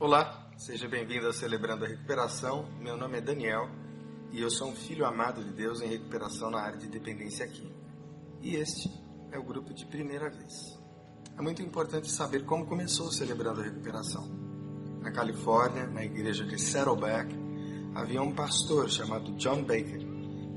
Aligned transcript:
Olá, 0.00 0.50
seja 0.56 0.88
bem-vindo 0.88 1.28
a 1.28 1.32
Celebrando 1.32 1.84
a 1.84 1.88
Recuperação. 1.88 2.68
Meu 2.80 2.96
nome 2.96 3.18
é 3.18 3.20
Daniel 3.20 3.70
e 4.32 4.40
eu 4.40 4.50
sou 4.50 4.68
um 4.68 4.74
filho 4.74 5.06
amado 5.06 5.42
de 5.42 5.52
Deus 5.52 5.80
em 5.80 5.86
recuperação 5.86 6.50
na 6.50 6.58
área 6.58 6.76
de 6.76 6.88
dependência 6.88 7.46
química. 7.46 7.76
E 8.42 8.56
este 8.56 8.90
é 9.30 9.38
o 9.38 9.44
grupo 9.44 9.72
de 9.72 9.86
primeira 9.86 10.28
vez. 10.28 10.52
É 11.38 11.40
muito 11.40 11.62
importante 11.62 12.10
saber 12.10 12.44
como 12.44 12.66
começou 12.66 13.06
o 13.06 13.12
Celebrando 13.12 13.60
a 13.60 13.64
Recuperação. 13.64 14.28
Na 15.00 15.12
Califórnia, 15.12 15.86
na 15.86 16.04
igreja 16.04 16.44
de 16.44 16.60
Saddleback, 16.60 17.32
havia 17.94 18.20
um 18.20 18.34
pastor 18.34 18.90
chamado 18.90 19.30
John 19.36 19.62
Baker 19.62 20.00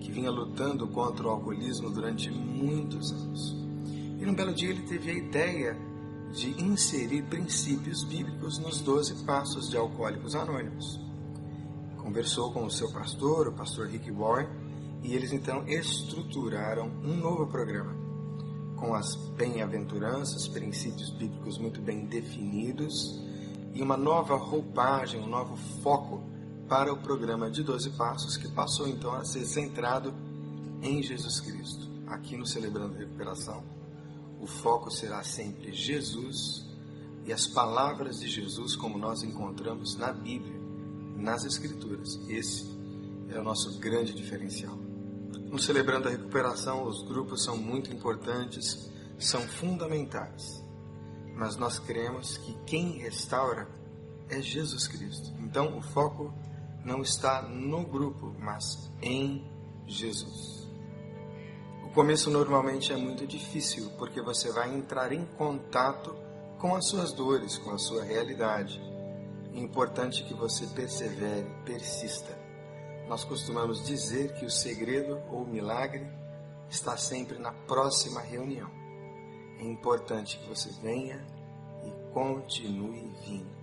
que 0.02 0.12
vinha 0.12 0.32
lutando 0.32 0.88
contra 0.88 1.28
o 1.28 1.30
alcoolismo 1.30 1.92
durante 1.92 2.32
muitos 2.32 3.12
anos. 3.12 3.56
E 4.20 4.26
num 4.26 4.34
belo 4.34 4.54
dia 4.54 4.72
ele 4.72 4.82
teve 4.82 5.12
a 5.12 5.14
ideia 5.14 5.87
de 6.34 6.62
inserir 6.62 7.24
princípios 7.24 8.04
bíblicos 8.04 8.58
nos 8.60 8.82
12 8.82 9.24
passos 9.26 9.70
de 9.70 9.78
Alcoólicos 9.78 10.36
Anônimos. 10.36 11.00
Conversou 11.98 12.52
com 12.52 12.66
o 12.66 12.72
seu 12.72 12.92
pastor, 12.92 13.48
o 13.48 13.54
pastor 13.54 13.88
Rick 13.88 14.12
Warren, 14.12 14.48
e 15.04 15.14
eles 15.14 15.32
então 15.32 15.68
estruturaram 15.68 16.92
um 17.04 17.16
novo 17.16 17.48
programa 17.48 18.08
com 18.78 18.94
as 18.94 19.16
bem-aventuranças, 19.36 20.48
princípios 20.48 21.10
bíblicos 21.10 21.58
muito 21.58 21.82
bem 21.82 22.06
definidos 22.06 23.20
e 23.74 23.82
uma 23.82 23.98
nova 23.98 24.36
roupagem, 24.36 25.20
um 25.20 25.28
novo 25.28 25.58
foco 25.82 26.24
para 26.70 26.94
o 26.94 26.98
programa 26.98 27.50
de 27.50 27.64
12 27.64 27.92
Passos, 27.92 28.38
que 28.38 28.48
passou 28.50 28.88
então 28.88 29.14
a 29.14 29.26
ser 29.26 29.46
centrado 29.46 30.14
em 30.82 31.02
Jesus 31.02 31.40
Cristo. 31.40 31.88
Aqui 32.08 32.38
no 32.38 32.46
Celebrando 32.46 32.98
Recuperação, 32.98 33.64
o 34.40 34.48
foco 34.48 34.92
será 34.92 35.24
sempre 35.24 35.74
Jesus 35.74 36.66
e 37.26 37.34
as 37.34 37.48
palavras 37.48 38.20
de 38.20 38.28
Jesus, 38.28 38.76
como 38.76 38.98
nós 38.98 39.24
encontramos 39.24 39.96
na 39.98 40.14
Bíblia, 40.14 40.60
nas 41.18 41.44
Escrituras. 41.44 42.20
Esse 42.30 42.66
é 43.30 43.40
o 43.40 43.44
nosso 43.44 43.80
grande 43.80 44.14
diferencial. 44.14 44.78
No 45.50 45.60
Celebrando 45.60 46.08
a 46.08 46.12
Recuperação, 46.12 46.84
os 46.84 47.04
grupos 47.04 47.44
são 47.44 47.58
muito 47.58 47.94
importantes, 47.94 48.90
são 49.20 49.42
fundamentais. 49.42 50.64
Mas 51.36 51.56
nós 51.56 51.80
cremos 51.80 52.38
que 52.38 52.54
quem 52.66 52.98
restaura 53.00 53.68
é 54.30 54.42
Jesus 54.42 54.88
Cristo. 54.88 55.34
Então, 55.40 55.78
o 55.78 55.82
foco 55.82 56.34
não 56.84 57.02
está 57.02 57.42
no 57.42 57.86
grupo, 57.86 58.36
mas 58.40 58.92
em 59.02 59.46
Jesus. 59.86 60.57
Começo 61.98 62.30
normalmente 62.30 62.94
é 62.94 62.96
muito 62.96 63.26
difícil, 63.26 63.90
porque 63.98 64.22
você 64.22 64.52
vai 64.52 64.72
entrar 64.72 65.12
em 65.12 65.26
contato 65.36 66.16
com 66.60 66.76
as 66.76 66.88
suas 66.88 67.12
dores, 67.12 67.58
com 67.58 67.72
a 67.72 67.80
sua 67.80 68.04
realidade. 68.04 68.80
É 69.52 69.60
importante 69.60 70.24
que 70.24 70.36
você 70.36 70.68
persevere, 70.68 71.50
persista. 71.66 72.38
Nós 73.10 73.24
costumamos 73.24 73.84
dizer 73.84 74.36
que 74.36 74.46
o 74.46 74.52
segredo 74.52 75.20
ou 75.32 75.42
o 75.42 75.48
milagre 75.48 76.08
está 76.70 76.96
sempre 76.96 77.40
na 77.40 77.52
próxima 77.52 78.22
reunião. 78.22 78.70
É 79.60 79.64
importante 79.64 80.38
que 80.38 80.48
você 80.48 80.70
venha 80.80 81.20
e 81.84 82.14
continue 82.14 83.12
vindo. 83.26 83.58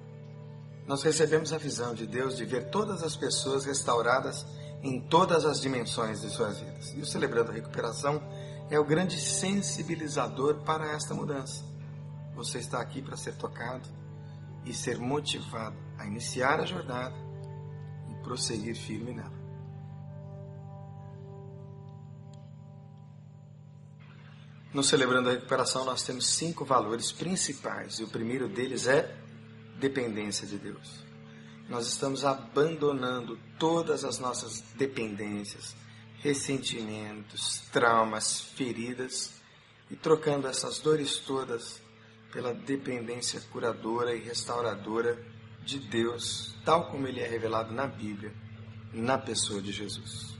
Nós 0.88 1.04
recebemos 1.04 1.52
a 1.52 1.56
visão 1.56 1.94
de 1.94 2.04
Deus 2.04 2.36
de 2.36 2.44
ver 2.44 2.68
todas 2.68 3.04
as 3.04 3.14
pessoas 3.14 3.64
restauradas 3.64 4.44
em 4.84 5.00
todas 5.00 5.46
as 5.46 5.60
dimensões 5.60 6.20
de 6.20 6.28
suas 6.28 6.60
vidas. 6.60 6.92
E 6.94 7.00
o 7.00 7.06
Celebrando 7.06 7.50
a 7.50 7.54
Recuperação 7.54 8.22
é 8.70 8.78
o 8.78 8.84
grande 8.84 9.18
sensibilizador 9.18 10.56
para 10.62 10.92
esta 10.92 11.14
mudança. 11.14 11.64
Você 12.34 12.58
está 12.58 12.80
aqui 12.80 13.00
para 13.00 13.16
ser 13.16 13.34
tocado 13.36 13.88
e 14.64 14.74
ser 14.74 14.98
motivado 14.98 15.76
a 15.98 16.06
iniciar 16.06 16.60
a 16.60 16.66
jornada 16.66 17.14
e 18.10 18.14
prosseguir 18.22 18.76
firme 18.76 19.12
nela. 19.12 19.44
No 24.72 24.82
Celebrando 24.82 25.30
a 25.30 25.32
Recuperação, 25.32 25.84
nós 25.84 26.02
temos 26.02 26.26
cinco 26.26 26.64
valores 26.64 27.12
principais, 27.12 28.00
e 28.00 28.04
o 28.04 28.08
primeiro 28.08 28.48
deles 28.48 28.88
é 28.88 29.16
dependência 29.78 30.46
de 30.46 30.58
Deus. 30.58 31.03
Nós 31.74 31.88
estamos 31.88 32.24
abandonando 32.24 33.36
todas 33.58 34.04
as 34.04 34.20
nossas 34.20 34.60
dependências, 34.76 35.74
ressentimentos, 36.20 37.62
traumas, 37.72 38.42
feridas 38.42 39.32
e 39.90 39.96
trocando 39.96 40.46
essas 40.46 40.78
dores 40.78 41.18
todas 41.18 41.82
pela 42.32 42.54
dependência 42.54 43.40
curadora 43.50 44.14
e 44.14 44.22
restauradora 44.22 45.20
de 45.64 45.80
Deus, 45.80 46.54
tal 46.64 46.92
como 46.92 47.08
ele 47.08 47.18
é 47.18 47.26
revelado 47.26 47.74
na 47.74 47.88
Bíblia, 47.88 48.32
na 48.92 49.18
pessoa 49.18 49.60
de 49.60 49.72
Jesus. 49.72 50.32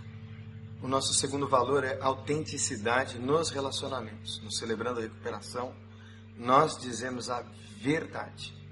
O 0.81 0.87
nosso 0.87 1.13
segundo 1.15 1.49
valor 1.49 1.83
é 1.83 2.01
autenticidade 2.01 3.19
nos 3.19 3.51
relacionamentos. 3.51 4.41
No 4.41 4.53
Celebrando 4.53 5.01
a 5.01 5.03
Recuperação, 5.03 5.75
nós 6.37 6.79
dizemos 6.79 7.29
a 7.29 7.45
verdade 7.79 8.64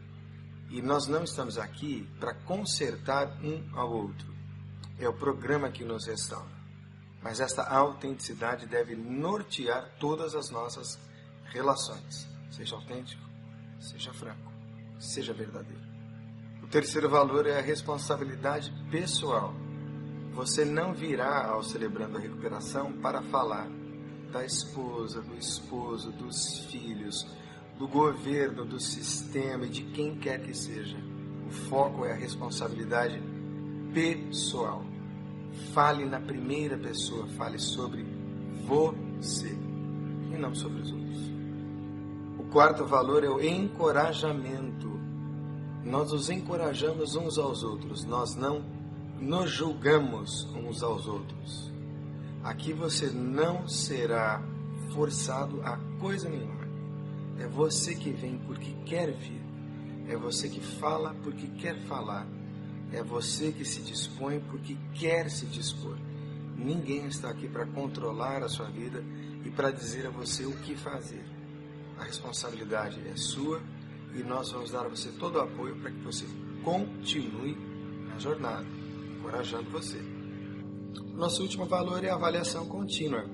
e 0.73 0.81
nós 0.81 1.07
não 1.07 1.23
estamos 1.23 1.59
aqui 1.59 2.09
para 2.19 2.33
consertar 2.33 3.39
um 3.45 3.63
ao 3.79 3.93
outro. 3.93 4.33
É 4.99 5.07
o 5.07 5.13
programa 5.13 5.71
que 5.71 5.85
nos 5.85 6.07
restaura. 6.07 6.51
Mas 7.23 7.41
esta 7.41 7.63
autenticidade 7.63 8.67
deve 8.67 8.97
nortear 8.97 9.91
todas 10.01 10.35
as 10.35 10.51
nossas 10.51 10.99
relações. 11.45 12.27
Seja 12.51 12.75
autêntico, 12.75 13.23
seja 13.79 14.15
franco, 14.15 14.51
seja 14.99 15.35
verdadeiro. 15.35 15.83
O 16.63 16.67
terceiro 16.67 17.09
valor 17.11 17.47
é 17.47 17.59
a 17.59 17.63
responsabilidade 17.63 18.73
pessoal. 18.91 19.55
Você 20.33 20.65
não 20.65 20.95
virá 20.95 21.49
ao 21.49 21.63
celebrando 21.63 22.17
a 22.17 22.21
recuperação 22.21 22.95
para 22.95 23.21
falar 23.21 23.69
da 24.33 24.43
esposa, 24.43 25.21
do 25.21 25.37
esposo, 25.37 26.11
dos 26.13 26.61
filhos, 26.71 27.27
do 27.79 27.89
governo, 27.89 28.65
do 28.65 28.81
sistema 28.81 29.67
e 29.67 29.69
de 29.69 29.83
quem 29.85 30.17
quer 30.17 30.43
que 30.43 30.55
seja. 30.55 30.97
O 31.47 31.51
foco 31.51 32.05
é 32.05 32.13
a 32.13 32.17
responsabilidade 32.17 33.21
pessoal. 33.93 34.85
Fale 35.73 36.05
na 36.05 36.21
primeira 36.21 36.79
pessoa, 36.79 37.27
fale 37.29 37.59
sobre 37.59 38.05
você 38.67 39.57
e 40.33 40.39
não 40.39 40.55
sobre 40.55 40.81
os 40.81 40.93
outros. 40.93 41.33
O 42.39 42.45
quarto 42.45 42.85
valor 42.87 43.25
é 43.25 43.29
o 43.29 43.43
encorajamento. 43.43 44.91
Nós 45.85 46.13
nos 46.13 46.31
encorajamos 46.31 47.17
uns 47.17 47.39
aos 47.39 47.63
outros, 47.63 48.05
nós 48.05 48.35
não 48.37 48.65
nos 49.21 49.51
julgamos 49.51 50.45
uns 50.55 50.83
aos 50.83 51.07
outros. 51.07 51.73
Aqui 52.43 52.73
você 52.73 53.07
não 53.07 53.69
será 53.69 54.43
forçado 54.93 55.61
a 55.63 55.79
coisa 56.01 56.29
nenhuma. 56.29 56.52
É 57.39 57.47
você 57.47 57.95
que 57.95 58.11
vem 58.11 58.39
porque 58.39 58.73
quer 58.87 59.13
vir. 59.13 59.43
É 60.09 60.17
você 60.17 60.49
que 60.49 60.61
fala 60.61 61.15
porque 61.23 61.47
quer 61.59 61.79
falar. 61.87 62.27
É 62.93 63.03
você 63.03 63.53
que 63.53 63.65
se 63.65 63.81
dispõe 63.81 64.41
porque 64.41 64.77
quer 64.95 65.31
se 65.31 65.47
dispor. 65.47 65.97
Ninguém 66.57 67.07
está 67.07 67.31
aqui 67.31 67.49
para 67.49 67.67
controlar 67.67 68.43
a 68.43 68.49
sua 68.49 68.67
vida 68.67 69.03
e 69.45 69.51
para 69.51 69.71
dizer 69.71 70.07
a 70.07 70.11
você 70.11 70.45
o 70.45 70.53
que 70.59 70.75
fazer. 70.77 71.25
A 71.99 72.05
responsabilidade 72.05 73.01
é 73.09 73.17
sua 73.17 73.61
e 74.15 74.23
nós 74.23 74.53
vamos 74.53 74.71
dar 74.71 74.85
a 74.85 74.89
você 74.89 75.11
todo 75.13 75.37
o 75.37 75.41
apoio 75.41 75.77
para 75.77 75.91
que 75.91 76.01
você 76.01 76.27
continue 76.63 77.57
na 78.09 78.19
jornada, 78.19 78.67
encorajando 79.19 79.71
você. 79.71 79.99
Nosso 81.15 81.43
último 81.43 81.67
valor 81.67 82.05
é 82.05 82.11
a 82.11 82.15
avaliação 82.15 82.67
contínua. 82.67 83.25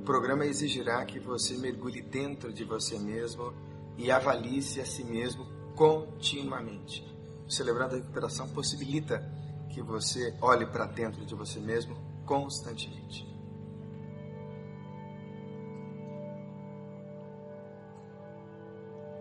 O 0.00 0.02
programa 0.02 0.46
exigirá 0.46 1.04
que 1.04 1.20
você 1.20 1.58
mergulhe 1.58 2.00
dentro 2.00 2.50
de 2.50 2.64
você 2.64 2.98
mesmo 2.98 3.52
e 3.98 4.10
avalie-se 4.10 4.80
a 4.80 4.86
si 4.86 5.04
mesmo 5.04 5.46
continuamente. 5.76 7.06
Celebrando 7.46 7.96
a 7.96 7.98
recuperação 7.98 8.48
possibilita 8.48 9.22
que 9.68 9.82
você 9.82 10.34
olhe 10.40 10.64
para 10.64 10.86
dentro 10.86 11.22
de 11.26 11.34
você 11.34 11.60
mesmo 11.60 11.98
constantemente. 12.24 13.28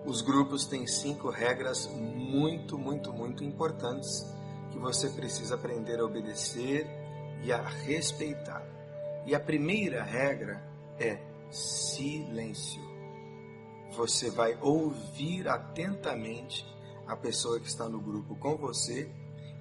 Os 0.05 0.21
grupos 0.21 0.65
têm 0.65 0.87
cinco 0.87 1.29
regras 1.29 1.87
muito, 1.87 2.77
muito, 2.77 3.11
muito 3.11 3.43
importantes 3.43 4.25
que 4.71 4.79
você 4.79 5.09
precisa 5.09 5.55
aprender 5.55 5.99
a 5.99 6.05
obedecer 6.05 6.87
e 7.43 7.51
a 7.51 7.61
respeitar. 7.61 8.78
E 9.29 9.35
a 9.35 9.39
primeira 9.39 10.01
regra 10.01 10.59
é 10.97 11.19
silêncio. 11.51 12.81
Você 13.91 14.31
vai 14.31 14.57
ouvir 14.59 15.47
atentamente 15.47 16.65
a 17.05 17.15
pessoa 17.15 17.59
que 17.59 17.67
está 17.67 17.87
no 17.87 18.01
grupo 18.01 18.35
com 18.37 18.57
você 18.57 19.07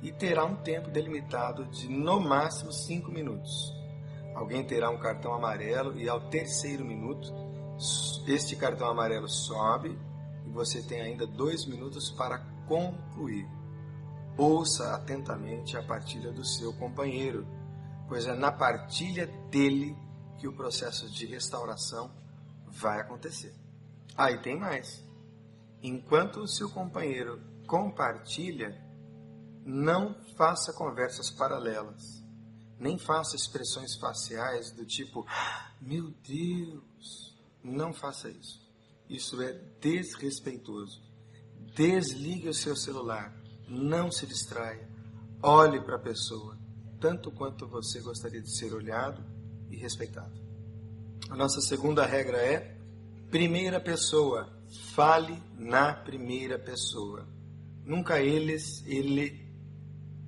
e 0.03 0.11
terá 0.11 0.47
um 0.47 0.56
tempo 0.56 0.88
delimitado 0.88 1.67
de 1.67 1.87
no 1.87 2.19
máximo 2.19 2.73
cinco 2.73 3.11
minutos. 3.11 3.70
Alguém 4.35 4.65
terá 4.65 4.88
um 4.88 4.97
cartão 4.97 5.35
amarelo 5.35 6.00
e 6.00 6.09
ao 6.09 6.31
terceiro 6.31 6.82
minuto 6.82 7.31
este 8.26 8.56
cartão 8.56 8.88
amarelo 8.88 9.29
sobe 9.29 9.99
e 10.47 10.50
você 10.50 10.81
tem 10.81 11.03
ainda 11.03 11.26
dois 11.26 11.67
minutos 11.67 12.11
para 12.11 12.38
concluir. 12.67 13.47
ouça 14.35 14.94
atentamente 14.94 15.76
a 15.76 15.82
partilha 15.82 16.32
do 16.32 16.43
seu 16.43 16.73
companheiro, 16.73 17.47
pois 18.08 18.26
é 18.26 18.34
na 18.34 18.50
partilha 18.50 19.26
dele 19.50 19.96
que 20.38 20.49
o 20.49 20.52
processo 20.52 21.08
de 21.10 21.26
restauração 21.26 22.10
vai 22.66 23.00
acontecer. 23.00 23.55
Aí 24.16 24.34
ah, 24.34 24.38
tem 24.40 24.58
mais. 24.58 25.05
Enquanto 25.82 26.40
o 26.40 26.49
seu 26.49 26.69
companheiro 26.70 27.40
compartilha, 27.66 28.82
não 29.64 30.14
faça 30.37 30.72
conversas 30.72 31.31
paralelas, 31.31 32.25
nem 32.81 32.99
faça 32.99 33.37
expressões 33.37 33.94
faciais 33.96 34.72
do 34.72 34.84
tipo, 34.84 35.26
meu 35.81 36.10
Deus, 36.26 37.37
não 37.62 37.93
faça 37.93 38.28
isso. 38.28 38.66
Isso 39.08 39.40
é 39.43 39.52
desrespeitoso. 39.81 41.00
Desligue 41.75 42.49
o 42.49 42.55
seu 42.55 42.75
celular, 42.75 43.32
não 43.69 44.10
se 44.10 44.26
distraia, 44.26 44.88
olhe 45.43 45.81
para 45.81 45.96
a 45.96 46.00
pessoa, 46.00 46.57
tanto 47.00 47.31
quanto 47.31 47.67
você 47.67 48.00
gostaria 48.00 48.41
de 48.41 48.50
ser 48.50 48.73
olhado 48.73 49.23
e 49.71 49.77
respeitado. 49.77 50.39
A 51.31 51.37
nossa 51.37 51.61
segunda 51.61 52.06
regra 52.06 52.39
é 52.39 52.77
primeira 53.31 53.79
pessoa, 53.81 54.49
fale 54.95 55.43
na 55.59 55.93
primeira 55.93 56.59
pessoa. 56.59 57.27
Nunca 57.85 58.21
eles, 58.21 58.83
ele, 58.87 59.47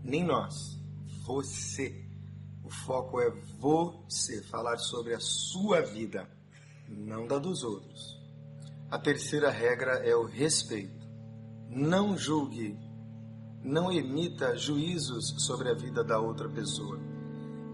nem 0.02 0.24
nós. 0.24 0.78
Você. 1.24 2.04
O 2.64 2.70
foco 2.70 3.20
é 3.20 3.30
você, 3.58 4.42
falar 4.44 4.78
sobre 4.78 5.14
a 5.14 5.20
sua 5.20 5.80
vida, 5.80 6.28
não 6.88 7.26
da 7.26 7.38
dos 7.38 7.64
outros. 7.64 8.20
A 8.90 8.98
terceira 8.98 9.50
regra 9.50 10.06
é 10.06 10.14
o 10.14 10.24
respeito. 10.24 11.08
Não 11.68 12.16
julgue, 12.16 12.78
não 13.62 13.92
emita 13.92 14.56
juízos 14.56 15.34
sobre 15.38 15.68
a 15.70 15.74
vida 15.74 16.02
da 16.02 16.18
outra 16.18 16.48
pessoa. 16.48 16.98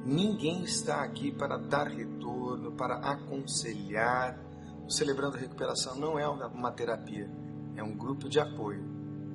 Ninguém 0.04 0.62
está 0.62 1.02
aqui 1.02 1.32
para 1.32 1.56
dar 1.56 1.88
retorno, 1.88 2.72
para 2.72 2.96
aconselhar. 2.96 4.38
O 4.86 4.90
Celebrando 4.90 5.36
a 5.36 5.40
Recuperação 5.40 5.96
não 5.96 6.18
é 6.18 6.28
uma 6.28 6.70
terapia, 6.70 7.30
é 7.74 7.82
um 7.82 7.96
grupo 7.96 8.28
de 8.28 8.38
apoio. 8.38 8.84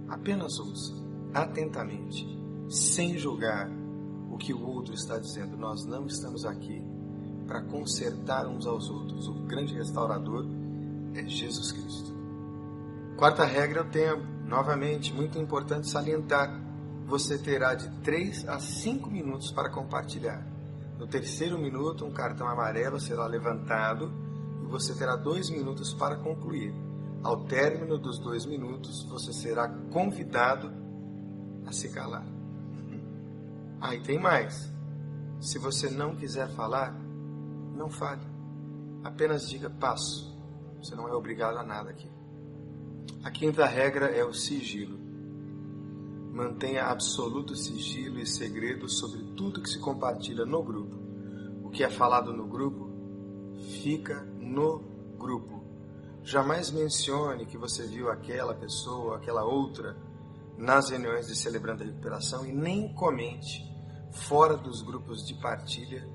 Apenas 0.08 0.60
ouça 0.60 0.94
atentamente, 1.34 2.26
sem 2.70 3.18
julgar 3.18 3.70
o 4.30 4.38
que 4.38 4.54
o 4.54 4.66
outro 4.66 4.94
está 4.94 5.18
dizendo. 5.18 5.58
Nós 5.58 5.86
não 5.86 6.06
estamos 6.06 6.46
aqui 6.46 6.82
para 7.48 7.64
consertar 7.64 8.48
uns 8.48 8.66
aos 8.66 8.90
outros. 8.90 9.28
O 9.28 9.34
grande 9.46 9.74
restaurador 9.74 10.46
é 11.14 11.28
Jesus 11.28 11.72
Cristo. 11.72 12.16
Quarta 13.18 13.46
regra, 13.46 13.82
o 13.82 13.90
tempo. 13.90 14.31
Novamente, 14.52 15.14
muito 15.14 15.40
importante 15.40 15.88
salientar. 15.88 16.62
Você 17.06 17.38
terá 17.38 17.74
de 17.74 17.90
3 18.02 18.50
a 18.50 18.60
5 18.60 19.10
minutos 19.10 19.50
para 19.50 19.70
compartilhar. 19.70 20.46
No 21.00 21.08
terceiro 21.08 21.58
minuto, 21.58 22.04
um 22.04 22.12
cartão 22.12 22.46
amarelo 22.46 23.00
será 23.00 23.26
levantado 23.28 24.12
e 24.62 24.66
você 24.66 24.94
terá 24.94 25.16
dois 25.16 25.50
minutos 25.50 25.94
para 25.94 26.18
concluir. 26.18 26.74
Ao 27.24 27.46
término 27.46 27.98
dos 27.98 28.20
dois 28.20 28.46
minutos, 28.46 29.06
você 29.06 29.32
será 29.32 29.70
convidado 29.70 30.70
a 31.66 31.72
se 31.72 31.88
calar. 31.88 32.26
Aí 33.80 34.00
ah, 34.00 34.04
tem 34.06 34.20
mais. 34.20 34.70
Se 35.40 35.60
você 35.60 35.90
não 35.90 36.14
quiser 36.14 36.50
falar, 36.50 36.94
não 37.74 37.90
fale. 37.90 38.28
Apenas 39.02 39.48
diga 39.48 39.70
passo. 39.70 40.38
Você 40.84 40.94
não 40.94 41.08
é 41.08 41.14
obrigado 41.14 41.58
a 41.58 41.64
nada 41.64 41.90
aqui. 41.92 42.21
A 43.24 43.30
quinta 43.30 43.66
regra 43.66 44.08
é 44.08 44.24
o 44.24 44.34
sigilo. 44.34 44.98
Mantenha 46.34 46.86
absoluto 46.86 47.56
sigilo 47.56 48.20
e 48.20 48.26
segredo 48.26 48.90
sobre 48.90 49.22
tudo 49.36 49.62
que 49.62 49.70
se 49.70 49.80
compartilha 49.80 50.46
no 50.46 50.64
grupo. 50.64 50.96
O 51.64 51.70
que 51.70 51.84
é 51.84 51.90
falado 51.90 52.34
no 52.34 52.48
grupo 52.48 52.90
fica 53.82 54.22
no 54.40 54.80
grupo. 55.18 55.64
Jamais 56.24 56.72
mencione 56.72 57.46
que 57.46 57.58
você 57.58 57.86
viu 57.86 58.10
aquela 58.10 58.54
pessoa, 58.54 59.18
aquela 59.18 59.44
outra 59.44 59.96
nas 60.58 60.90
reuniões 60.90 61.28
de 61.28 61.36
Celebrando 61.36 61.84
a 61.84 61.86
Recuperação 61.86 62.46
e 62.46 62.52
nem 62.52 62.94
comente 62.94 63.64
fora 64.12 64.56
dos 64.56 64.82
grupos 64.82 65.26
de 65.26 65.34
partilha 65.36 66.08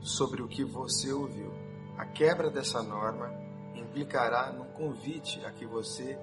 sobre 0.00 0.42
o 0.42 0.48
que 0.48 0.64
você 0.64 1.12
ouviu. 1.12 1.52
A 1.98 2.06
quebra 2.06 2.50
dessa 2.50 2.82
norma 2.82 3.30
implicará 3.74 4.52
no 4.52 4.64
convite 4.66 5.44
a 5.44 5.50
que 5.50 5.66
você 5.66 6.18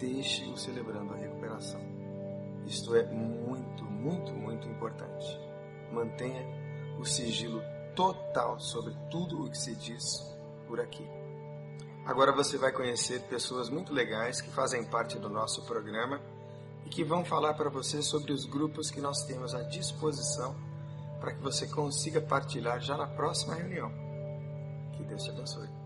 deixe 0.00 0.44
o 0.46 0.56
Celebrando 0.56 1.12
a 1.12 1.16
Recuperação. 1.16 1.80
Isto 2.66 2.96
é 2.96 3.04
muito, 3.04 3.84
muito, 3.84 4.32
muito 4.32 4.68
importante. 4.68 5.38
Mantenha 5.92 6.42
o 6.98 7.04
sigilo 7.04 7.62
total 7.94 8.58
sobre 8.58 8.94
tudo 9.10 9.44
o 9.44 9.50
que 9.50 9.58
se 9.58 9.74
diz 9.74 10.02
por 10.66 10.80
aqui. 10.80 11.06
Agora 12.06 12.32
você 12.32 12.56
vai 12.56 12.72
conhecer 12.72 13.20
pessoas 13.22 13.68
muito 13.68 13.92
legais 13.92 14.40
que 14.40 14.50
fazem 14.50 14.84
parte 14.84 15.18
do 15.18 15.28
nosso 15.28 15.62
programa 15.66 16.20
e 16.86 16.88
que 16.88 17.04
vão 17.04 17.24
falar 17.24 17.54
para 17.54 17.68
você 17.68 18.02
sobre 18.02 18.32
os 18.32 18.46
grupos 18.46 18.90
que 18.90 19.00
nós 19.00 19.22
temos 19.24 19.54
à 19.54 19.62
disposição 19.62 20.56
para 21.20 21.34
que 21.34 21.42
você 21.42 21.66
consiga 21.66 22.20
partilhar 22.20 22.80
já 22.80 22.96
na 22.96 23.06
próxima 23.06 23.54
reunião. 23.54 23.92
Que 24.96 25.04
Deus 25.04 25.22
te 25.22 25.30
abençoe. 25.30 25.79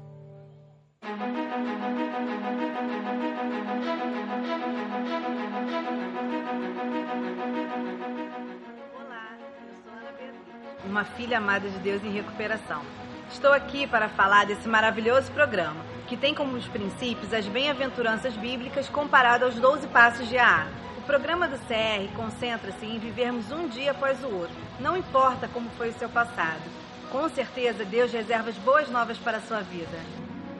Uma 10.95 11.05
filha 11.05 11.39
amada 11.39 11.69
de 11.69 11.79
Deus 11.81 12.05
em 12.05 12.11
recuperação. 12.11 12.81
Estou 13.29 13.53
aqui 13.53 13.85
para 13.85 14.09
falar 14.09 14.47
desse 14.47 14.69
maravilhoso 14.69 15.31
programa, 15.33 15.85
que 16.07 16.17
tem 16.17 16.33
como 16.33 16.57
os 16.57 16.69
princípios 16.69 17.35
as 17.35 17.47
bem-aventuranças 17.47 18.35
bíblicas 18.37 18.89
comparado 18.89 19.45
aos 19.45 19.57
12 19.57 19.89
passos 19.89 20.29
de 20.29 20.39
AA. 20.39 20.69
O 20.99 21.03
programa 21.03 21.49
do 21.49 21.59
CR 21.67 22.15
concentra-se 22.15 22.87
em 22.87 23.01
vivermos 23.01 23.51
um 23.51 23.67
dia 23.67 23.91
após 23.91 24.23
o 24.23 24.29
outro, 24.29 24.57
não 24.79 24.97
importa 24.97 25.49
como 25.49 25.69
foi 25.71 25.89
o 25.89 25.99
seu 25.99 26.09
passado. 26.09 26.63
Com 27.11 27.29
certeza, 27.29 27.85
Deus 27.85 28.13
reserva 28.13 28.51
as 28.51 28.57
boas 28.59 28.89
novas 28.89 29.19
para 29.19 29.39
a 29.39 29.43
sua 29.43 29.63
vida. 29.63 29.99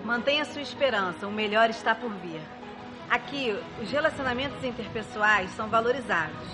Mantenha 0.05 0.45
sua 0.45 0.61
esperança, 0.61 1.27
o 1.27 1.33
melhor 1.33 1.71
está 1.71 1.95
por 1.95 2.11
vir. 2.11 2.43
Aqui, 3.09 3.59
os 3.81 3.91
relacionamentos 3.91 4.63
interpessoais 4.63 5.51
são 5.53 5.67
valorizados. 5.69 6.47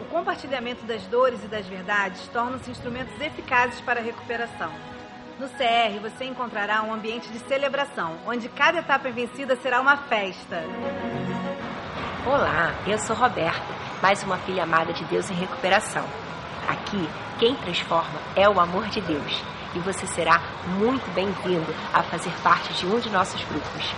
O 0.00 0.04
compartilhamento 0.06 0.84
das 0.84 1.02
dores 1.02 1.42
e 1.44 1.46
das 1.46 1.66
verdades 1.66 2.26
tornam-se 2.28 2.68
instrumentos 2.68 3.18
eficazes 3.20 3.80
para 3.80 4.00
a 4.00 4.02
recuperação. 4.02 4.72
No 5.38 5.48
CR, 5.48 6.00
você 6.02 6.24
encontrará 6.24 6.82
um 6.82 6.92
ambiente 6.92 7.30
de 7.30 7.38
celebração, 7.40 8.16
onde 8.26 8.48
cada 8.48 8.78
etapa 8.78 9.08
vencida 9.08 9.54
será 9.54 9.80
uma 9.80 9.96
festa. 9.96 10.64
Olá, 12.26 12.74
eu 12.88 12.98
sou 12.98 13.14
Roberta, 13.14 13.72
mais 14.02 14.20
uma 14.24 14.38
filha 14.38 14.64
amada 14.64 14.92
de 14.92 15.04
Deus 15.04 15.30
em 15.30 15.34
recuperação. 15.34 16.04
Aqui, 16.66 17.08
quem 17.38 17.54
transforma 17.54 18.18
é 18.34 18.48
o 18.48 18.58
amor 18.58 18.88
de 18.88 19.00
Deus 19.00 19.44
e 19.76 19.78
você 19.80 20.06
será 20.06 20.40
muito 20.78 21.08
bem-vindo 21.14 21.74
a 21.92 22.02
fazer 22.02 22.32
parte 22.42 22.72
de 22.72 22.86
um 22.86 22.98
de 22.98 23.10
nossos 23.10 23.42
grupos. 23.44 23.94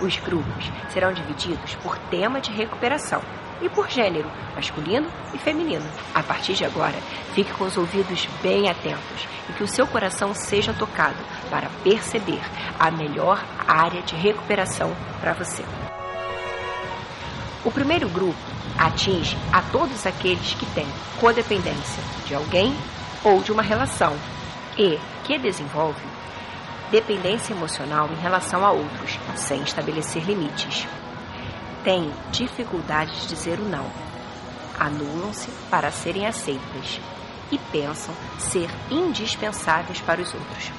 Os 0.00 0.16
grupos 0.16 0.70
serão 0.90 1.12
divididos 1.12 1.76
por 1.76 1.96
tema 2.10 2.40
de 2.40 2.50
recuperação 2.50 3.22
e 3.60 3.68
por 3.68 3.88
gênero, 3.88 4.28
masculino 4.56 5.08
e 5.32 5.38
feminino. 5.38 5.86
A 6.12 6.22
partir 6.24 6.54
de 6.54 6.64
agora, 6.64 6.96
fique 7.34 7.52
com 7.52 7.64
os 7.64 7.76
ouvidos 7.76 8.28
bem 8.42 8.68
atentos 8.68 9.28
e 9.48 9.52
que 9.52 9.62
o 9.62 9.68
seu 9.68 9.86
coração 9.86 10.34
seja 10.34 10.74
tocado 10.74 11.18
para 11.48 11.70
perceber 11.84 12.40
a 12.78 12.90
melhor 12.90 13.40
área 13.66 14.02
de 14.02 14.16
recuperação 14.16 14.92
para 15.20 15.34
você. 15.34 15.64
O 17.64 17.70
primeiro 17.70 18.08
grupo 18.08 18.36
atinge 18.76 19.38
a 19.52 19.62
todos 19.62 20.04
aqueles 20.04 20.54
que 20.54 20.66
têm 20.74 20.88
codependência 21.20 22.02
de 22.26 22.34
alguém 22.34 22.74
ou 23.22 23.40
de 23.40 23.52
uma 23.52 23.62
relação 23.62 24.16
e 24.78 24.98
que 25.24 25.38
desenvolve 25.38 26.00
dependência 26.90 27.52
emocional 27.52 28.08
em 28.10 28.20
relação 28.20 28.64
a 28.64 28.70
outros, 28.70 29.18
sem 29.36 29.62
estabelecer 29.62 30.24
limites 30.24 30.86
têm 31.84 32.12
dificuldade 32.30 33.12
de 33.20 33.26
dizer 33.28 33.58
o 33.58 33.64
não. 33.64 33.86
Anulam-se 34.78 35.50
para 35.70 35.90
serem 35.90 36.26
aceitas 36.26 37.00
e 37.50 37.58
pensam 37.58 38.14
ser 38.38 38.70
indispensáveis 38.90 40.00
para 40.00 40.20
os 40.20 40.32
outros, 40.32 40.72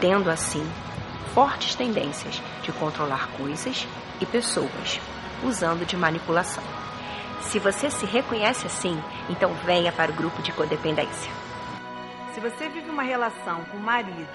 tendo 0.00 0.30
assim 0.30 0.64
fortes 1.32 1.74
tendências 1.74 2.40
de 2.62 2.72
controlar 2.72 3.28
coisas 3.36 3.86
e 4.20 4.26
pessoas, 4.26 5.00
usando 5.42 5.86
de 5.86 5.96
manipulação. 5.96 6.62
Se 7.40 7.58
você 7.58 7.90
se 7.90 8.06
reconhece 8.06 8.66
assim, 8.66 9.02
então 9.28 9.52
venha 9.64 9.92
para 9.92 10.12
o 10.12 10.14
grupo 10.14 10.42
de 10.42 10.52
codependência. 10.52 11.43
Se 12.34 12.40
você 12.40 12.68
vive 12.68 12.90
uma 12.90 13.04
relação 13.04 13.64
com 13.66 13.76
marido, 13.76 14.26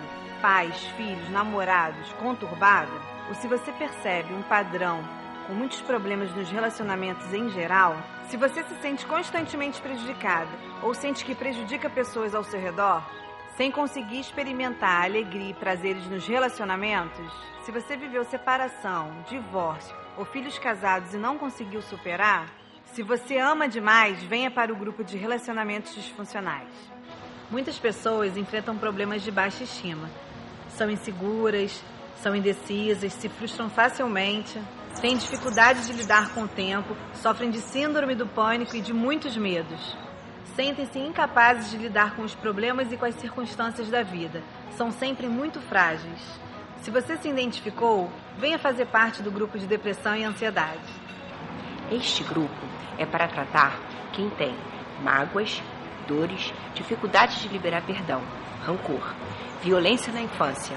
pais, 0.41 0.73
filhos, 0.95 1.29
namorados 1.31 2.13
conturbada, 2.13 2.89
ou 3.27 3.35
se 3.35 3.45
você 3.45 3.73
percebe 3.73 4.33
um 4.33 4.41
padrão 4.41 5.03
com 5.45 5.53
muitos 5.53 5.81
problemas 5.81 6.33
nos 6.33 6.49
relacionamentos 6.49 7.33
em 7.33 7.49
geral, 7.49 7.97
se 8.29 8.37
você 8.37 8.63
se 8.63 8.73
sente 8.75 9.05
constantemente 9.05 9.81
prejudicada 9.81 10.49
ou 10.81 10.93
sente 10.93 11.25
que 11.25 11.35
prejudica 11.35 11.89
pessoas 11.89 12.33
ao 12.33 12.41
seu 12.41 12.57
redor, 12.57 13.03
sem 13.57 13.69
conseguir 13.69 14.21
experimentar 14.21 15.03
alegria 15.03 15.49
e 15.49 15.53
prazeres 15.53 16.05
nos 16.05 16.25
relacionamentos, 16.25 17.29
se 17.65 17.71
você 17.71 17.97
viveu 17.97 18.23
separação, 18.23 19.11
divórcio 19.27 19.93
ou 20.17 20.23
filhos 20.23 20.57
casados 20.57 21.13
e 21.13 21.17
não 21.17 21.37
conseguiu 21.37 21.81
superar, 21.81 22.47
se 22.85 23.03
você 23.03 23.37
ama 23.37 23.67
demais, 23.67 24.23
venha 24.23 24.49
para 24.49 24.71
o 24.71 24.75
grupo 24.77 25.03
de 25.03 25.17
relacionamentos 25.17 25.93
disfuncionais. 25.93 26.98
Muitas 27.51 27.79
pessoas 27.79 28.37
enfrentam 28.37 28.77
problemas 28.77 29.23
de 29.23 29.31
baixa 29.31 29.63
estima. 29.63 30.07
São 30.69 30.89
inseguras, 30.89 31.83
são 32.21 32.35
indecisas, 32.35 33.11
se 33.13 33.27
frustram 33.27 33.69
facilmente, 33.69 34.61
têm 35.01 35.17
dificuldade 35.17 35.87
de 35.87 35.93
lidar 35.93 36.33
com 36.33 36.43
o 36.43 36.47
tempo, 36.47 36.95
sofrem 37.15 37.49
de 37.49 37.59
síndrome 37.59 38.13
do 38.13 38.27
pânico 38.27 38.75
e 38.75 38.81
de 38.81 38.93
muitos 38.93 39.35
medos. 39.35 39.97
Sentem-se 40.55 40.99
incapazes 40.99 41.71
de 41.71 41.77
lidar 41.77 42.15
com 42.15 42.21
os 42.21 42.35
problemas 42.35 42.91
e 42.91 42.97
com 42.97 43.05
as 43.05 43.15
circunstâncias 43.15 43.89
da 43.89 44.03
vida. 44.03 44.43
São 44.75 44.91
sempre 44.91 45.27
muito 45.27 45.59
frágeis. 45.61 46.39
Se 46.81 46.91
você 46.91 47.17
se 47.17 47.29
identificou, 47.29 48.11
venha 48.37 48.59
fazer 48.59 48.85
parte 48.85 49.23
do 49.23 49.31
grupo 49.31 49.57
de 49.57 49.65
depressão 49.65 50.15
e 50.15 50.23
ansiedade. 50.23 50.93
Este 51.91 52.23
grupo 52.23 52.53
é 52.97 53.05
para 53.05 53.27
tratar 53.27 53.79
quem 54.13 54.29
tem 54.31 54.55
mágoas, 55.01 55.61
dores, 56.09 56.51
dificuldade 56.73 57.39
de 57.39 57.47
liberar 57.47 57.83
perdão, 57.83 58.23
rancor, 58.65 59.13
violência 59.61 60.11
na 60.11 60.21
infância, 60.21 60.75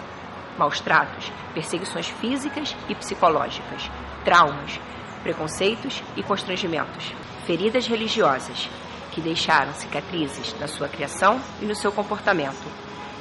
maus 0.58 0.78
tratos, 0.78 1.32
perseguições 1.54 2.08
físicas 2.08 2.76
e 2.86 2.94
psicológicas, 2.94 3.90
traumas, 4.24 4.78
preconceitos 5.22 6.02
e 6.16 6.22
constrangimentos, 6.22 7.14
feridas 7.46 7.86
religiosas 7.86 8.68
que 9.10 9.20
deixaram 9.22 9.72
cicatrizes 9.72 10.54
na 10.60 10.68
sua 10.68 10.88
criação 10.88 11.40
e 11.60 11.64
no 11.64 11.74
seu 11.74 11.90
comportamento, 11.90 12.70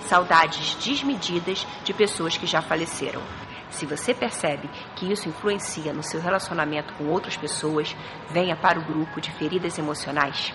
saudades 0.08 0.75
desmedidas 0.75 1.65
de 1.86 1.94
pessoas 1.94 2.36
que 2.36 2.46
já 2.46 2.62
faleceram. 2.62 3.22
Se 3.70 3.86
você 3.86 4.13
percebe 4.13 4.70
que 4.98 5.10
isso 5.10 5.30
influencia 5.30 5.94
no 5.94 6.03
seu 6.03 6.20
relacionamento 6.20 6.94
com 6.96 7.06
outras 7.08 7.38
pessoas, 7.38 7.96
venha 8.30 8.56
para 8.56 8.80
o 8.80 8.84
grupo 8.84 9.22
de 9.22 9.32
feridas 9.32 9.80
emocionais. 9.80 10.53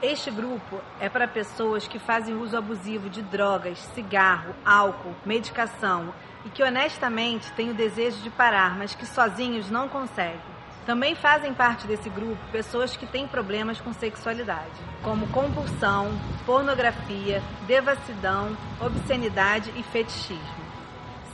Este 0.00 0.30
grupo 0.30 0.80
é 1.00 1.08
para 1.08 1.26
pessoas 1.26 1.88
que 1.88 1.98
fazem 1.98 2.36
uso 2.36 2.56
abusivo 2.56 3.10
de 3.10 3.20
drogas, 3.20 3.80
cigarro, 3.94 4.54
álcool, 4.64 5.12
medicação 5.26 6.14
e 6.44 6.50
que 6.50 6.62
honestamente 6.62 7.50
têm 7.54 7.70
o 7.70 7.74
desejo 7.74 8.18
de 8.22 8.30
parar, 8.30 8.78
mas 8.78 8.94
que 8.94 9.04
sozinhos 9.04 9.68
não 9.72 9.88
conseguem. 9.88 10.40
Também 10.86 11.16
fazem 11.16 11.52
parte 11.52 11.88
desse 11.88 12.08
grupo 12.08 12.38
pessoas 12.52 12.96
que 12.96 13.06
têm 13.06 13.26
problemas 13.26 13.80
com 13.80 13.92
sexualidade, 13.92 14.70
como 15.02 15.26
compulsão, 15.30 16.16
pornografia, 16.46 17.42
devassidão, 17.66 18.56
obscenidade 18.80 19.72
e 19.76 19.82
fetichismo. 19.82 20.68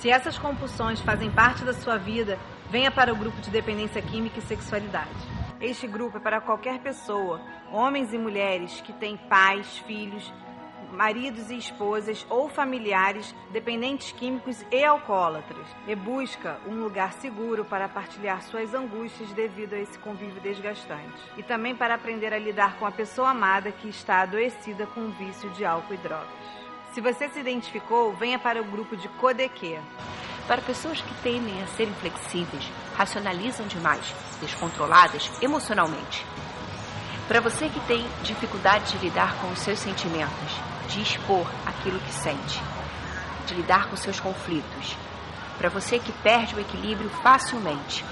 Se 0.00 0.08
essas 0.08 0.38
compulsões 0.38 1.00
fazem 1.00 1.30
parte 1.30 1.64
da 1.64 1.74
sua 1.74 1.98
vida, 1.98 2.38
venha 2.70 2.90
para 2.90 3.12
o 3.12 3.16
grupo 3.16 3.42
de 3.42 3.50
dependência 3.50 4.00
química 4.00 4.38
e 4.38 4.42
sexualidade. 4.42 5.33
Este 5.64 5.86
grupo 5.86 6.18
é 6.18 6.20
para 6.20 6.42
qualquer 6.42 6.78
pessoa, 6.80 7.40
homens 7.72 8.12
e 8.12 8.18
mulheres 8.18 8.82
que 8.82 8.92
têm 8.92 9.16
pais, 9.16 9.78
filhos, 9.78 10.30
maridos 10.92 11.48
e 11.48 11.56
esposas 11.56 12.26
ou 12.28 12.50
familiares 12.50 13.34
dependentes 13.50 14.12
químicos 14.12 14.62
e 14.70 14.84
alcoólatras 14.84 15.66
e 15.88 15.96
busca 15.96 16.60
um 16.66 16.82
lugar 16.82 17.14
seguro 17.14 17.64
para 17.64 17.88
partilhar 17.88 18.42
suas 18.42 18.74
angústias 18.74 19.32
devido 19.32 19.72
a 19.72 19.78
esse 19.78 19.98
convívio 20.00 20.38
desgastante 20.42 21.18
e 21.38 21.42
também 21.42 21.74
para 21.74 21.94
aprender 21.94 22.34
a 22.34 22.38
lidar 22.38 22.78
com 22.78 22.84
a 22.84 22.92
pessoa 22.92 23.30
amada 23.30 23.72
que 23.72 23.88
está 23.88 24.20
adoecida 24.20 24.84
com 24.88 25.00
o 25.00 25.12
vício 25.12 25.48
de 25.52 25.64
álcool 25.64 25.94
e 25.94 25.96
drogas. 25.96 26.28
Se 26.92 27.00
você 27.00 27.26
se 27.30 27.40
identificou, 27.40 28.12
venha 28.12 28.38
para 28.38 28.60
o 28.60 28.64
grupo 28.64 28.98
de 28.98 29.08
Codeque. 29.08 29.78
Para 30.46 30.60
pessoas 30.60 31.00
que 31.00 31.14
temem 31.22 31.62
a 31.62 31.66
ser 31.68 31.88
inflexíveis, 31.88 32.70
racionalizam 32.96 33.66
demais, 33.66 34.14
descontroladas 34.40 35.30
emocionalmente. 35.40 36.24
Para 37.26 37.40
você 37.40 37.70
que 37.70 37.80
tem 37.80 38.06
dificuldade 38.22 38.92
de 38.92 39.04
lidar 39.04 39.36
com 39.36 39.50
os 39.50 39.60
seus 39.60 39.78
sentimentos, 39.78 40.52
de 40.88 41.00
expor 41.00 41.50
aquilo 41.64 41.98
que 41.98 42.12
sente, 42.12 42.62
de 43.46 43.54
lidar 43.54 43.88
com 43.88 43.96
seus 43.96 44.20
conflitos. 44.20 44.94
Para 45.56 45.70
você 45.70 45.98
que 45.98 46.12
perde 46.12 46.54
o 46.54 46.60
equilíbrio 46.60 47.08
facilmente, 47.22 48.04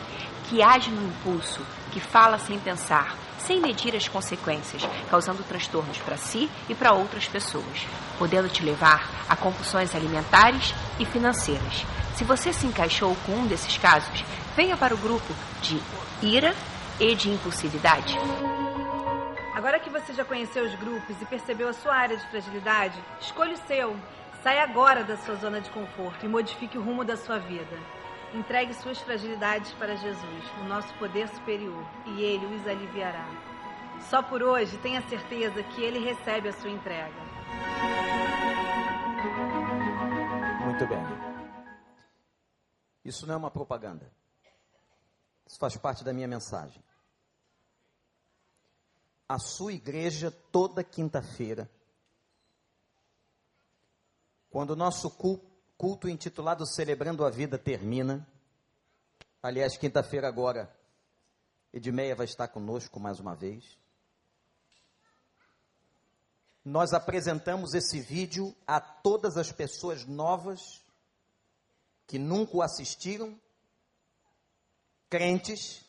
que 0.49 0.63
age 0.63 0.91
no 0.91 1.07
impulso, 1.07 1.61
que 1.91 2.01
fala 2.01 2.39
sem 2.39 2.59
pensar, 2.59 3.15
sem 3.47 3.61
medir 3.61 3.95
as 3.97 4.09
consequências, 4.09 4.83
causando 5.11 5.43
transtornos 5.43 5.99
para 5.99 6.17
si 6.17 6.51
e 6.69 6.75
para 6.75 6.93
outras 6.93 7.27
pessoas, 7.27 7.87
podendo 8.19 8.49
te 8.49 8.63
levar 8.63 9.09
a 9.29 9.37
compulsões 9.37 9.95
alimentares 9.95 10.75
e 10.99 11.05
financeiras. 11.05 11.85
Se 12.17 12.25
você 12.25 12.53
se 12.53 12.67
encaixou 12.67 13.17
com 13.27 13.33
um 13.33 13.47
desses 13.47 13.77
casos, 13.77 14.25
venha 14.55 14.77
para 14.77 14.95
o 14.95 14.99
grupo 14.99 15.35
de 15.61 15.81
ira 16.23 16.55
e 17.01 17.15
de 17.15 17.31
impulsividade. 17.31 18.17
Agora 19.55 19.79
que 19.79 19.91
você 19.91 20.13
já 20.13 20.25
conheceu 20.25 20.65
os 20.65 20.75
grupos 20.75 21.21
e 21.21 21.25
percebeu 21.25 21.69
a 21.69 21.73
sua 21.73 21.95
área 21.95 22.17
de 22.17 22.27
fragilidade, 22.29 22.99
escolha 23.21 23.55
o 23.55 23.67
seu. 23.69 23.97
Saia 24.43 24.65
agora 24.65 25.05
da 25.05 25.17
sua 25.17 25.37
zona 25.37 25.61
de 25.61 25.71
conforto 25.71 26.27
e 26.27 26.29
modifique 26.29 26.77
o 26.77 26.83
rumo 26.83 27.05
da 27.05 27.17
sua 27.17 27.39
vida. 27.39 27.79
Entregue 28.35 28.73
suas 28.73 28.99
fragilidades 28.99 29.73
para 29.75 29.95
Jesus, 29.95 30.45
o 30.63 30.65
nosso 30.65 30.93
poder 30.95 31.29
superior, 31.29 31.85
e 32.07 32.23
Ele 32.23 32.47
os 32.57 32.67
aliviará. 32.67 33.27
Só 34.09 34.23
por 34.23 34.43
hoje, 34.43 34.79
tenha 34.79 35.07
certeza 35.07 35.63
que 35.63 35.83
Ele 35.83 35.99
recebe 35.99 36.49
a 36.49 36.53
sua 36.53 36.71
entrega. 36.71 37.21
Muito 40.65 40.87
bem. 40.87 41.33
Isso 43.05 43.27
não 43.27 43.35
é 43.35 43.37
uma 43.37 43.51
propaganda. 43.51 44.11
Isso 45.47 45.59
faz 45.59 45.77
parte 45.77 46.03
da 46.03 46.15
minha 46.15 46.27
mensagem. 46.27 46.83
A 49.29 49.39
sua 49.39 49.75
igreja, 49.75 50.31
toda 50.31 50.83
quinta-feira, 50.83 51.71
quando 54.49 54.71
o 54.71 54.77
nosso 54.77 55.11
culto 55.11 55.52
culto 55.83 56.09
intitulado 56.09 56.65
Celebrando 56.65 57.25
a 57.25 57.29
Vida 57.29 57.59
termina. 57.59 58.25
Aliás, 59.43 59.77
quinta-feira 59.77 60.29
agora, 60.29 60.73
Edmeia 61.73 62.15
vai 62.15 62.25
estar 62.25 62.47
conosco 62.47 63.01
mais 63.01 63.19
uma 63.19 63.35
vez. 63.35 63.77
Nós 66.65 66.93
apresentamos 66.93 67.75
esse 67.75 68.01
vídeo 68.01 68.55
a 68.65 68.81
todas 68.81 69.37
as 69.37 69.51
pessoas 69.51 70.07
novas 70.07 70.85
que 72.07 72.17
nunca 72.17 72.59
o 72.59 72.63
assistiram, 72.63 73.37
crentes, 75.11 75.85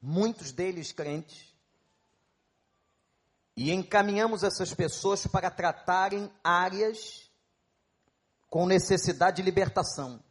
muitos 0.00 0.52
deles 0.52 0.92
crentes, 0.92 1.52
e 3.56 3.72
encaminhamos 3.72 4.44
essas 4.44 4.72
pessoas 4.72 5.26
para 5.26 5.50
tratarem 5.50 6.30
áreas 6.44 7.27
com 8.48 8.66
necessidade 8.66 9.36
de 9.36 9.42
libertação. 9.42 10.22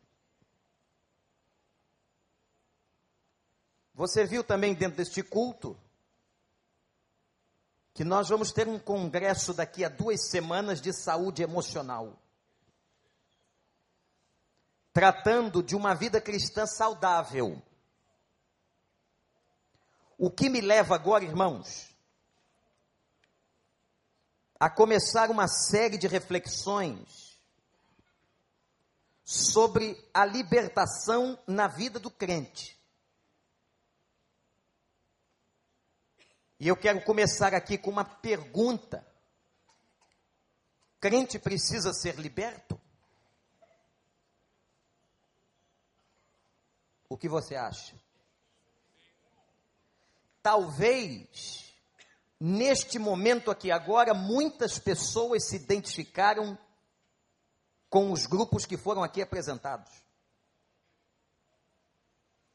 Você 3.93 4.25
viu 4.25 4.43
também 4.43 4.75
dentro 4.75 4.97
deste 4.97 5.23
culto 5.23 5.75
que 7.93 8.03
nós 8.03 8.29
vamos 8.29 8.51
ter 8.51 8.67
um 8.67 8.77
congresso 8.77 9.55
daqui 9.55 9.83
a 9.83 9.89
duas 9.89 10.29
semanas 10.29 10.79
de 10.79 10.93
saúde 10.93 11.41
emocional, 11.41 12.15
tratando 14.93 15.63
de 15.63 15.75
uma 15.75 15.95
vida 15.95 16.21
cristã 16.21 16.67
saudável. 16.67 17.59
O 20.15 20.29
que 20.29 20.47
me 20.47 20.61
leva 20.61 20.93
agora, 20.93 21.23
irmãos, 21.23 21.89
a 24.59 24.69
começar 24.69 25.31
uma 25.31 25.47
série 25.47 25.97
de 25.97 26.07
reflexões 26.07 27.26
sobre 29.29 30.01
a 30.13 30.23
libertação 30.23 31.37
na 31.45 31.67
vida 31.67 31.99
do 31.99 32.09
crente. 32.09 32.79
E 36.57 36.65
eu 36.69 36.77
quero 36.77 37.03
começar 37.03 37.53
aqui 37.53 37.77
com 37.77 37.91
uma 37.91 38.05
pergunta: 38.05 39.05
crente 40.97 41.37
precisa 41.37 41.91
ser 41.91 42.15
liberto? 42.15 42.79
O 47.09 47.17
que 47.17 47.27
você 47.27 47.57
acha? 47.57 47.99
Talvez, 50.41 51.75
neste 52.39 52.97
momento 52.97 53.51
aqui 53.51 53.71
agora, 53.71 54.13
muitas 54.13 54.79
pessoas 54.79 55.49
se 55.49 55.57
identificaram 55.57 56.57
com 57.89 58.11
os 58.11 58.25
grupos 58.25 58.65
que 58.65 58.77
foram 58.77 59.03
aqui 59.03 59.21
apresentados. 59.21 59.91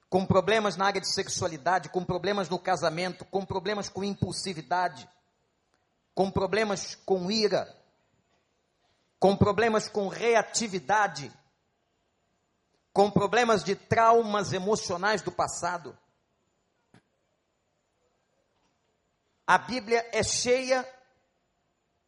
com 0.09 0.27
problemas 0.27 0.77
na 0.77 0.85
área 0.85 1.01
de 1.01 1.09
sexualidade, 1.09 1.89
com 1.89 2.05
problemas 2.05 2.47
no 2.51 2.59
casamento, 2.59 3.25
com 3.25 3.47
problemas 3.47 3.89
com 3.89 4.05
impulsividade, 4.05 5.09
com 6.15 6.31
problemas 6.31 6.95
com 6.95 7.31
ira, 7.31 7.75
com 9.19 9.35
problemas 9.35 9.89
com 9.89 10.09
reatividade, 10.09 11.33
com 12.93 13.11
problemas 13.11 13.65
de 13.65 13.75
traumas 13.75 14.53
emocionais 14.53 15.23
do 15.23 15.33
passado. 15.33 15.97
A 19.47 19.57
Bíblia 19.57 20.07
é 20.13 20.23
cheia 20.23 20.87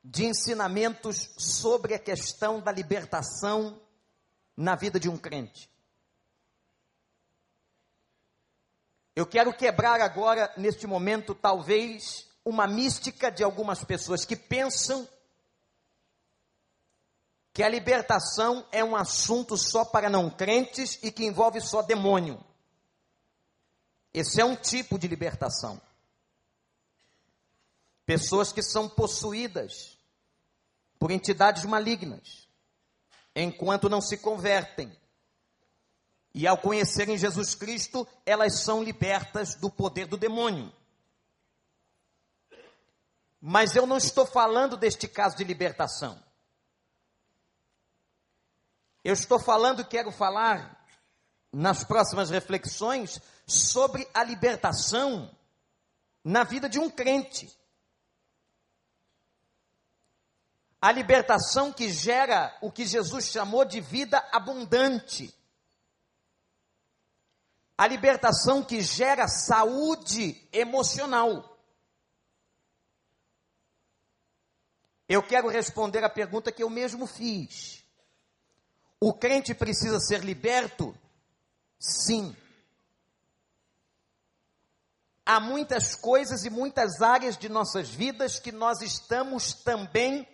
de 0.05 0.27
ensinamentos 0.27 1.31
sobre 1.39 1.95
a 1.95 1.99
questão 1.99 2.61
da 2.61 2.71
libertação 2.71 3.81
na 4.55 4.77
vida 4.77 5.01
de 5.01 5.09
um 5.09 5.17
crente. 5.17 5.71
Eu 9.17 9.27
quero 9.27 9.57
quebrar 9.57 10.01
agora, 10.03 10.53
neste 10.59 10.87
momento, 10.87 11.35
talvez, 11.35 12.29
uma 12.45 12.67
mística 12.67 13.31
de 13.31 13.43
algumas 13.43 13.83
pessoas 13.83 14.27
que 14.27 14.37
pensam 14.37 15.09
que 17.53 17.63
a 17.63 17.69
libertação 17.69 18.67
é 18.73 18.85
um 18.85 18.97
assunto 18.97 19.57
só 19.57 19.85
para 19.85 20.11
não 20.11 20.29
crentes 20.29 20.99
e 21.03 21.11
que 21.11 21.25
envolve 21.25 21.61
só 21.61 21.81
demônio. 21.81 22.45
Esse 24.13 24.41
é 24.41 24.45
um 24.45 24.57
tipo 24.57 24.99
de 24.99 25.09
libertação. 25.09 25.81
Pessoas 28.05 28.53
que 28.53 28.63
são 28.63 28.89
possuídas 28.89 29.94
por 31.05 31.11
entidades 31.11 31.67
malignas, 31.67 32.49
enquanto 33.37 33.91
não 33.91 34.01
se 34.01 34.17
convertem 34.17 34.91
e 36.33 36.47
ao 36.47 36.57
conhecerem 36.57 37.19
Jesus 37.19 37.55
Cristo, 37.55 38.09
elas 38.25 38.61
são 38.61 38.83
libertas 38.83 39.55
do 39.55 39.71
poder 39.71 40.07
do 40.07 40.17
demônio. 40.17 40.75
Mas 43.39 43.77
eu 43.77 43.87
não 43.87 43.99
estou 43.99 44.25
falando 44.25 44.79
deste 44.79 45.07
caso 45.07 45.37
de 45.37 45.45
libertação. 45.45 46.19
Eu 49.05 49.13
estou 49.13 49.39
falando, 49.39 49.87
quero 49.87 50.11
falar 50.11 50.89
nas 51.53 51.85
próximas 51.85 52.31
reflexões 52.31 53.21
sobre 53.47 54.09
a 54.15 54.25
libertação 54.25 55.31
na 56.25 56.45
vida 56.45 56.67
de 56.67 56.79
um 56.79 56.89
crente. 56.89 57.55
A 60.85 60.93
libertação 60.93 61.73
que 61.73 61.88
gera 61.88 62.55
o 62.61 62.71
que 62.71 62.85
Jesus 62.85 63.29
chamou 63.29 63.64
de 63.64 63.81
vida 63.81 64.19
abundante 64.33 65.33
a 67.76 67.87
libertação 67.87 68.62
que 68.62 68.81
gera 68.81 69.26
saúde 69.26 70.41
emocional. 70.53 71.59
Eu 75.09 75.23
quero 75.23 75.49
responder 75.49 76.03
a 76.05 76.09
pergunta 76.09 76.53
que 76.53 76.62
eu 76.62 76.71
mesmo 76.71 77.07
fiz. 77.07 77.85
O 79.00 79.12
crente 79.12 79.53
precisa 79.55 79.99
ser 80.00 80.25
liberto? 80.25 80.97
Sim. 81.79 82.35
Há 85.26 85.41
muitas 85.41 85.95
coisas 85.97 86.45
e 86.45 86.50
muitas 86.50 87.03
áreas 87.03 87.37
de 87.37 87.49
nossas 87.49 87.88
vidas 87.91 88.38
que 88.38 88.53
nós 88.53 88.81
estamos 88.81 89.53
também 89.53 90.26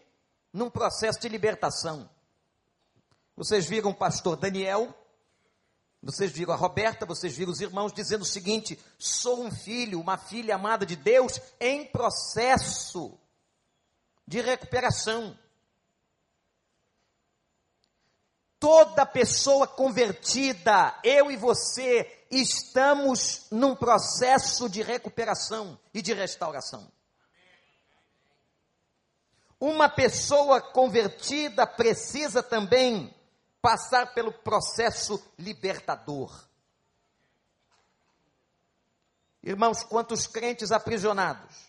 num 0.53 0.71
processo 0.71 1.21
de 1.21 1.29
libertação. 1.29 2.09
Vocês 3.37 3.67
viram 3.67 3.91
o 3.91 3.95
pastor 3.95 4.37
Daniel, 4.37 4.95
vocês 6.03 6.31
viram 6.31 6.53
a 6.53 6.57
Roberta, 6.57 7.05
vocês 7.05 7.37
viram 7.37 7.53
os 7.53 7.61
irmãos 7.61 7.93
dizendo 7.93 8.23
o 8.23 8.27
seguinte: 8.27 8.79
sou 8.99 9.45
um 9.45 9.51
filho, 9.51 10.01
uma 10.01 10.17
filha 10.17 10.55
amada 10.55 10.87
de 10.87 10.97
Deus 10.97 11.41
em 11.61 11.87
processo 11.87 13.19
de 14.27 14.41
recuperação. 14.41 15.39
Toda 18.59 19.07
pessoa 19.07 19.67
convertida, 19.67 20.99
eu 21.03 21.31
e 21.31 21.37
você, 21.37 22.27
estamos 22.31 23.47
num 23.51 23.75
processo 23.75 24.69
de 24.69 24.83
recuperação 24.83 25.79
e 25.95 26.03
de 26.03 26.13
restauração. 26.13 26.91
Uma 29.61 29.91
pessoa 29.91 30.59
convertida 30.59 31.67
precisa 31.67 32.43
também 32.43 33.15
passar 33.61 34.15
pelo 34.15 34.33
processo 34.33 35.23
libertador. 35.39 36.49
Irmãos, 39.43 39.83
quantos 39.83 40.27
crentes 40.27 40.73
aprisionados? 40.73 41.69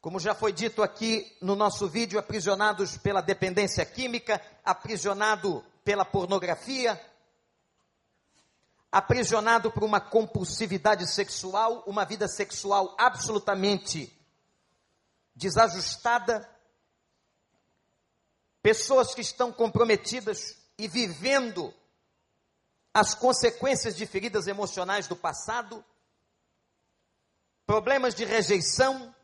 Como 0.00 0.18
já 0.18 0.34
foi 0.34 0.52
dito 0.52 0.82
aqui 0.82 1.36
no 1.40 1.54
nosso 1.54 1.88
vídeo, 1.88 2.18
aprisionados 2.18 2.96
pela 2.96 3.20
dependência 3.20 3.86
química, 3.86 4.40
aprisionado 4.64 5.64
pela 5.84 6.04
pornografia, 6.04 7.00
aprisionado 8.90 9.70
por 9.70 9.84
uma 9.84 10.00
compulsividade 10.00 11.06
sexual, 11.06 11.84
uma 11.86 12.04
vida 12.04 12.28
sexual 12.28 12.94
absolutamente 12.98 14.12
desajustada, 15.34 16.48
pessoas 18.62 19.14
que 19.14 19.20
estão 19.20 19.52
comprometidas 19.52 20.56
e 20.78 20.88
vivendo 20.88 21.72
as 22.92 23.14
consequências 23.14 23.96
de 23.96 24.06
feridas 24.06 24.46
emocionais 24.46 25.08
do 25.08 25.16
passado, 25.16 25.84
problemas 27.66 28.14
de 28.14 28.24
rejeição, 28.24 29.14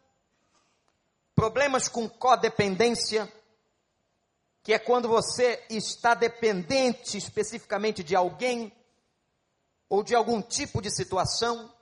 problemas 1.35 1.89
com 1.89 2.09
codependência, 2.09 3.33
que 4.63 4.73
é 4.73 4.79
quando 4.79 5.09
você 5.09 5.65
está 5.71 6.15
dependente 6.15 7.17
especificamente 7.17 8.03
de 8.03 8.15
alguém 8.15 8.73
ou 9.89 10.03
de 10.03 10.15
algum 10.15 10.43
tipo 10.43 10.83
de 10.83 10.95
situação, 10.95 11.73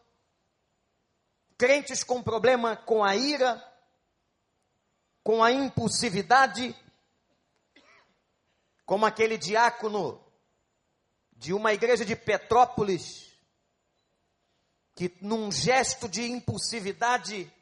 crentes 1.56 2.04
com 2.04 2.22
problema 2.22 2.76
com 2.76 3.02
a 3.02 3.16
ira, 3.16 3.62
com 5.28 5.44
a 5.44 5.52
impulsividade, 5.52 6.74
como 8.86 9.04
aquele 9.04 9.36
diácono 9.36 10.18
de 11.36 11.52
uma 11.52 11.74
igreja 11.74 12.02
de 12.02 12.16
Petrópolis, 12.16 13.30
que 14.94 15.14
num 15.20 15.52
gesto 15.52 16.08
de 16.08 16.22
impulsividade 16.22 17.52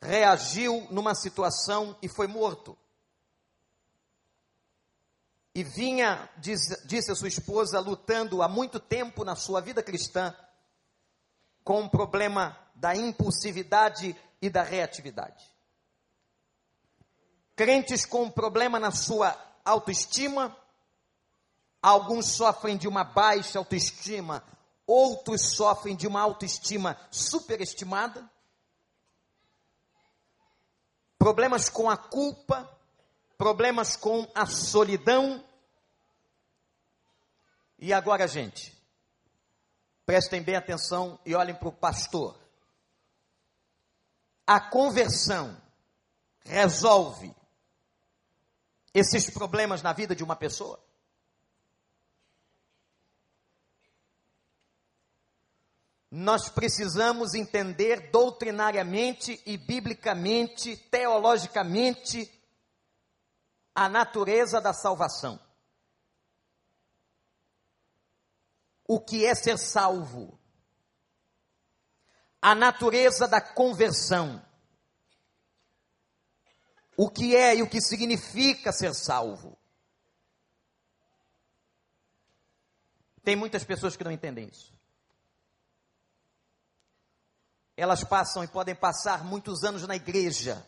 reagiu 0.00 0.88
numa 0.90 1.14
situação 1.14 1.94
e 2.00 2.08
foi 2.08 2.26
morto. 2.26 2.78
E 5.54 5.62
vinha, 5.62 6.30
diz, 6.38 6.60
disse 6.86 7.12
a 7.12 7.14
sua 7.14 7.28
esposa, 7.28 7.78
lutando 7.78 8.42
há 8.42 8.48
muito 8.48 8.80
tempo 8.80 9.22
na 9.22 9.36
sua 9.36 9.60
vida 9.60 9.82
cristã 9.82 10.34
com 11.62 11.82
o 11.82 11.90
problema 11.90 12.58
da 12.74 12.96
impulsividade 12.96 14.16
e 14.40 14.48
da 14.48 14.62
reatividade. 14.62 15.57
Crentes 17.58 18.06
com 18.06 18.30
problema 18.30 18.78
na 18.78 18.92
sua 18.92 19.36
autoestima, 19.64 20.56
alguns 21.82 22.26
sofrem 22.26 22.76
de 22.76 22.86
uma 22.86 23.02
baixa 23.02 23.58
autoestima, 23.58 24.44
outros 24.86 25.56
sofrem 25.56 25.96
de 25.96 26.06
uma 26.06 26.20
autoestima 26.20 26.96
superestimada, 27.10 28.30
problemas 31.18 31.68
com 31.68 31.90
a 31.90 31.96
culpa, 31.96 32.78
problemas 33.36 33.96
com 33.96 34.30
a 34.36 34.46
solidão. 34.46 35.44
E 37.76 37.92
agora, 37.92 38.28
gente, 38.28 38.72
prestem 40.06 40.40
bem 40.40 40.54
atenção 40.54 41.18
e 41.26 41.34
olhem 41.34 41.56
para 41.56 41.70
o 41.70 41.72
pastor. 41.72 42.38
A 44.46 44.60
conversão 44.60 45.60
resolve 46.44 47.36
esses 48.98 49.30
problemas 49.30 49.82
na 49.82 49.92
vida 49.92 50.14
de 50.14 50.24
uma 50.24 50.36
pessoa? 50.36 50.82
Nós 56.10 56.48
precisamos 56.48 57.34
entender 57.34 58.10
doutrinariamente 58.10 59.40
e 59.44 59.58
biblicamente, 59.58 60.76
teologicamente, 60.90 62.32
a 63.74 63.88
natureza 63.88 64.60
da 64.60 64.72
salvação. 64.72 65.38
O 68.86 68.98
que 68.98 69.26
é 69.26 69.34
ser 69.34 69.58
salvo? 69.58 70.38
A 72.40 72.54
natureza 72.54 73.28
da 73.28 73.40
conversão 73.40 74.42
o 77.00 77.08
que 77.08 77.36
é 77.36 77.54
e 77.54 77.62
o 77.62 77.70
que 77.70 77.80
significa 77.80 78.72
ser 78.72 78.92
salvo. 78.92 79.56
Tem 83.22 83.36
muitas 83.36 83.62
pessoas 83.62 83.96
que 83.96 84.02
não 84.02 84.10
entendem 84.10 84.48
isso. 84.48 84.74
Elas 87.76 88.02
passam 88.02 88.42
e 88.42 88.48
podem 88.48 88.74
passar 88.74 89.24
muitos 89.24 89.62
anos 89.62 89.86
na 89.86 89.94
igreja. 89.94 90.66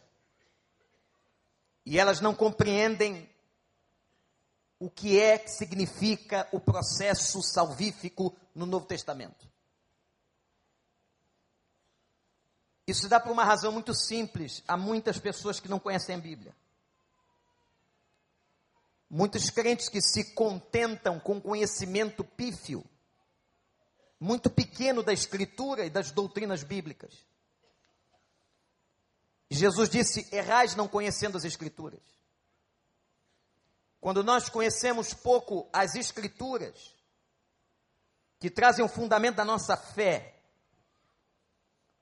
E 1.84 1.98
elas 1.98 2.20
não 2.20 2.32
compreendem 2.32 3.28
o 4.78 4.88
que 4.88 5.18
é 5.18 5.36
que 5.36 5.50
significa 5.50 6.48
o 6.52 6.60
processo 6.60 7.42
salvífico 7.42 8.36
no 8.54 8.66
Novo 8.66 8.86
Testamento. 8.86 9.49
Isso 12.90 13.02
se 13.02 13.08
dá 13.08 13.20
por 13.20 13.30
uma 13.30 13.44
razão 13.44 13.70
muito 13.70 13.94
simples. 13.94 14.64
Há 14.66 14.76
muitas 14.76 15.18
pessoas 15.18 15.60
que 15.60 15.68
não 15.68 15.78
conhecem 15.78 16.16
a 16.16 16.18
Bíblia. 16.18 16.54
Muitos 19.08 19.48
crentes 19.48 19.88
que 19.88 20.00
se 20.00 20.34
contentam 20.34 21.18
com 21.20 21.40
conhecimento 21.40 22.24
pífio, 22.24 22.84
muito 24.18 24.50
pequeno 24.50 25.02
da 25.02 25.12
Escritura 25.12 25.84
e 25.84 25.90
das 25.90 26.10
doutrinas 26.10 26.64
bíblicas. 26.64 27.14
Jesus 29.48 29.88
disse: 29.88 30.28
Errais 30.34 30.74
não 30.74 30.88
conhecendo 30.88 31.36
as 31.36 31.44
Escrituras. 31.44 32.00
Quando 34.00 34.24
nós 34.24 34.48
conhecemos 34.48 35.14
pouco 35.14 35.68
as 35.72 35.94
Escrituras, 35.94 36.94
que 38.40 38.50
trazem 38.50 38.84
o 38.84 38.88
fundamento 38.88 39.36
da 39.36 39.44
nossa 39.44 39.76
fé, 39.76 40.39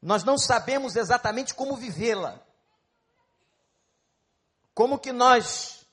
nós 0.00 0.24
não 0.24 0.38
sabemos 0.38 0.96
exatamente 0.96 1.54
como 1.54 1.76
vivê-la. 1.76 2.40
Como 4.72 4.98
que 4.98 5.12
nós 5.12 5.84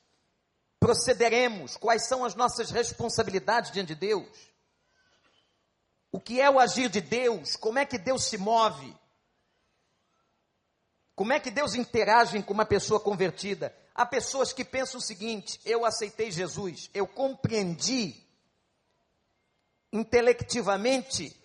procederemos? 0.80 1.76
Quais 1.76 2.08
são 2.08 2.24
as 2.24 2.36
nossas 2.36 2.70
responsabilidades 2.70 3.72
diante 3.72 3.90
de 3.90 3.96
Deus? 3.96 4.30
O 6.12 6.20
que 6.20 6.40
é 6.40 6.50
o 6.50 6.60
agir 6.60 6.90
de 6.90 7.02
Deus? 7.02 7.56
Como 7.56 7.80
é 7.80 7.86
que 7.86 7.98
Deus 7.98 8.26
se 8.26 8.38
move? 8.38 8.96
Como 11.16 11.34
é 11.34 11.40
que 11.40 11.50
Deus 11.50 11.74
interage 11.74 12.42
com 12.44 12.54
uma 12.54 12.66
pessoa 12.66 13.00
convertida? 13.00 13.76
Há 13.94 14.06
pessoas 14.06 14.54
que 14.54 14.64
pensam 14.64 15.00
o 15.00 15.04
seguinte: 15.04 15.60
eu 15.66 15.84
aceitei 15.84 16.30
Jesus, 16.30 16.90
eu 16.94 17.08
compreendi 17.08 18.24
intelectivamente 19.92 21.36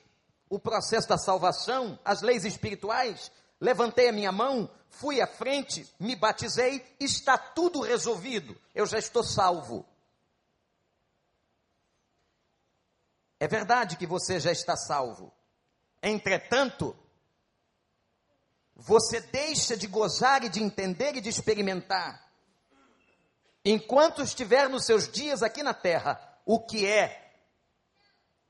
o 0.51 0.59
processo 0.59 1.09
da 1.09 1.17
salvação, 1.17 1.99
as 2.05 2.21
leis 2.21 2.45
espirituais, 2.45 3.33
levantei 3.59 4.11
a 4.11 4.13
minha 4.13 4.31
mão, 4.31 4.71
fui 4.91 5.23
à 5.23 5.27
frente, 5.27 5.89
me 5.99 6.15
batizei, 6.15 6.85
está 7.01 7.39
tudo 7.39 7.81
resolvido, 7.81 8.55
eu 8.75 8.85
já 8.85 8.99
estou 8.99 9.25
salvo. 9.25 9.87
É 13.39 13.49
verdade 13.49 13.97
que 13.97 14.07
você 14.07 14.39
já 14.39 14.53
está 14.53 14.77
salvo. 14.77 15.33
Entretanto, 16.03 16.95
você 18.75 19.21
deixa 19.23 19.75
de 19.75 19.87
gozar 19.87 20.45
e 20.45 20.51
de 20.51 20.63
entender 20.63 21.17
e 21.17 21.23
de 21.23 21.31
experimentar 21.31 22.31
enquanto 23.65 24.23
estiver 24.23 24.69
nos 24.69 24.85
seus 24.85 25.09
dias 25.09 25.43
aqui 25.43 25.63
na 25.63 25.75
terra, 25.75 26.21
o 26.45 26.59
que 26.61 26.87
é? 26.87 27.31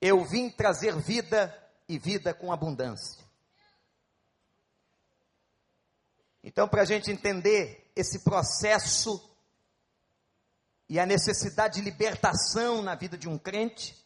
Eu 0.00 0.24
vim 0.24 0.48
trazer 0.48 0.96
vida 0.96 1.56
e 1.90 1.98
vida 1.98 2.32
com 2.32 2.52
abundância. 2.52 3.24
Então, 6.42 6.68
para 6.68 6.82
a 6.82 6.84
gente 6.84 7.10
entender 7.10 7.90
esse 7.94 8.20
processo 8.20 9.28
e 10.88 10.98
a 10.98 11.04
necessidade 11.04 11.74
de 11.74 11.80
libertação 11.82 12.82
na 12.82 12.94
vida 12.94 13.18
de 13.18 13.28
um 13.28 13.38
crente, 13.38 13.96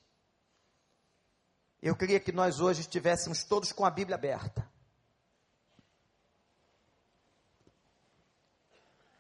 eu 1.80 1.94
queria 1.94 2.18
que 2.18 2.32
nós 2.32 2.60
hoje 2.60 2.80
estivéssemos 2.80 3.44
todos 3.44 3.70
com 3.70 3.84
a 3.84 3.90
Bíblia 3.90 4.16
aberta. 4.16 4.68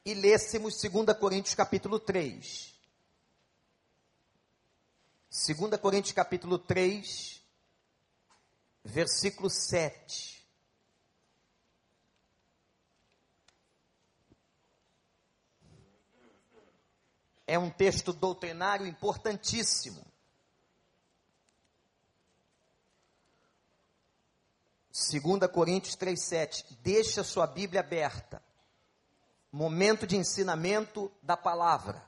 e 0.04 0.12
lêssemos 0.12 0.80
2 0.82 1.16
Coríntios 1.18 1.54
capítulo 1.54 1.98
3. 1.98 2.74
2 5.30 5.80
Coríntios 5.80 6.12
capítulo 6.12 6.58
3, 6.58 7.42
versículo 8.84 9.48
7. 9.48 10.46
É 17.46 17.58
um 17.58 17.70
texto 17.70 18.12
doutrinário 18.12 18.86
importantíssimo. 18.86 20.04
2 24.90 25.50
Coríntios 25.52 25.96
3,7. 25.96 26.76
Deixa 26.80 27.24
sua 27.24 27.46
Bíblia 27.46 27.80
aberta 27.80 28.42
momento 29.54 30.04
de 30.04 30.16
ensinamento 30.16 31.12
da 31.22 31.36
palavra, 31.36 32.04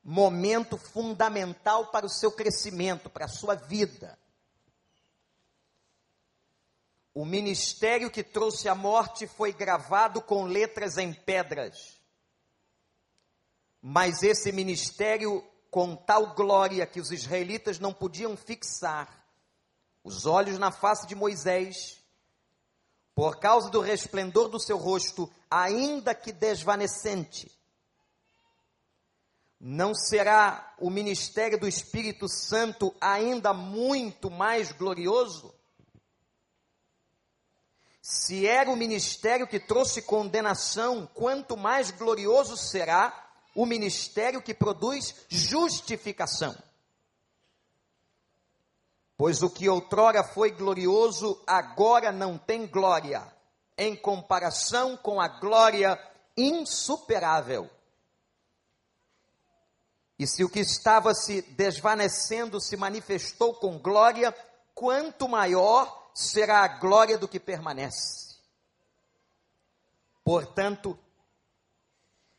momento 0.00 0.78
fundamental 0.78 1.88
para 1.88 2.06
o 2.06 2.08
seu 2.08 2.30
crescimento, 2.30 3.10
para 3.10 3.24
a 3.24 3.28
sua 3.28 3.56
vida. 3.56 4.16
O 7.12 7.24
ministério 7.24 8.10
que 8.10 8.22
trouxe 8.22 8.68
a 8.68 8.74
morte 8.74 9.26
foi 9.26 9.52
gravado 9.52 10.22
com 10.22 10.44
letras 10.44 10.96
em 10.96 11.12
pedras. 11.12 11.98
Mas 13.82 14.22
esse 14.22 14.52
ministério 14.52 15.44
com 15.70 15.94
tal 15.94 16.34
glória 16.34 16.86
que 16.86 17.00
os 17.00 17.10
israelitas 17.10 17.78
não 17.78 17.92
podiam 17.92 18.36
fixar 18.36 19.20
os 20.02 20.26
olhos 20.26 20.58
na 20.58 20.70
face 20.70 21.06
de 21.06 21.14
Moisés, 21.14 22.00
por 23.14 23.38
causa 23.38 23.68
do 23.70 23.80
resplendor 23.80 24.48
do 24.48 24.58
seu 24.58 24.78
rosto, 24.78 25.30
ainda 25.50 26.14
que 26.14 26.32
desvanecente. 26.32 27.50
Não 29.60 29.94
será 29.94 30.74
o 30.78 30.88
ministério 30.88 31.60
do 31.60 31.68
Espírito 31.68 32.26
Santo 32.28 32.94
ainda 32.98 33.52
muito 33.52 34.30
mais 34.30 34.72
glorioso? 34.72 35.54
Se 38.10 38.44
era 38.44 38.68
o 38.68 38.74
ministério 38.74 39.46
que 39.46 39.60
trouxe 39.60 40.02
condenação, 40.02 41.08
quanto 41.14 41.56
mais 41.56 41.92
glorioso 41.92 42.56
será 42.56 43.30
o 43.54 43.64
ministério 43.64 44.42
que 44.42 44.52
produz 44.52 45.14
justificação. 45.28 46.56
Pois 49.16 49.44
o 49.44 49.48
que 49.48 49.68
outrora 49.68 50.24
foi 50.24 50.50
glorioso, 50.50 51.40
agora 51.46 52.10
não 52.10 52.36
tem 52.36 52.66
glória, 52.66 53.32
em 53.78 53.94
comparação 53.94 54.96
com 54.96 55.20
a 55.20 55.28
glória 55.28 55.96
insuperável. 56.36 57.70
E 60.18 60.26
se 60.26 60.42
o 60.42 60.50
que 60.50 60.58
estava 60.58 61.14
se 61.14 61.42
desvanecendo 61.42 62.60
se 62.60 62.76
manifestou 62.76 63.54
com 63.54 63.78
glória, 63.78 64.34
quanto 64.74 65.28
maior 65.28 65.99
será 66.20 66.60
a 66.60 66.68
glória 66.68 67.16
do 67.16 67.28
que 67.28 67.40
permanece. 67.40 68.36
Portanto, 70.22 70.98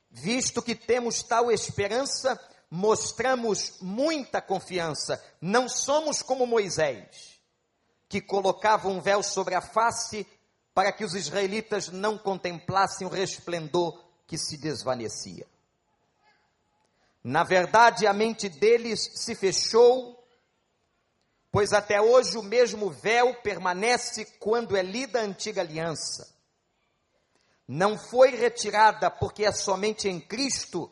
visto 0.09 0.61
que 0.61 0.75
temos 0.75 1.23
tal 1.23 1.51
esperança, 1.51 2.39
mostramos 2.69 3.77
muita 3.81 4.41
confiança. 4.41 5.21
Não 5.41 5.67
somos 5.67 6.21
como 6.21 6.45
Moisés, 6.45 7.39
que 8.07 8.21
colocava 8.21 8.87
um 8.87 9.01
véu 9.01 9.23
sobre 9.23 9.55
a 9.55 9.61
face 9.61 10.25
para 10.73 10.91
que 10.91 11.03
os 11.03 11.15
israelitas 11.15 11.89
não 11.89 12.17
contemplassem 12.17 13.05
o 13.05 13.09
resplendor 13.09 14.01
que 14.25 14.37
se 14.37 14.57
desvanecia. 14.57 15.45
Na 17.23 17.43
verdade, 17.43 18.07
a 18.07 18.13
mente 18.13 18.47
deles 18.47 19.11
se 19.15 19.35
fechou, 19.35 20.20
pois 21.51 21.73
até 21.73 22.01
hoje 22.01 22.37
o 22.37 22.43
mesmo 22.43 22.89
véu 22.89 23.35
permanece 23.41 24.25
quando 24.39 24.77
é 24.77 24.81
lida 24.81 25.19
a 25.19 25.23
antiga 25.23 25.61
aliança. 25.61 26.31
Não 27.67 27.97
foi 27.97 28.31
retirada 28.31 29.09
porque 29.11 29.45
é 29.45 29.51
somente 29.51 30.07
em 30.07 30.19
Cristo 30.19 30.91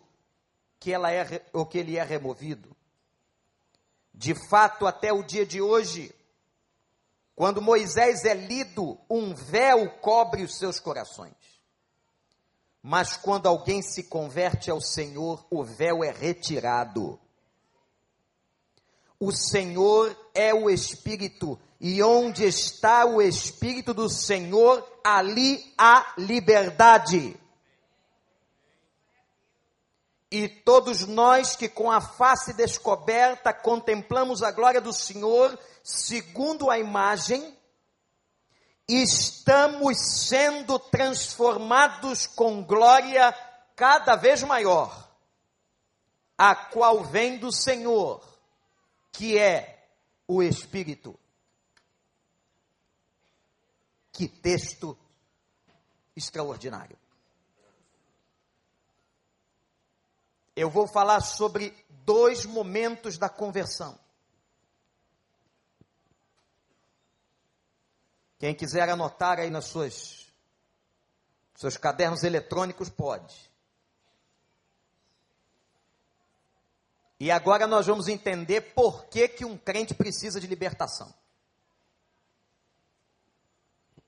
que, 0.80 0.92
ela 0.92 1.12
é, 1.12 1.46
ou 1.54 1.66
que 1.66 1.78
ele 1.78 1.98
é 1.98 2.04
removido. 2.04 2.76
De 4.14 4.34
fato, 4.50 4.86
até 4.86 5.14
o 5.14 5.24
dia 5.24 5.46
de 5.46 5.62
hoje, 5.62 6.14
quando 7.36 7.62
Moisés 7.62 8.26
é 8.26 8.34
lido, 8.34 8.98
um 9.10 9.34
véu 9.34 9.90
cobre 10.00 10.44
os 10.44 10.58
seus 10.58 10.80
corações. 10.80 11.34
Mas 12.82 13.16
quando 13.16 13.48
alguém 13.48 13.82
se 13.82 14.04
converte 14.04 14.72
ao 14.72 14.82
Senhor, 14.82 15.46
o 15.50 15.64
véu 15.64 16.04
é 16.04 16.12
retirado. 16.12 17.20
O 19.20 19.32
Senhor 19.32 20.16
é 20.40 20.54
o 20.54 20.70
Espírito, 20.70 21.60
e 21.82 22.02
onde 22.02 22.46
está 22.46 23.06
o 23.06 23.22
Espírito 23.22 23.94
do 23.94 24.08
Senhor, 24.08 24.88
ali 25.04 25.74
há 25.78 26.14
liberdade. 26.18 27.38
E 30.32 30.48
todos 30.48 31.06
nós 31.06 31.56
que 31.56 31.68
com 31.68 31.92
a 31.92 32.00
face 32.00 32.54
descoberta 32.54 33.52
contemplamos 33.52 34.42
a 34.42 34.52
glória 34.52 34.80
do 34.80 34.94
Senhor, 34.94 35.58
segundo 35.84 36.70
a 36.70 36.80
imagem, 36.80 37.58
estamos 38.88 39.98
sendo 40.28 40.80
transformados 40.80 42.28
com 42.28 42.64
glória 42.64 43.34
cada 43.76 44.16
vez 44.16 44.44
maior, 44.44 45.10
a 46.38 46.56
qual 46.56 47.04
vem 47.04 47.38
do 47.38 47.52
Senhor, 47.52 48.22
que 49.12 49.38
é 49.38 49.79
o 50.30 50.42
Espírito. 50.42 51.20
Que 54.14 54.30
texto 54.30 54.98
extraordinário. 56.16 56.98
eu 60.60 60.70
vou 60.70 60.86
falar 60.86 61.22
sobre 61.22 61.74
dois 61.90 62.46
momentos 62.46 63.18
da 63.18 63.30
conversão. 63.30 63.98
Quem 68.38 68.54
quiser 68.54 68.90
anotar 68.90 69.40
aí 69.40 69.50
nas 69.50 69.66
suas 69.66 70.28
seus 71.56 71.78
cadernos 71.78 72.24
eletrônicos 72.24 72.90
pode. 72.90 73.49
E 77.20 77.30
agora 77.30 77.68
nós 77.68 77.86
vamos 77.86 78.08
entender 78.08 78.74
por 78.74 79.06
que, 79.08 79.28
que 79.28 79.44
um 79.44 79.58
crente 79.58 79.94
precisa 79.94 80.40
de 80.40 80.48
libertação. 80.48 81.14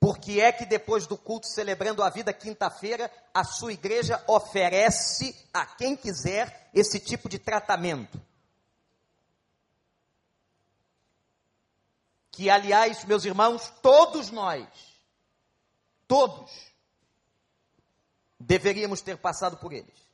Por 0.00 0.18
que 0.18 0.40
é 0.40 0.50
que 0.50 0.64
depois 0.64 1.06
do 1.06 1.16
culto 1.16 1.46
celebrando 1.46 2.02
a 2.02 2.10
vida 2.10 2.32
quinta-feira, 2.32 3.12
a 3.32 3.44
sua 3.44 3.72
igreja 3.72 4.20
oferece 4.26 5.48
a 5.52 5.64
quem 5.64 5.94
quiser 5.94 6.70
esse 6.74 6.98
tipo 6.98 7.28
de 7.28 7.38
tratamento? 7.38 8.20
Que, 12.32 12.48
aliás, 12.48 13.04
meus 13.04 13.24
irmãos, 13.24 13.70
todos 13.82 14.30
nós, 14.30 14.66
todos, 16.08 16.50
deveríamos 18.40 19.02
ter 19.02 19.18
passado 19.18 19.58
por 19.58 19.72
eles. 19.72 20.11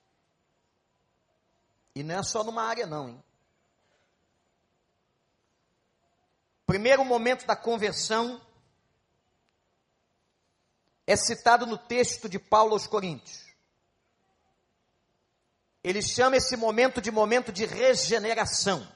E 1.95 2.03
não 2.03 2.19
é 2.19 2.23
só 2.23 2.45
numa 2.45 2.63
área, 2.63 2.87
não, 2.87 3.09
hein? 3.09 3.25
Primeiro 6.67 7.05
momento 7.05 7.47
da 7.47 7.57
conversão 7.57 8.41
é 11.07 11.17
citado 11.17 11.65
no 11.65 11.79
texto 11.79 12.29
de 12.29 12.39
Paulo 12.39 12.75
aos 12.75 12.87
Coríntios. 12.87 13.49
Ele 15.83 16.03
chama 16.03 16.37
esse 16.37 16.57
momento 16.57 17.01
de 17.01 17.11
momento 17.11 17.51
de 17.51 17.65
regeneração. 17.65 18.87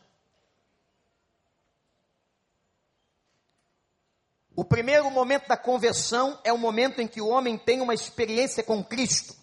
O 4.55 4.63
primeiro 4.63 5.11
momento 5.11 5.49
da 5.49 5.57
conversão 5.57 6.39
é 6.45 6.53
o 6.53 6.59
momento 6.59 7.01
em 7.01 7.09
que 7.09 7.23
o 7.23 7.29
homem 7.29 7.57
tem 7.57 7.81
uma 7.81 7.95
experiência 7.95 8.63
com 8.63 8.85
Cristo. 8.85 9.42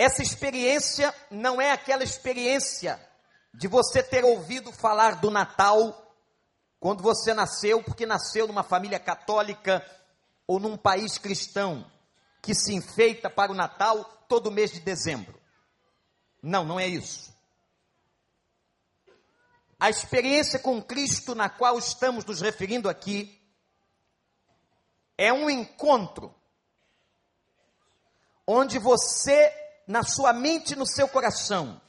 Essa 0.00 0.22
experiência 0.22 1.14
não 1.30 1.60
é 1.60 1.72
aquela 1.72 2.02
experiência 2.02 2.98
de 3.52 3.68
você 3.68 4.02
ter 4.02 4.24
ouvido 4.24 4.72
falar 4.72 5.20
do 5.20 5.30
Natal 5.30 6.16
quando 6.78 7.02
você 7.02 7.34
nasceu, 7.34 7.82
porque 7.82 8.06
nasceu 8.06 8.46
numa 8.46 8.62
família 8.62 8.98
católica 8.98 9.84
ou 10.46 10.58
num 10.58 10.74
país 10.74 11.18
cristão 11.18 11.84
que 12.40 12.54
se 12.54 12.72
enfeita 12.72 13.28
para 13.28 13.52
o 13.52 13.54
Natal 13.54 14.02
todo 14.26 14.50
mês 14.50 14.72
de 14.72 14.80
dezembro. 14.80 15.38
Não, 16.42 16.64
não 16.64 16.80
é 16.80 16.86
isso. 16.86 17.30
A 19.78 19.90
experiência 19.90 20.58
com 20.58 20.82
Cristo 20.82 21.34
na 21.34 21.50
qual 21.50 21.78
estamos 21.78 22.24
nos 22.24 22.40
referindo 22.40 22.88
aqui 22.88 23.38
é 25.18 25.30
um 25.30 25.50
encontro 25.50 26.34
onde 28.46 28.78
você, 28.78 29.59
na 29.90 30.02
sua 30.02 30.32
mente 30.32 30.72
e 30.72 30.76
no 30.76 30.86
seu 30.86 31.08
coração, 31.08 31.80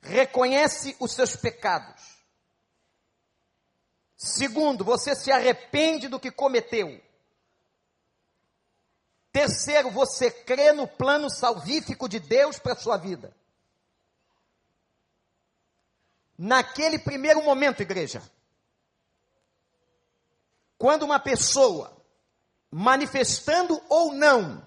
reconhece 0.00 0.96
os 0.98 1.12
seus 1.12 1.36
pecados 1.36 2.14
Segundo, 4.24 4.82
você 4.84 5.14
se 5.14 5.30
arrepende 5.30 6.08
do 6.08 6.18
que 6.18 6.30
cometeu. 6.30 6.98
Terceiro, 9.30 9.90
você 9.90 10.30
crê 10.30 10.72
no 10.72 10.88
plano 10.88 11.28
salvífico 11.28 12.08
de 12.08 12.20
Deus 12.20 12.58
para 12.58 12.72
a 12.72 12.76
sua 12.76 12.96
vida. 12.96 13.36
Naquele 16.38 16.98
primeiro 16.98 17.42
momento, 17.44 17.82
igreja, 17.82 18.22
quando 20.78 21.02
uma 21.02 21.20
pessoa, 21.20 21.94
manifestando 22.70 23.78
ou 23.90 24.14
não, 24.14 24.64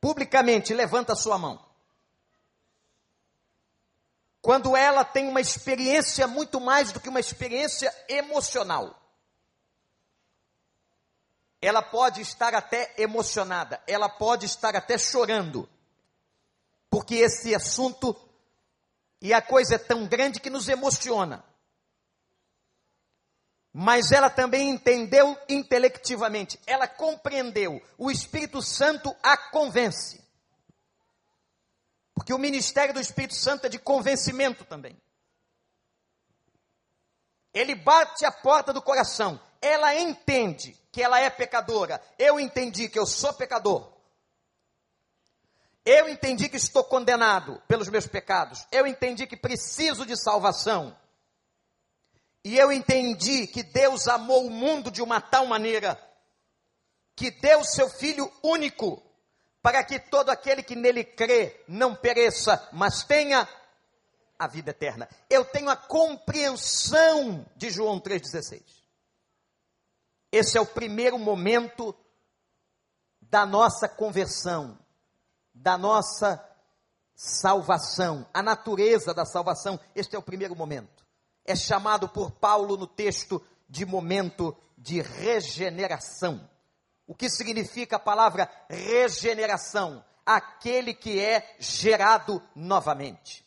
publicamente 0.00 0.72
levanta 0.72 1.12
a 1.12 1.16
sua 1.16 1.38
mão, 1.38 1.64
quando 4.40 4.74
ela 4.76 5.04
tem 5.04 5.28
uma 5.28 5.40
experiência 5.40 6.26
muito 6.26 6.60
mais 6.60 6.92
do 6.92 7.00
que 7.00 7.08
uma 7.08 7.20
experiência 7.20 7.94
emocional. 8.08 8.96
Ela 11.60 11.82
pode 11.82 12.22
estar 12.22 12.54
até 12.54 12.94
emocionada, 12.96 13.82
ela 13.86 14.08
pode 14.08 14.46
estar 14.46 14.74
até 14.74 14.96
chorando, 14.96 15.68
porque 16.88 17.16
esse 17.16 17.54
assunto 17.54 18.16
e 19.20 19.34
a 19.34 19.42
coisa 19.42 19.74
é 19.74 19.78
tão 19.78 20.06
grande 20.06 20.40
que 20.40 20.48
nos 20.48 20.68
emociona. 20.68 21.44
Mas 23.72 24.10
ela 24.10 24.28
também 24.28 24.68
entendeu 24.68 25.38
intelectivamente, 25.48 26.58
ela 26.66 26.88
compreendeu, 26.88 27.80
o 27.96 28.10
Espírito 28.10 28.60
Santo 28.60 29.14
a 29.22 29.36
convence. 29.36 30.20
Porque 32.14 32.34
o 32.34 32.38
ministério 32.38 32.92
do 32.92 33.00
Espírito 33.00 33.34
Santo 33.34 33.66
é 33.66 33.68
de 33.68 33.78
convencimento 33.78 34.64
também. 34.64 35.00
Ele 37.54 37.74
bate 37.74 38.24
a 38.24 38.32
porta 38.32 38.72
do 38.72 38.82
coração. 38.82 39.40
Ela 39.60 39.94
entende 39.94 40.76
que 40.92 41.02
ela 41.02 41.20
é 41.20 41.30
pecadora. 41.30 42.02
Eu 42.18 42.38
entendi 42.38 42.88
que 42.88 42.98
eu 42.98 43.06
sou 43.06 43.32
pecador. 43.32 43.90
Eu 45.84 46.08
entendi 46.08 46.48
que 46.48 46.56
estou 46.56 46.84
condenado 46.84 47.60
pelos 47.66 47.88
meus 47.88 48.06
pecados. 48.06 48.66
Eu 48.70 48.86
entendi 48.86 49.26
que 49.26 49.36
preciso 49.36 50.04
de 50.04 50.16
salvação. 50.16 50.96
E 52.44 52.56
eu 52.56 52.72
entendi 52.72 53.46
que 53.46 53.62
Deus 53.62 54.08
amou 54.08 54.46
o 54.46 54.50
mundo 54.50 54.90
de 54.90 55.02
uma 55.02 55.20
tal 55.20 55.46
maneira 55.46 56.00
que 57.14 57.30
deu 57.30 57.62
seu 57.64 57.88
filho 57.88 58.32
único 58.42 59.02
para 59.62 59.84
que 59.84 59.98
todo 59.98 60.30
aquele 60.30 60.62
que 60.62 60.74
nele 60.74 61.04
crê 61.04 61.62
não 61.68 61.94
pereça, 61.94 62.68
mas 62.72 63.04
tenha 63.04 63.46
a 64.38 64.46
vida 64.46 64.70
eterna. 64.70 65.06
Eu 65.28 65.44
tenho 65.44 65.68
a 65.68 65.76
compreensão 65.76 67.44
de 67.56 67.68
João 67.68 68.00
3,16. 68.00 68.62
Esse 70.32 70.56
é 70.56 70.60
o 70.60 70.66
primeiro 70.66 71.18
momento 71.18 71.94
da 73.20 73.44
nossa 73.44 73.86
conversão, 73.86 74.78
da 75.52 75.76
nossa 75.76 76.42
salvação, 77.14 78.26
a 78.32 78.42
natureza 78.42 79.12
da 79.12 79.26
salvação. 79.26 79.78
Este 79.94 80.16
é 80.16 80.18
o 80.18 80.22
primeiro 80.22 80.56
momento. 80.56 81.06
É 81.44 81.56
chamado 81.56 82.08
por 82.08 82.30
Paulo 82.32 82.76
no 82.76 82.86
texto 82.86 83.44
de 83.68 83.84
momento 83.86 84.56
de 84.76 85.00
regeneração. 85.00 86.48
O 87.06 87.14
que 87.14 87.28
significa 87.28 87.96
a 87.96 88.00
palavra 88.00 88.50
regeneração? 88.68 90.04
Aquele 90.24 90.94
que 90.94 91.20
é 91.20 91.56
gerado 91.58 92.42
novamente. 92.54 93.44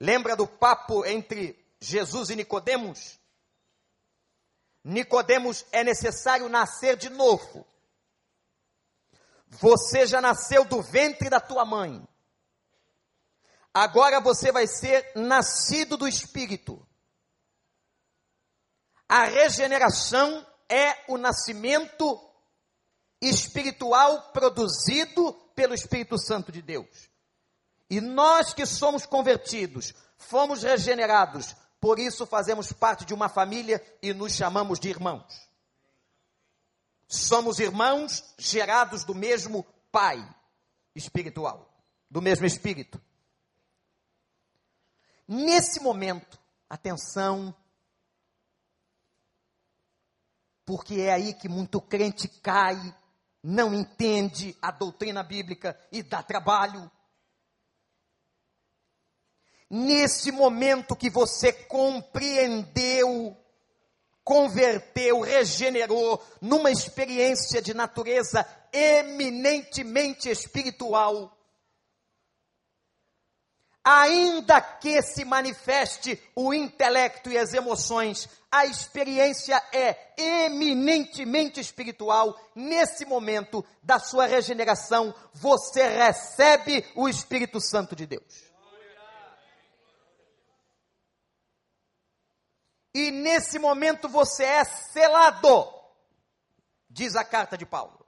Lembra 0.00 0.36
do 0.36 0.46
papo 0.46 1.04
entre 1.04 1.58
Jesus 1.80 2.30
e 2.30 2.36
Nicodemos? 2.36 3.18
Nicodemos 4.84 5.66
é 5.72 5.82
necessário 5.82 6.48
nascer 6.48 6.96
de 6.96 7.10
novo. 7.10 7.66
Você 9.48 10.06
já 10.06 10.20
nasceu 10.20 10.64
do 10.64 10.82
ventre 10.82 11.30
da 11.30 11.40
tua 11.40 11.64
mãe. 11.64 12.06
Agora 13.78 14.22
você 14.22 14.50
vai 14.50 14.66
ser 14.66 15.12
nascido 15.14 15.98
do 15.98 16.08
Espírito. 16.08 16.82
A 19.06 19.24
regeneração 19.24 20.46
é 20.66 21.04
o 21.12 21.18
nascimento 21.18 22.18
espiritual 23.20 24.32
produzido 24.32 25.30
pelo 25.54 25.74
Espírito 25.74 26.18
Santo 26.18 26.50
de 26.50 26.62
Deus. 26.62 27.10
E 27.90 28.00
nós 28.00 28.54
que 28.54 28.64
somos 28.64 29.04
convertidos, 29.04 29.92
fomos 30.16 30.62
regenerados, 30.62 31.54
por 31.78 31.98
isso 31.98 32.24
fazemos 32.24 32.72
parte 32.72 33.04
de 33.04 33.12
uma 33.12 33.28
família 33.28 33.84
e 34.00 34.14
nos 34.14 34.32
chamamos 34.32 34.80
de 34.80 34.88
irmãos. 34.88 35.50
somos 37.06 37.58
irmãos 37.58 38.24
gerados 38.38 39.04
do 39.04 39.14
mesmo 39.14 39.66
Pai 39.92 40.26
espiritual, 40.94 41.78
do 42.10 42.22
mesmo 42.22 42.46
Espírito. 42.46 42.98
Nesse 45.28 45.80
momento, 45.80 46.38
atenção, 46.68 47.54
porque 50.64 51.00
é 51.00 51.12
aí 51.12 51.34
que 51.34 51.48
muito 51.48 51.80
crente 51.80 52.28
cai, 52.28 52.76
não 53.42 53.72
entende 53.72 54.56
a 54.60 54.70
doutrina 54.70 55.22
bíblica 55.22 55.78
e 55.92 56.02
dá 56.02 56.22
trabalho. 56.22 56.90
Nesse 59.68 60.30
momento 60.30 60.94
que 60.94 61.10
você 61.10 61.52
compreendeu, 61.52 63.36
converteu, 64.22 65.20
regenerou 65.20 66.24
numa 66.40 66.70
experiência 66.70 67.60
de 67.60 67.74
natureza 67.74 68.44
eminentemente 68.72 70.28
espiritual, 70.28 71.35
ainda 73.86 74.60
que 74.60 75.00
se 75.00 75.24
manifeste 75.24 76.20
o 76.34 76.52
intelecto 76.52 77.30
e 77.30 77.38
as 77.38 77.54
emoções, 77.54 78.28
a 78.50 78.66
experiência 78.66 79.62
é 79.72 80.12
eminentemente 80.16 81.60
espiritual. 81.60 82.36
Nesse 82.52 83.06
momento 83.06 83.64
da 83.80 84.00
sua 84.00 84.26
regeneração, 84.26 85.14
você 85.32 85.86
recebe 85.86 86.84
o 86.96 87.08
Espírito 87.08 87.60
Santo 87.60 87.94
de 87.94 88.06
Deus. 88.06 88.46
E 92.92 93.12
nesse 93.12 93.56
momento 93.56 94.08
você 94.08 94.42
é 94.42 94.64
selado, 94.64 95.72
diz 96.90 97.14
a 97.14 97.22
carta 97.22 97.56
de 97.56 97.64
Paulo. 97.64 98.04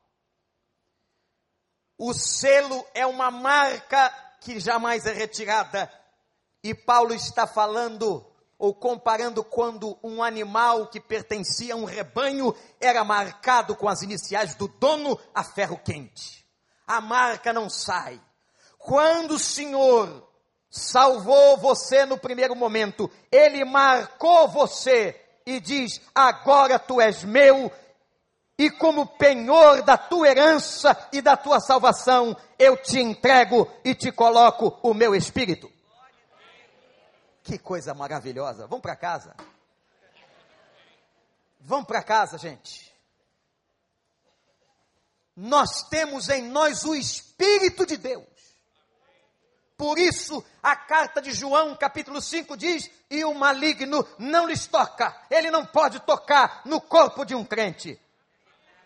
O 1.97 2.12
selo 2.12 2.85
é 2.95 3.07
uma 3.07 3.31
marca 3.31 4.28
que 4.40 4.59
jamais 4.61 5.07
é 5.07 5.12
retirada. 5.12 5.90
E 6.62 6.74
Paulo 6.74 7.14
está 7.14 7.46
falando 7.46 8.24
ou 8.59 8.74
comparando 8.74 9.44
quando 9.44 9.96
um 10.03 10.22
animal 10.22 10.88
que 10.88 11.01
pertencia 11.01 11.74
a 11.74 11.77
um 11.77 11.85
rebanho 11.85 12.55
era 12.81 13.05
marcado 13.05 13.77
com 13.77 13.88
as 13.88 14.03
iniciais 14.03 14.57
do 14.57 14.66
dono 14.66 15.18
a 15.33 15.44
ferro 15.44 15.79
quente. 15.79 16.44
A 16.87 17.01
marca 17.01 17.53
não 17.53 17.70
sai. 17.70 18.20
Quando 18.77 19.33
o 19.33 19.38
Senhor 19.38 20.29
salvou 20.70 21.57
você 21.57 22.05
no 22.05 22.18
primeiro 22.18 22.57
momento, 22.57 23.11
ele 23.31 23.64
marcou 23.64 24.48
você 24.48 25.20
e 25.46 25.61
diz: 25.61 26.01
agora 26.14 26.79
tu 26.79 27.01
és 27.01 27.22
meu, 27.22 27.70
e 28.59 28.68
como 28.71 29.07
penhor 29.07 29.83
da 29.83 29.97
tua 29.97 30.29
herança 30.29 31.09
e 31.12 31.23
da 31.23 31.37
tua 31.37 31.61
salvação, 31.61 32.37
eu 32.59 32.77
te 32.77 32.99
entrego 32.99 33.71
e 33.85 33.94
te 33.94 34.11
coloco 34.11 34.77
o 34.83 34.92
meu 34.92 35.14
espírito. 35.14 35.71
Que 37.44 37.57
coisa 37.57 37.94
maravilhosa. 37.94 38.66
Vamos 38.66 38.83
para 38.83 38.97
casa. 38.97 39.35
Vamos 41.61 41.87
para 41.87 42.03
casa, 42.03 42.37
gente. 42.37 42.92
Nós 45.37 45.88
temos 45.88 46.29
em 46.29 46.42
nós 46.42 46.85
o 46.85 46.97
Espírito 46.97 47.87
de 47.87 47.97
Deus. 47.97 48.27
Por 49.77 49.97
isso, 49.97 50.44
a 50.61 50.75
carta 50.75 51.23
de 51.23 51.31
João, 51.33 51.77
capítulo 51.77 52.21
5, 52.21 52.57
diz: 52.57 52.90
E 53.09 53.25
o 53.25 53.33
maligno 53.33 54.05
não 54.18 54.49
lhes 54.49 54.66
toca, 54.66 55.16
ele 55.31 55.51
não 55.51 55.64
pode 55.64 56.01
tocar 56.01 56.62
no 56.64 56.81
corpo 56.81 57.25
de 57.25 57.37
um 57.37 57.44
crente. 57.44 58.01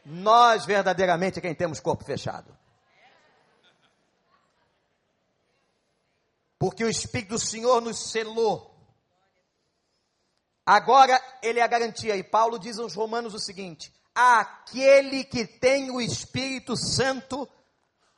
Nós, 0.04 0.64
verdadeiramente, 0.64 1.40
quem 1.40 1.54
temos 1.54 1.80
corpo 1.80 2.04
fechado. 2.04 2.56
Porque 6.58 6.84
o 6.84 6.88
Espírito 6.88 7.30
do 7.30 7.38
Senhor 7.38 7.80
nos 7.80 8.10
selou. 8.10 8.72
Agora, 10.64 11.20
ele 11.42 11.58
é 11.58 11.62
a 11.62 11.68
garantia. 11.68 12.16
E 12.16 12.22
Paulo 12.22 12.58
diz 12.58 12.78
aos 12.78 12.94
Romanos 12.94 13.34
o 13.34 13.38
seguinte: 13.38 13.92
aquele 14.14 15.24
que 15.24 15.46
tem 15.46 15.90
o 15.90 16.00
Espírito 16.00 16.76
Santo 16.76 17.48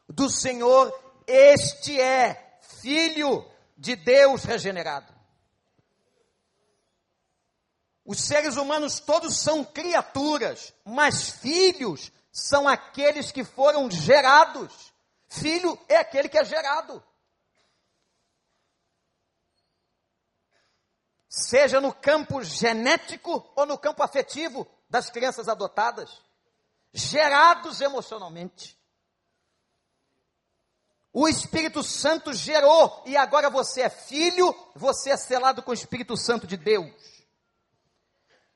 do 0.09 0.29
Senhor, 0.29 0.93
este 1.27 1.99
é 1.99 2.59
filho 2.83 3.51
de 3.77 3.97
Deus 3.97 4.45
regenerado. 4.45 5.14
Os 8.05 8.21
seres 8.21 8.57
humanos 8.57 9.01
todos 9.01 9.39
são 9.39 9.65
criaturas, 9.65 10.75
mas 10.85 11.31
filhos 11.31 12.13
são 12.31 12.69
aqueles 12.69 13.33
que 13.33 13.45
foram 13.45 13.91
gerados. 13.91 14.93
Filho 15.27 15.79
é 15.89 15.97
aquele 15.97 16.29
que 16.29 16.39
é 16.39 16.45
gerado. 16.45 17.03
Seja 21.29 21.81
no 21.81 21.93
campo 21.93 22.43
genético 22.43 23.51
ou 23.57 23.67
no 23.67 23.79
campo 23.79 24.03
afetivo 24.03 24.67
das 24.89 25.11
crianças 25.11 25.49
adotadas, 25.49 26.23
gerados 26.93 27.81
emocionalmente. 27.81 28.79
O 31.13 31.27
Espírito 31.29 31.83
Santo 31.83 32.33
gerou 32.33 33.03
e 33.07 33.17
agora 33.17 33.49
você 33.49 33.83
é 33.83 33.89
filho, 33.89 34.55
você 34.75 35.11
é 35.11 35.17
selado 35.17 35.63
com 35.63 35.71
o 35.71 35.75
Espírito 35.75 36.17
Santo 36.17 36.47
de 36.47 36.57
Deus. 36.57 37.14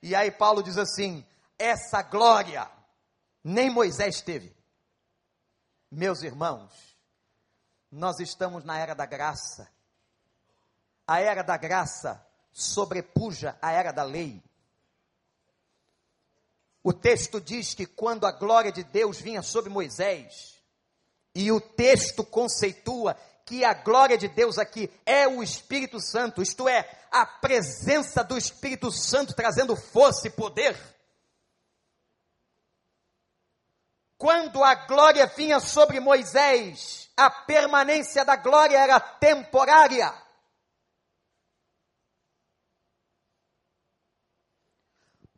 E 0.02 0.14
aí 0.14 0.30
Paulo 0.30 0.62
diz 0.62 0.78
assim: 0.78 1.26
essa 1.58 2.02
glória 2.02 2.70
nem 3.42 3.70
Moisés 3.70 4.20
teve. 4.20 4.56
Meus 5.90 6.22
irmãos, 6.22 6.70
nós 7.90 8.20
estamos 8.20 8.64
na 8.64 8.78
era 8.78 8.94
da 8.94 9.06
graça. 9.06 9.68
A 11.06 11.20
era 11.20 11.42
da 11.42 11.56
graça 11.56 12.24
sobrepuja 12.52 13.56
a 13.62 13.72
era 13.72 13.92
da 13.92 14.02
lei. 14.02 14.42
O 16.82 16.92
texto 16.92 17.40
diz 17.40 17.74
que 17.74 17.86
quando 17.86 18.26
a 18.26 18.32
glória 18.32 18.72
de 18.72 18.82
Deus 18.82 19.20
vinha 19.20 19.42
sobre 19.42 19.70
Moisés, 19.70 20.58
e 21.34 21.52
o 21.52 21.60
texto 21.60 22.24
conceitua 22.24 23.16
que 23.44 23.64
a 23.64 23.72
glória 23.72 24.18
de 24.18 24.28
Deus 24.28 24.58
aqui 24.58 24.90
é 25.06 25.26
o 25.26 25.42
Espírito 25.42 26.00
Santo, 26.00 26.42
isto 26.42 26.68
é, 26.68 26.97
a 27.10 27.26
presença 27.26 28.22
do 28.22 28.36
Espírito 28.36 28.90
Santo 28.92 29.34
trazendo 29.34 29.76
força 29.76 30.26
e 30.26 30.30
poder. 30.30 30.76
Quando 34.16 34.64
a 34.64 34.74
glória 34.74 35.26
vinha 35.26 35.60
sobre 35.60 36.00
Moisés, 36.00 37.10
a 37.16 37.30
permanência 37.30 38.24
da 38.24 38.36
glória 38.36 38.76
era 38.76 38.98
temporária. 38.98 40.12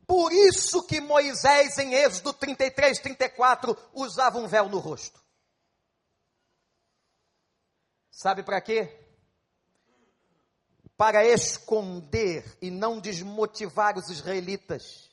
Por 0.07 0.33
isso 0.33 0.85
que 0.87 1.01
Moisés, 1.01 1.79
em 1.79 1.95
Êxodo 1.95 2.33
33, 2.33 2.99
34, 2.99 3.77
usava 3.95 4.39
um 4.39 4.49
véu 4.49 4.69
no 4.69 4.79
rosto. 4.79 5.21
Sabe 8.11 8.43
para 8.43 8.61
quê? 8.61 9.00
Para 11.01 11.25
esconder 11.25 12.59
e 12.61 12.71
não 12.71 13.01
desmotivar 13.01 13.97
os 13.97 14.11
israelitas, 14.11 15.11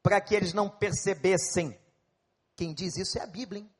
para 0.00 0.20
que 0.20 0.32
eles 0.32 0.52
não 0.52 0.68
percebessem. 0.68 1.76
Quem 2.54 2.72
diz 2.72 2.96
isso 2.96 3.18
é 3.18 3.22
a 3.22 3.26
Bíblia, 3.26 3.62
hein? 3.62 3.70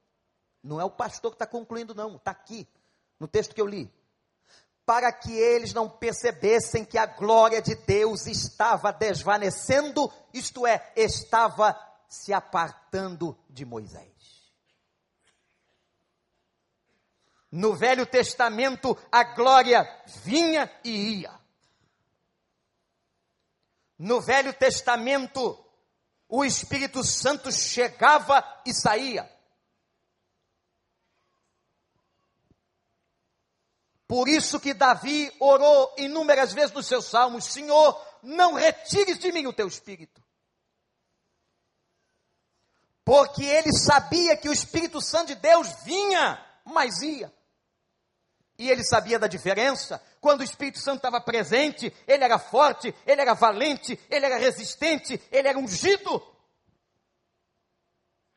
não 0.64 0.80
é 0.80 0.84
o 0.84 0.90
pastor 0.90 1.30
que 1.30 1.36
está 1.36 1.46
concluindo, 1.46 1.94
não, 1.94 2.16
está 2.16 2.32
aqui, 2.32 2.66
no 3.20 3.28
texto 3.28 3.54
que 3.54 3.60
eu 3.60 3.68
li. 3.68 3.88
Para 4.84 5.12
que 5.12 5.32
eles 5.32 5.72
não 5.72 5.88
percebessem 5.88 6.84
que 6.84 6.98
a 6.98 7.06
glória 7.06 7.62
de 7.62 7.76
Deus 7.76 8.26
estava 8.26 8.92
desvanecendo, 8.92 10.12
isto 10.34 10.66
é, 10.66 10.92
estava 10.96 11.78
se 12.08 12.32
apartando 12.32 13.38
de 13.48 13.64
Moisés. 13.64 14.11
No 17.52 17.76
Velho 17.76 18.06
Testamento, 18.06 18.96
a 19.12 19.22
glória 19.22 19.84
vinha 20.24 20.72
e 20.82 21.20
ia. 21.20 21.38
No 23.98 24.22
Velho 24.22 24.54
Testamento, 24.54 25.62
o 26.26 26.42
Espírito 26.42 27.04
Santo 27.04 27.52
chegava 27.52 28.42
e 28.64 28.72
saía. 28.72 29.30
Por 34.08 34.28
isso 34.28 34.58
que 34.58 34.72
Davi 34.72 35.30
orou 35.38 35.94
inúmeras 35.98 36.54
vezes 36.54 36.72
nos 36.72 36.86
seus 36.86 37.04
salmos: 37.04 37.44
Senhor, 37.44 38.02
não 38.22 38.54
retires 38.54 39.18
de 39.18 39.30
mim 39.30 39.46
o 39.46 39.52
teu 39.52 39.68
espírito. 39.68 40.22
Porque 43.04 43.44
ele 43.44 43.72
sabia 43.72 44.36
que 44.36 44.48
o 44.48 44.52
Espírito 44.52 45.02
Santo 45.02 45.28
de 45.28 45.34
Deus 45.34 45.68
vinha, 45.84 46.42
mas 46.64 47.02
ia. 47.02 47.32
E 48.62 48.70
ele 48.70 48.84
sabia 48.84 49.18
da 49.18 49.26
diferença. 49.26 50.00
Quando 50.20 50.42
o 50.42 50.44
Espírito 50.44 50.78
Santo 50.78 50.98
estava 50.98 51.20
presente, 51.20 51.92
ele 52.06 52.22
era 52.22 52.38
forte, 52.38 52.94
ele 53.04 53.20
era 53.20 53.34
valente, 53.34 53.98
ele 54.08 54.24
era 54.24 54.38
resistente, 54.38 55.20
ele 55.32 55.48
era 55.48 55.58
ungido. 55.58 56.24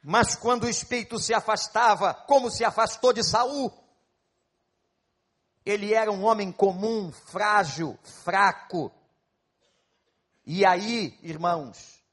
Mas 0.01 0.35
quando 0.35 0.63
o 0.63 0.69
espírito 0.69 1.19
se 1.19 1.31
afastava, 1.31 2.11
como 2.11 2.49
se 2.49 2.65
afastou 2.65 3.13
de 3.13 3.23
Saul, 3.23 3.71
ele 5.63 5.93
era 5.93 6.11
um 6.11 6.23
homem 6.25 6.51
comum, 6.51 7.11
frágil, 7.11 7.95
fraco. 8.23 8.91
E 10.43 10.65
aí, 10.65 11.19
irmãos, 11.21 12.03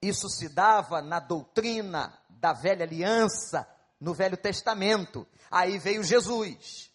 isso 0.00 0.28
se 0.28 0.48
dava 0.48 1.02
na 1.02 1.18
doutrina 1.18 2.16
da 2.28 2.52
velha 2.52 2.84
aliança, 2.84 3.68
no 4.00 4.14
Velho 4.14 4.36
Testamento. 4.36 5.26
Aí 5.50 5.76
veio 5.76 6.04
Jesus. 6.04 6.87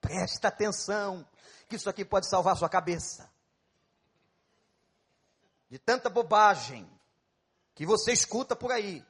Presta 0.00 0.48
atenção, 0.48 1.26
que 1.68 1.76
isso 1.76 1.88
aqui 1.88 2.04
pode 2.04 2.28
salvar 2.28 2.56
sua 2.56 2.68
cabeça. 2.68 3.30
De 5.68 5.78
tanta 5.78 6.08
bobagem 6.08 6.88
que 7.74 7.84
você 7.84 8.12
escuta 8.12 8.54
por 8.54 8.72
aí. 8.72 9.04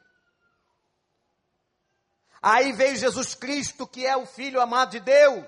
Aí 2.43 2.73
veio 2.73 2.97
Jesus 2.97 3.35
Cristo, 3.35 3.87
que 3.87 4.07
é 4.07 4.17
o 4.17 4.27
Filho 4.27 4.61
amado 4.61 4.93
de 4.93 5.01
Deus. 5.01 5.45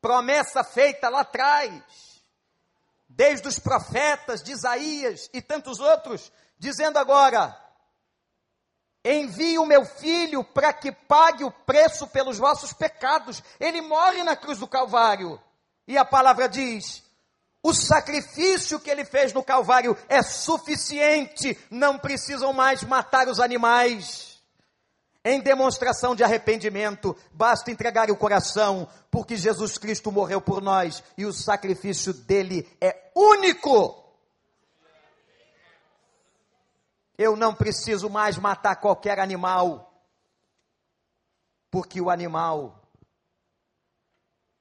Promessa 0.00 0.64
feita 0.64 1.08
lá 1.08 1.20
atrás, 1.20 1.82
desde 3.08 3.46
os 3.48 3.58
profetas 3.58 4.42
de 4.42 4.52
Isaías 4.52 5.28
e 5.32 5.42
tantos 5.42 5.78
outros, 5.80 6.32
dizendo 6.58 6.98
agora: 6.98 7.58
Envie 9.04 9.58
o 9.58 9.66
meu 9.66 9.84
filho 9.84 10.44
para 10.44 10.72
que 10.72 10.92
pague 10.92 11.44
o 11.44 11.50
preço 11.50 12.06
pelos 12.06 12.38
vossos 12.38 12.72
pecados. 12.72 13.42
Ele 13.58 13.80
morre 13.80 14.22
na 14.22 14.36
cruz 14.36 14.58
do 14.58 14.66
Calvário. 14.66 15.40
E 15.88 15.96
a 15.96 16.04
palavra 16.04 16.48
diz: 16.48 17.02
o 17.62 17.72
sacrifício 17.72 18.78
que 18.80 18.90
ele 18.90 19.04
fez 19.04 19.32
no 19.32 19.42
Calvário 19.42 19.96
é 20.08 20.22
suficiente, 20.22 21.58
não 21.70 21.98
precisam 21.98 22.52
mais 22.52 22.82
matar 22.82 23.28
os 23.28 23.40
animais 23.40 24.30
em 25.24 25.40
demonstração 25.40 26.14
de 26.14 26.24
arrependimento, 26.24 27.14
basta 27.32 27.70
entregar 27.70 28.10
o 28.10 28.16
coração, 28.16 28.88
porque 29.10 29.36
Jesus 29.36 29.76
Cristo 29.76 30.10
morreu 30.10 30.40
por 30.40 30.62
nós 30.62 31.02
e 31.16 31.26
o 31.26 31.32
sacrifício 31.32 32.14
dele 32.14 32.66
é 32.80 33.10
único. 33.14 34.02
Eu 37.22 37.36
não 37.36 37.54
preciso 37.54 38.08
mais 38.08 38.38
matar 38.38 38.76
qualquer 38.76 39.18
animal, 39.18 39.92
porque 41.70 42.00
o 42.00 42.08
animal, 42.08 42.82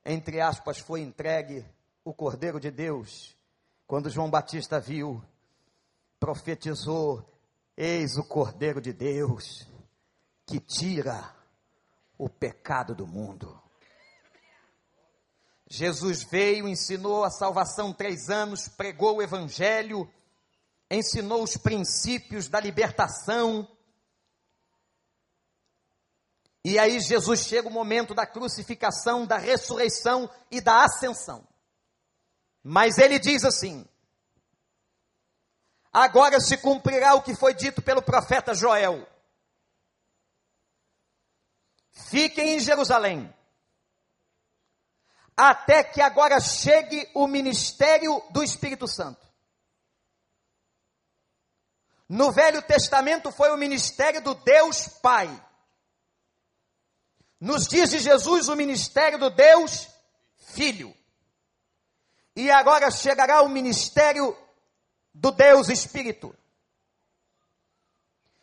entre 0.06 0.42
aspas, 0.42 0.78
foi 0.78 1.00
entregue 1.00 1.66
o 2.04 2.14
Cordeiro 2.14 2.60
de 2.60 2.70
Deus. 2.70 3.34
Quando 3.88 4.10
João 4.10 4.30
Batista 4.30 4.78
viu, 4.78 5.24
profetizou: 6.20 7.24
Eis 7.78 8.18
o 8.18 8.26
Cordeiro 8.26 8.82
de 8.82 8.92
Deus 8.92 9.66
que 10.46 10.60
tira 10.60 11.34
o 12.18 12.28
pecado 12.28 12.94
do 12.94 13.08
mundo. 13.08 13.58
Jesus 15.66 16.24
veio, 16.24 16.68
ensinou 16.68 17.24
a 17.24 17.30
salvação 17.30 17.94
três 17.94 18.30
anos, 18.30 18.68
pregou 18.68 19.16
o 19.16 19.22
evangelho, 19.22 20.12
ensinou 20.90 21.44
os 21.44 21.56
princípios 21.58 22.48
da 22.48 22.60
libertação. 22.60 23.68
E 26.64 26.78
aí 26.80 27.00
Jesus 27.00 27.42
chega 27.42 27.68
o 27.68 27.72
momento 27.72 28.14
da 28.14 28.26
crucificação, 28.26 29.26
da 29.26 29.38
ressurreição 29.38 30.30
e 30.50 30.60
da 30.60 30.84
ascensão. 30.84 31.48
Mas 32.64 32.98
ele 32.98 33.20
diz 33.20 33.46
assim: 33.46 33.88
Agora 35.92 36.40
se 36.40 36.58
cumprirá 36.58 37.16
o 37.16 37.22
que 37.22 37.36
foi 37.36 37.54
dito 37.54 37.82
pelo 37.82 38.02
profeta 38.02 38.54
Joel. 38.54 39.08
Fiquem 41.92 42.56
em 42.56 42.60
Jerusalém, 42.60 43.34
até 45.36 45.84
que 45.84 46.02
agora 46.02 46.40
chegue 46.40 47.10
o 47.14 47.28
ministério 47.28 48.22
do 48.32 48.44
Espírito 48.44 48.88
Santo. 48.88 49.29
No 52.10 52.32
Velho 52.32 52.60
Testamento 52.64 53.32
foi 53.32 53.52
o 53.52 53.58
ministério 53.58 54.20
do 54.20 54.34
Deus 54.34 54.88
Pai. 54.88 55.30
Nos 57.40 57.68
dias 57.68 57.92
de 57.92 58.00
Jesus, 58.00 58.50
o 58.50 58.56
ministério 58.56 59.20
do 59.20 59.30
Deus 59.30 59.88
Filho. 60.36 60.94
E 62.36 62.50
agora 62.50 62.90
chegará 62.90 63.44
o 63.44 63.50
ministério 63.50 64.36
do 65.14 65.30
Deus 65.30 65.70
Espírito. 65.70 66.36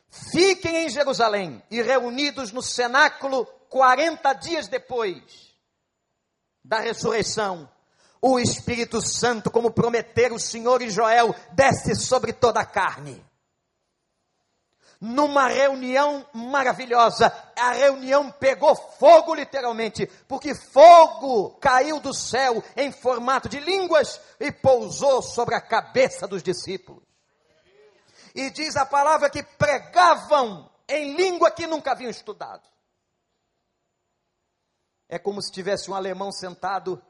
Fiquem 0.08 0.86
em 0.86 0.88
Jerusalém 0.88 1.60
e 1.68 1.82
reunidos 1.82 2.52
no 2.52 2.62
cenáculo 2.62 3.46
40 3.68 4.32
dias 4.34 4.68
depois 4.68 5.54
da 6.64 6.78
ressurreição, 6.78 7.68
o 8.22 8.38
Espírito 8.38 9.00
Santo, 9.00 9.50
como 9.50 9.70
prometeu 9.70 10.34
o 10.34 10.38
Senhor 10.38 10.82
em 10.82 10.90
Joel, 10.90 11.34
desce 11.52 11.94
sobre 11.96 12.32
toda 12.32 12.60
a 12.60 12.66
carne. 12.66 13.25
Numa 15.00 15.48
reunião 15.48 16.26
maravilhosa, 16.32 17.32
a 17.56 17.72
reunião 17.72 18.30
pegou 18.30 18.74
fogo 18.74 19.34
literalmente, 19.34 20.06
porque 20.26 20.54
fogo 20.54 21.50
caiu 21.60 22.00
do 22.00 22.14
céu 22.14 22.62
em 22.76 22.90
formato 22.90 23.48
de 23.48 23.60
línguas 23.60 24.20
e 24.40 24.50
pousou 24.50 25.20
sobre 25.20 25.54
a 25.54 25.60
cabeça 25.60 26.26
dos 26.26 26.42
discípulos 26.42 27.06
e 28.36 28.50
diz 28.50 28.76
a 28.76 28.84
palavra 28.84 29.30
que 29.30 29.42
pregavam 29.42 30.70
em 30.86 31.16
língua 31.16 31.50
que 31.50 31.66
nunca 31.66 31.92
haviam 31.92 32.10
estudado. 32.10 32.62
É 35.08 35.18
como 35.18 35.40
se 35.40 35.50
tivesse 35.50 35.90
um 35.90 35.94
alemão 35.94 36.30
sentado 36.30 37.02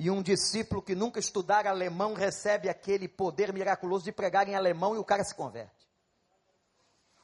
e 0.00 0.10
um 0.10 0.22
discípulo 0.22 0.80
que 0.80 0.94
nunca 0.94 1.20
estudara 1.20 1.68
alemão 1.68 2.14
recebe 2.14 2.70
aquele 2.70 3.06
poder 3.06 3.52
miraculoso 3.52 4.02
de 4.02 4.10
pregar 4.10 4.48
em 4.48 4.54
alemão 4.54 4.94
e 4.94 4.98
o 4.98 5.04
cara 5.04 5.22
se 5.22 5.34
converte. 5.34 5.86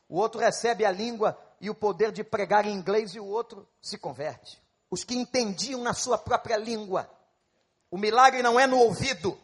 O 0.07 0.19
outro 0.19 0.39
recebe 0.39 0.85
a 0.85 0.91
língua 0.91 1.39
e 1.59 1.71
o 1.71 1.75
poder 1.75 2.13
de 2.13 2.23
pregar 2.23 2.67
em 2.67 2.75
inglês 2.75 3.15
e 3.15 3.19
o 3.19 3.25
outro 3.25 3.67
se 3.81 3.97
converte. 3.97 4.63
Os 4.91 5.05
que 5.05 5.17
entendiam 5.17 5.83
na 5.83 5.95
sua 5.95 6.19
própria 6.19 6.59
língua. 6.59 7.11
O 7.91 7.97
milagre 7.97 8.43
não 8.43 8.61
é 8.61 8.67
no 8.67 8.77
ouvido, 8.77 9.41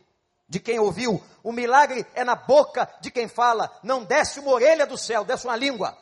de 0.46 0.60
quem 0.60 0.78
ouviu, 0.78 1.18
o 1.42 1.52
milagre 1.52 2.06
é 2.14 2.22
na 2.24 2.36
boca 2.36 2.86
de 3.00 3.10
quem 3.10 3.28
fala. 3.28 3.74
Não 3.82 4.04
desce 4.04 4.40
uma 4.40 4.52
orelha 4.52 4.86
do 4.86 4.98
céu, 4.98 5.24
desce 5.24 5.46
uma 5.46 5.56
língua. 5.56 5.96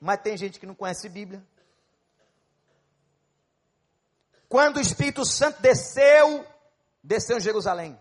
Mas 0.00 0.20
tem 0.20 0.36
gente 0.36 0.60
que 0.60 0.66
não 0.66 0.76
conhece 0.76 1.08
Bíblia. 1.08 1.44
Quando 4.52 4.76
o 4.76 4.80
Espírito 4.82 5.24
Santo 5.24 5.62
desceu, 5.62 6.46
desceu 7.02 7.38
em 7.38 7.40
Jerusalém. 7.40 7.98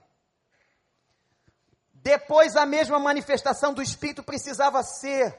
Depois 1.93 2.58
a 2.58 2.66
mesma 2.66 2.99
manifestação 2.99 3.74
do 3.74 3.82
Espírito 3.82 4.22
precisava 4.22 4.84
ser 4.84 5.34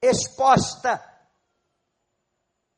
exposta 0.00 1.04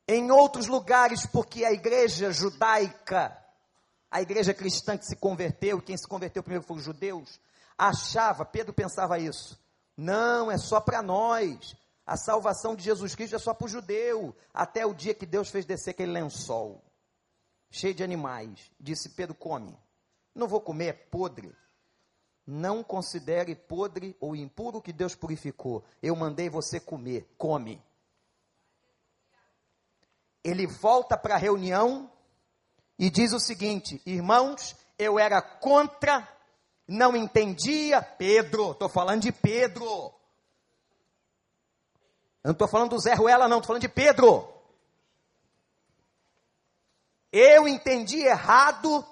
em 0.07 0.31
outros 0.31 0.65
lugares, 0.65 1.27
porque 1.27 1.63
a 1.63 1.71
igreja 1.71 2.31
judaica 2.31 3.37
a 4.09 4.19
igreja 4.19 4.51
cristã 4.51 4.97
que 4.97 5.05
se 5.05 5.15
converteu, 5.15 5.79
quem 5.79 5.95
se 5.95 6.07
converteu 6.07 6.41
primeiro 6.41 6.65
foram 6.65 6.79
os 6.79 6.85
judeus, 6.85 7.39
achava, 7.77 8.45
Pedro 8.45 8.73
pensava 8.73 9.19
isso. 9.19 9.59
Não, 9.95 10.49
é 10.49 10.57
só 10.57 10.81
para 10.81 11.03
nós. 11.03 11.75
A 12.03 12.17
salvação 12.17 12.75
de 12.75 12.83
Jesus 12.83 13.13
Cristo 13.13 13.35
é 13.35 13.39
só 13.39 13.53
para 13.53 13.65
o 13.65 13.69
judeu. 13.69 14.35
Até 14.51 14.87
o 14.87 14.93
dia 14.95 15.13
que 15.13 15.25
Deus 15.27 15.49
fez 15.49 15.67
descer 15.67 15.91
aquele 15.91 16.13
lençol, 16.13 16.81
cheio 17.69 17.93
de 17.93 18.03
animais. 18.03 18.71
Disse 18.79 19.09
Pedro: 19.09 19.35
come. 19.35 19.77
Não 20.33 20.47
vou 20.47 20.61
comer, 20.61 20.87
é 20.87 20.93
podre. 20.93 21.55
Não 22.45 22.83
considere 22.83 23.55
podre 23.55 24.15
ou 24.19 24.35
impuro 24.35 24.81
que 24.81 24.93
Deus 24.93 25.15
purificou. 25.15 25.83
Eu 26.01 26.15
mandei 26.15 26.49
você 26.49 26.79
comer, 26.79 27.27
come. 27.37 27.83
Ele 30.43 30.65
volta 30.65 31.17
para 31.17 31.35
a 31.35 31.39
reunião 31.39 32.09
e 32.97 33.09
diz 33.09 33.33
o 33.33 33.39
seguinte: 33.39 34.01
irmãos, 34.05 34.75
eu 34.97 35.19
era 35.19 35.41
contra, 35.41 36.27
não 36.87 37.15
entendia 37.15 38.01
Pedro, 38.01 38.71
estou 38.71 38.87
falando 38.87 39.23
de 39.23 39.31
Pedro. 39.31 39.85
Eu 42.43 42.49
não 42.49 42.51
estou 42.53 42.67
falando 42.67 42.91
do 42.91 42.99
Zé 42.99 43.13
Ruela, 43.13 43.47
não, 43.47 43.57
estou 43.57 43.67
falando 43.67 43.81
de 43.81 43.89
Pedro. 43.89 44.56
Eu 47.31 47.67
entendi 47.67 48.21
errado, 48.21 49.05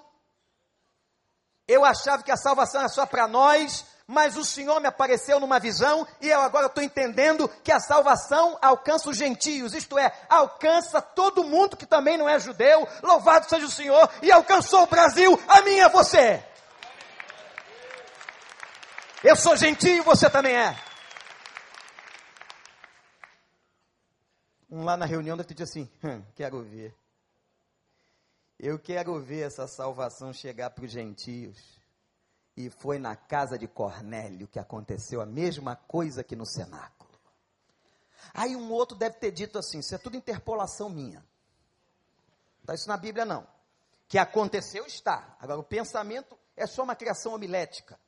eu 1.68 1.84
achava 1.84 2.22
que 2.22 2.30
a 2.30 2.36
salvação 2.36 2.80
era 2.80 2.88
só 2.88 3.04
para 3.04 3.28
nós, 3.28 3.84
mas 4.06 4.36
o 4.36 4.44
Senhor 4.44 4.80
me 4.80 4.86
apareceu 4.86 5.40
numa 5.40 5.58
visão 5.58 6.06
e 6.20 6.28
eu 6.28 6.40
agora 6.40 6.66
estou 6.66 6.82
entendendo 6.82 7.48
que 7.62 7.72
a 7.72 7.80
salvação 7.80 8.56
alcança 8.62 9.10
os 9.10 9.16
gentios, 9.16 9.74
isto 9.74 9.98
é, 9.98 10.12
alcança 10.28 11.02
todo 11.02 11.44
mundo 11.44 11.76
que 11.76 11.86
também 11.86 12.16
não 12.16 12.28
é 12.28 12.38
judeu, 12.38 12.86
louvado 13.02 13.48
seja 13.48 13.66
o 13.66 13.70
Senhor, 13.70 14.08
e 14.22 14.30
alcançou 14.30 14.84
o 14.84 14.86
Brasil, 14.86 15.38
a 15.48 15.60
mim 15.62 15.80
a 15.80 15.88
você. 15.88 16.42
Eu 19.24 19.34
sou 19.34 19.56
gentio, 19.56 20.04
você 20.04 20.30
também 20.30 20.54
é. 20.54 20.78
Um 24.70 24.84
lá 24.84 24.96
na 24.96 25.06
reunião 25.06 25.36
deve 25.36 25.52
ter 25.54 25.62
assim: 25.64 25.90
hum, 26.04 26.22
quero 26.34 26.62
ver. 26.62 26.94
Eu 28.58 28.78
quero 28.78 29.20
ver 29.20 29.46
essa 29.46 29.66
salvação 29.66 30.32
chegar 30.32 30.70
para 30.70 30.84
os 30.84 30.90
gentios. 30.90 31.76
E 32.56 32.70
foi 32.70 32.98
na 32.98 33.14
casa 33.14 33.58
de 33.58 33.68
Cornélio 33.68 34.48
que 34.48 34.58
aconteceu 34.58 35.20
a 35.20 35.26
mesma 35.26 35.76
coisa 35.76 36.24
que 36.24 36.34
no 36.34 36.46
cenáculo. 36.46 37.10
Aí 38.32 38.56
um 38.56 38.72
outro 38.72 38.96
deve 38.96 39.16
ter 39.16 39.30
dito 39.30 39.58
assim: 39.58 39.80
isso 39.80 39.94
é 39.94 39.98
tudo 39.98 40.16
interpolação 40.16 40.88
minha. 40.88 41.22
Está 42.60 42.74
isso 42.74 42.88
na 42.88 42.96
Bíblia 42.96 43.26
não. 43.26 43.46
Que 44.08 44.18
aconteceu 44.18 44.86
está. 44.86 45.36
Agora 45.38 45.60
o 45.60 45.64
pensamento 45.64 46.38
é 46.56 46.66
só 46.66 46.82
uma 46.82 46.96
criação 46.96 47.34
homilética. 47.34 48.00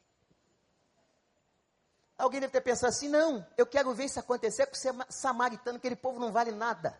Alguém 2.16 2.40
deve 2.40 2.52
ter 2.52 2.62
pensado 2.62 2.88
assim: 2.88 3.08
não, 3.08 3.46
eu 3.56 3.66
quero 3.66 3.94
ver 3.94 4.06
isso 4.06 4.18
acontecer 4.18 4.66
com 4.66 4.74
o 4.74 5.06
samaritano, 5.10 5.76
aquele 5.76 5.96
povo 5.96 6.18
não 6.18 6.32
vale 6.32 6.52
nada. 6.52 6.98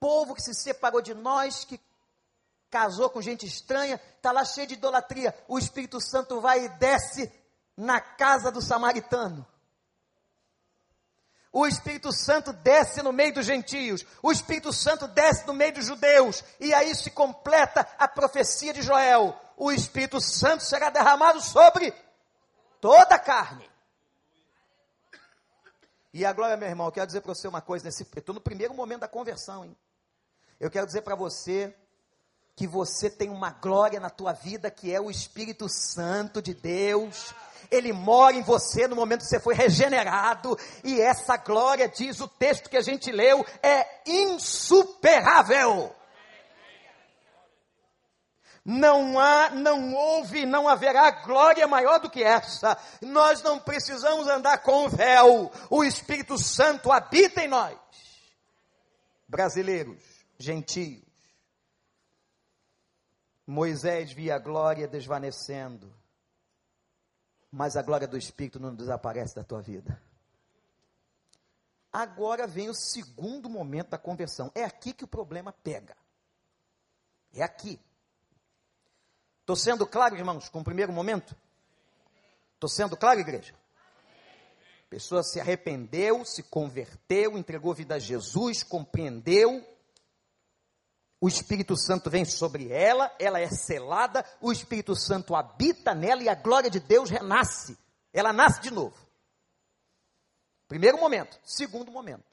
Povo 0.00 0.34
que 0.34 0.42
se 0.42 0.54
separou 0.54 1.02
de 1.02 1.14
nós, 1.14 1.64
que 1.64 1.78
casou 2.76 3.08
com 3.08 3.22
gente 3.22 3.46
estranha, 3.46 3.98
está 4.16 4.30
lá 4.30 4.44
cheio 4.44 4.66
de 4.66 4.74
idolatria. 4.74 5.34
O 5.48 5.58
Espírito 5.58 5.98
Santo 5.98 6.42
vai 6.42 6.66
e 6.66 6.68
desce 6.68 7.32
na 7.74 7.98
casa 7.98 8.52
do 8.52 8.60
samaritano. 8.60 9.46
O 11.50 11.66
Espírito 11.66 12.12
Santo 12.12 12.52
desce 12.52 13.02
no 13.02 13.14
meio 13.14 13.32
dos 13.32 13.46
gentios, 13.46 14.04
o 14.22 14.30
Espírito 14.30 14.74
Santo 14.74 15.08
desce 15.08 15.46
no 15.46 15.54
meio 15.54 15.72
dos 15.72 15.86
judeus, 15.86 16.44
e 16.60 16.74
aí 16.74 16.94
se 16.94 17.10
completa 17.10 17.88
a 17.98 18.06
profecia 18.06 18.74
de 18.74 18.82
Joel: 18.82 19.34
o 19.56 19.72
Espírito 19.72 20.20
Santo 20.20 20.62
será 20.62 20.90
derramado 20.90 21.40
sobre 21.40 21.94
toda 22.78 23.14
a 23.14 23.18
carne. 23.18 23.66
E 26.12 26.26
agora, 26.26 26.58
meu 26.58 26.68
irmão, 26.68 26.88
eu 26.88 26.92
quero 26.92 27.06
dizer 27.06 27.22
para 27.22 27.32
você 27.32 27.48
uma 27.48 27.62
coisa, 27.62 27.88
estou 27.88 28.34
no 28.34 28.40
primeiro 28.40 28.74
momento 28.74 29.00
da 29.00 29.08
conversão, 29.08 29.64
hein? 29.64 29.74
Eu 30.60 30.70
quero 30.70 30.86
dizer 30.86 31.00
para 31.00 31.14
você 31.14 31.74
que 32.56 32.66
você 32.66 33.10
tem 33.10 33.28
uma 33.28 33.50
glória 33.50 34.00
na 34.00 34.08
tua 34.08 34.32
vida 34.32 34.70
que 34.70 34.92
é 34.92 34.98
o 34.98 35.10
Espírito 35.10 35.68
Santo 35.68 36.40
de 36.40 36.54
Deus. 36.54 37.34
Ele 37.70 37.92
mora 37.92 38.34
em 38.34 38.42
você 38.42 38.88
no 38.88 38.96
momento 38.96 39.20
que 39.20 39.28
você 39.28 39.38
foi 39.38 39.54
regenerado, 39.54 40.56
e 40.82 41.00
essa 41.00 41.36
glória, 41.36 41.88
diz 41.88 42.20
o 42.20 42.28
texto 42.28 42.70
que 42.70 42.76
a 42.76 42.80
gente 42.80 43.12
leu, 43.12 43.44
é 43.62 43.86
insuperável. 44.06 45.94
Não 48.64 49.18
há, 49.18 49.50
não 49.50 49.94
houve, 49.94 50.46
não 50.46 50.66
haverá 50.66 51.10
glória 51.10 51.68
maior 51.68 52.00
do 52.00 52.10
que 52.10 52.22
essa. 52.22 52.76
Nós 53.00 53.42
não 53.42 53.60
precisamos 53.60 54.26
andar 54.26 54.58
com 54.58 54.88
véu. 54.88 55.52
O 55.70 55.84
Espírito 55.84 56.36
Santo 56.38 56.90
habita 56.90 57.44
em 57.44 57.48
nós. 57.48 57.76
Brasileiros, 59.28 60.02
gentios, 60.38 61.05
Moisés 63.46 64.10
via 64.10 64.34
a 64.34 64.38
glória 64.38 64.88
desvanecendo, 64.88 65.94
mas 67.50 67.76
a 67.76 67.82
glória 67.82 68.08
do 68.08 68.18
Espírito 68.18 68.58
não 68.58 68.74
desaparece 68.74 69.36
da 69.36 69.44
tua 69.44 69.62
vida. 69.62 70.02
Agora 71.92 72.46
vem 72.46 72.68
o 72.68 72.74
segundo 72.74 73.48
momento 73.48 73.90
da 73.90 73.98
conversão. 73.98 74.50
É 74.54 74.64
aqui 74.64 74.92
que 74.92 75.04
o 75.04 75.08
problema 75.08 75.52
pega. 75.52 75.96
É 77.32 77.42
aqui. 77.42 77.80
Estou 79.40 79.56
sendo 79.56 79.86
claro, 79.86 80.16
irmãos, 80.16 80.48
com 80.48 80.60
o 80.60 80.64
primeiro 80.64 80.92
momento? 80.92 81.36
Estou 82.54 82.68
sendo 82.68 82.96
claro, 82.96 83.20
igreja? 83.20 83.54
A 84.86 84.90
pessoa 84.90 85.22
se 85.22 85.40
arrependeu, 85.40 86.24
se 86.24 86.42
converteu, 86.42 87.38
entregou 87.38 87.72
vida 87.72 87.94
a 87.94 87.98
Jesus, 87.98 88.62
compreendeu 88.62 89.64
o 91.20 91.28
Espírito 91.28 91.76
Santo 91.76 92.10
vem 92.10 92.24
sobre 92.24 92.70
ela, 92.70 93.14
ela 93.18 93.40
é 93.40 93.48
selada, 93.48 94.24
o 94.40 94.52
Espírito 94.52 94.94
Santo 94.94 95.34
habita 95.34 95.94
nela 95.94 96.22
e 96.22 96.28
a 96.28 96.34
glória 96.34 96.70
de 96.70 96.78
Deus 96.78 97.08
renasce. 97.08 97.78
Ela 98.12 98.32
nasce 98.32 98.60
de 98.60 98.70
novo. 98.70 98.96
Primeiro 100.68 100.98
momento. 100.98 101.38
Segundo 101.44 101.90
momento. 101.90 102.24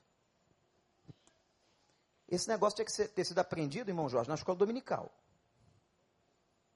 Esse 2.27 2.47
negócio 2.47 2.75
tinha 2.75 2.85
que 2.85 3.13
ter 3.13 3.25
sido 3.25 3.39
aprendido, 3.39 3.89
irmão 3.89 4.09
Jorge, 4.09 4.29
na 4.29 4.35
escola 4.35 4.57
dominical. 4.57 5.11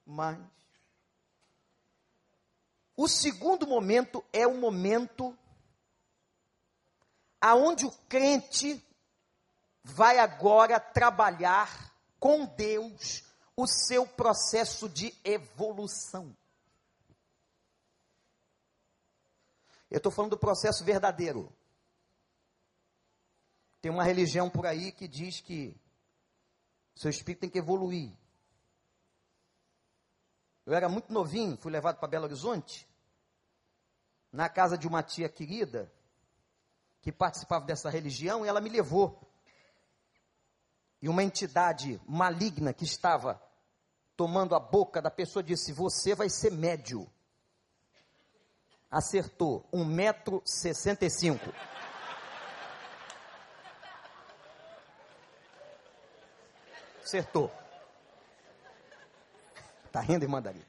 Mas. 0.06 0.38
O 2.96 3.08
segundo 3.08 3.68
momento 3.68 4.24
é 4.32 4.48
o 4.48 4.56
momento 4.56 5.38
aonde 7.40 7.86
o 7.86 7.92
crente 8.10 8.84
vai 9.84 10.18
agora 10.20 10.80
trabalhar 10.80 11.97
com 12.20 12.46
Deus 12.46 13.24
o 13.56 13.68
seu 13.68 14.08
processo 14.08 14.88
de 14.88 15.14
evolução. 15.24 16.36
Eu 19.90 19.98
estou 19.98 20.12
falando 20.12 20.32
do 20.32 20.38
processo 20.38 20.84
verdadeiro. 20.84 21.52
Tem 23.82 23.92
uma 23.92 24.04
religião 24.04 24.50
por 24.50 24.66
aí 24.66 24.92
que 24.92 25.08
diz 25.08 25.40
que 25.40 25.76
seu 26.96 27.10
espírito 27.10 27.42
tem 27.42 27.50
que 27.50 27.60
evoluir. 27.60 28.12
Eu 30.66 30.74
era 30.74 30.90
muito 30.90 31.14
novinho, 31.14 31.56
fui 31.58 31.72
levado 31.72 31.98
para 31.98 32.10
Belo 32.10 32.26
Horizonte, 32.26 32.88
na 34.32 34.50
casa 34.50 34.78
de 34.78 34.88
uma 34.88 35.02
tia 35.02 35.30
querida, 35.30 35.92
que 37.02 37.12
participava 37.12 37.66
dessa 37.66 37.90
religião, 37.90 38.46
e 38.46 38.50
ela 38.50 38.60
me 38.60 38.70
levou 38.70 39.18
e 41.02 41.08
uma 41.08 41.24
entidade 41.24 42.02
maligna 42.08 42.74
que 42.74 42.84
estava 42.84 43.42
tomando 44.16 44.56
a 44.56 44.60
boca 44.60 45.02
da 45.02 45.12
pessoa 45.12 45.44
disse: 45.44 45.72
Você 45.72 46.16
vai 46.16 46.30
ser 46.30 46.52
médio. 46.52 47.08
Acertou, 48.90 49.68
1,65m. 49.72 51.54
Acertou. 57.04 57.52
Está 59.86 60.00
rindo, 60.02 60.24
irmã 60.24 60.42
Daria? 60.42 60.66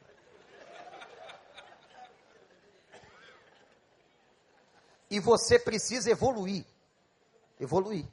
E 5.10 5.18
você 5.20 5.58
precisa 5.58 6.10
evoluir. 6.10 6.66
Evoluir 7.58 8.06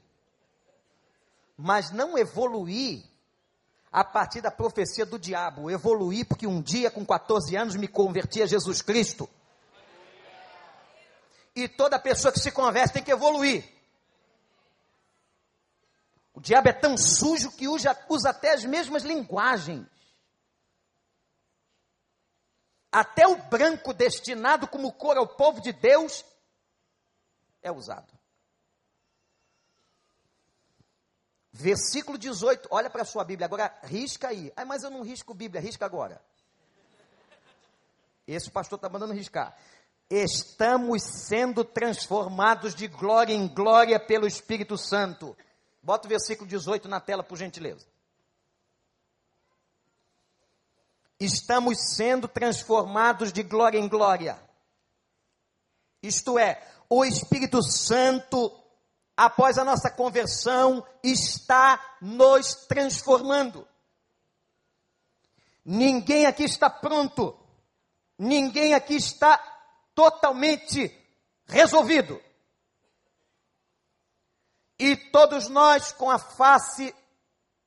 mas 1.58 1.92
não 1.92 2.18
evoluir 2.18 3.04
a 3.92 4.04
partir 4.04 4.42
da 4.42 4.52
profecia 4.52 5.06
do 5.06 5.18
diabo. 5.18 5.72
Evoluir 5.72 6.28
porque 6.28 6.46
um 6.46 6.62
dia, 6.62 6.92
com 6.92 7.06
14 7.06 7.56
anos, 7.56 7.76
me 7.76 7.88
converti 7.88 8.42
a 8.42 8.46
Jesus 8.46 8.82
Cristo. 8.82 9.30
E 11.56 11.70
toda 11.70 11.98
pessoa 11.98 12.34
que 12.34 12.40
se 12.40 12.52
converte 12.52 12.96
tem 12.96 13.04
que 13.04 13.12
evoluir. 13.12 13.64
O 16.34 16.42
diabo 16.42 16.68
é 16.68 16.74
tão 16.74 16.98
sujo 16.98 17.50
que 17.54 17.70
usa, 17.70 17.98
usa 18.10 18.32
até 18.32 18.54
as 18.54 18.66
mesmas 18.66 19.04
linguagens. 19.04 19.88
Até 22.92 23.26
o 23.26 23.38
branco 23.38 23.94
destinado 23.94 24.68
como 24.68 24.92
cor 24.92 25.18
ao 25.18 25.28
povo 25.28 25.62
de 25.62 25.72
Deus 25.72 26.26
é 27.62 27.72
usado. 27.72 28.15
Versículo 31.58 32.18
18, 32.18 32.68
olha 32.70 32.90
para 32.90 33.04
a 33.04 33.06
sua 33.06 33.24
Bíblia, 33.24 33.46
agora 33.46 33.74
risca 33.84 34.28
aí. 34.28 34.52
Ah, 34.58 34.66
mas 34.66 34.84
eu 34.84 34.90
não 34.90 35.04
risco 35.04 35.34
Bíblia, 35.34 35.62
risca 35.62 35.86
agora. 35.86 36.22
Esse 38.28 38.52
pastor 38.52 38.76
está 38.76 38.90
mandando 38.90 39.14
riscar. 39.14 39.58
Estamos 40.10 41.02
sendo 41.02 41.64
transformados 41.64 42.76
de 42.76 42.90
glória 42.90 43.34
em 43.34 43.48
glória 43.48 43.98
pelo 43.98 44.28
Espírito 44.28 44.78
Santo. 44.78 45.34
Bota 45.82 46.08
o 46.08 46.10
versículo 46.10 46.46
18 46.46 46.90
na 46.90 47.00
tela, 47.00 47.24
por 47.24 47.38
gentileza. 47.38 47.88
Estamos 51.18 51.96
sendo 51.96 52.28
transformados 52.28 53.32
de 53.32 53.44
glória 53.44 53.80
em 53.80 53.88
glória. 53.88 54.38
Isto 56.04 56.38
é, 56.38 56.62
o 56.90 57.06
Espírito 57.06 57.64
Santo 57.64 58.65
após 59.16 59.58
a 59.58 59.64
nossa 59.64 59.90
conversão, 59.90 60.86
está 61.04 61.98
nos 62.02 62.54
transformando. 62.68 63.68
Ninguém 65.64 66.26
aqui 66.26 66.44
está 66.44 66.70
pronto. 66.70 67.38
Ninguém 68.18 68.74
aqui 68.74 68.96
está 68.96 69.38
totalmente 69.94 70.94
resolvido. 71.48 72.22
E 74.78 74.96
todos 74.96 75.48
nós, 75.48 75.92
com 75.92 76.12
a 76.12 76.20
face 76.20 76.94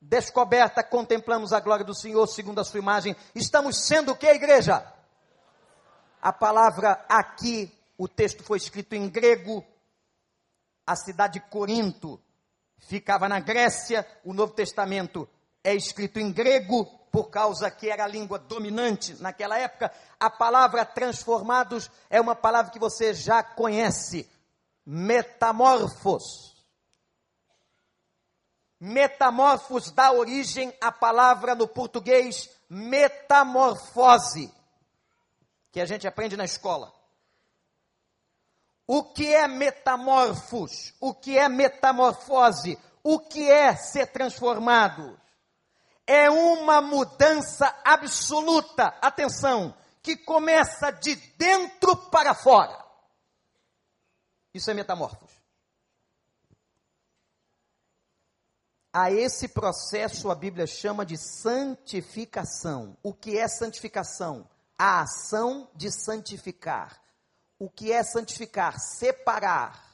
descoberta, 0.01 0.82
contemplamos 0.82 1.53
a 1.53 1.61
glória 1.61 1.84
do 1.84 1.94
Senhor 1.94 2.26
segundo 2.26 2.61
a 2.61 2.64
sua 2.64 2.78
imagem. 2.78 3.16
Estamos 3.34 3.86
sendo 3.86 4.12
o 4.12 4.16
que, 4.16 4.26
igreja? 4.26 4.86
A 6.20 6.32
palavra 6.32 7.05
aqui, 7.09 7.72
o 7.96 8.07
texto 8.07 8.44
foi 8.44 8.59
escrito 8.59 8.94
em 8.94 9.09
grego. 9.09 9.64
A 10.89 10.97
cidade 10.97 11.34
de 11.34 11.41
Corinto 11.51 12.18
ficava 12.78 13.28
na 13.28 13.39
Grécia. 13.41 14.07
O 14.24 14.32
Novo 14.32 14.55
Testamento 14.55 15.28
é 15.62 15.74
escrito 15.74 16.18
em 16.18 16.32
grego, 16.32 16.86
por 17.12 17.28
causa 17.28 17.70
que 17.70 17.91
era 17.91 18.05
a 18.05 18.09
língua 18.09 18.39
dominante 18.39 19.14
naquela 19.20 19.59
época. 19.59 19.93
A 20.18 20.30
palavra 20.30 20.86
transformados 20.86 21.91
é 22.09 22.18
uma 22.18 22.34
palavra 22.34 22.72
que 22.72 22.78
você 22.78 23.12
já 23.12 23.43
conhece. 23.43 24.26
Metamorfos. 24.86 26.57
Metamorfos 28.80 29.91
dá 29.91 30.11
origem 30.11 30.72
à 30.80 30.91
palavra 30.91 31.55
no 31.55 31.68
português 31.68 32.49
metamorfose, 32.70 34.51
que 35.70 35.82
a 35.82 35.84
gente 35.84 36.09
aprende 36.09 36.34
na 36.34 36.47
escola. 36.47 36.97
O 38.91 39.05
que 39.05 39.34
é 39.34 39.47
metamorfos? 39.47 40.95
O 40.99 41.12
que 41.12 41.36
é 41.36 41.47
metamorfose? 41.47 42.78
O 43.03 43.20
que 43.20 43.51
é 43.51 43.76
ser 43.76 44.07
transformado? 44.07 45.20
É 46.07 46.30
uma 46.30 46.80
mudança 46.80 47.66
absoluta, 47.84 48.86
atenção, 49.03 49.76
que 50.03 50.16
começa 50.16 50.91
de 50.91 51.16
dentro 51.36 51.95
para 52.11 52.34
fora. 52.34 52.82
Isso 54.55 54.70
é 54.70 54.74
metamorfos. 54.74 55.30
A 58.91 59.12
esse 59.12 59.49
processo 59.49 60.30
a 60.30 60.34
Bíblia 60.34 60.66
chama 60.66 61.05
de 61.05 61.18
santificação. 61.18 62.97
O 63.03 63.12
que 63.12 63.36
é 63.36 63.47
santificação? 63.47 64.49
A 64.78 65.03
ação 65.03 65.70
de 65.74 65.93
santificar. 65.93 66.99
O 67.59 67.68
que 67.68 67.92
é 67.92 68.02
santificar? 68.02 68.78
Separar. 68.78 69.84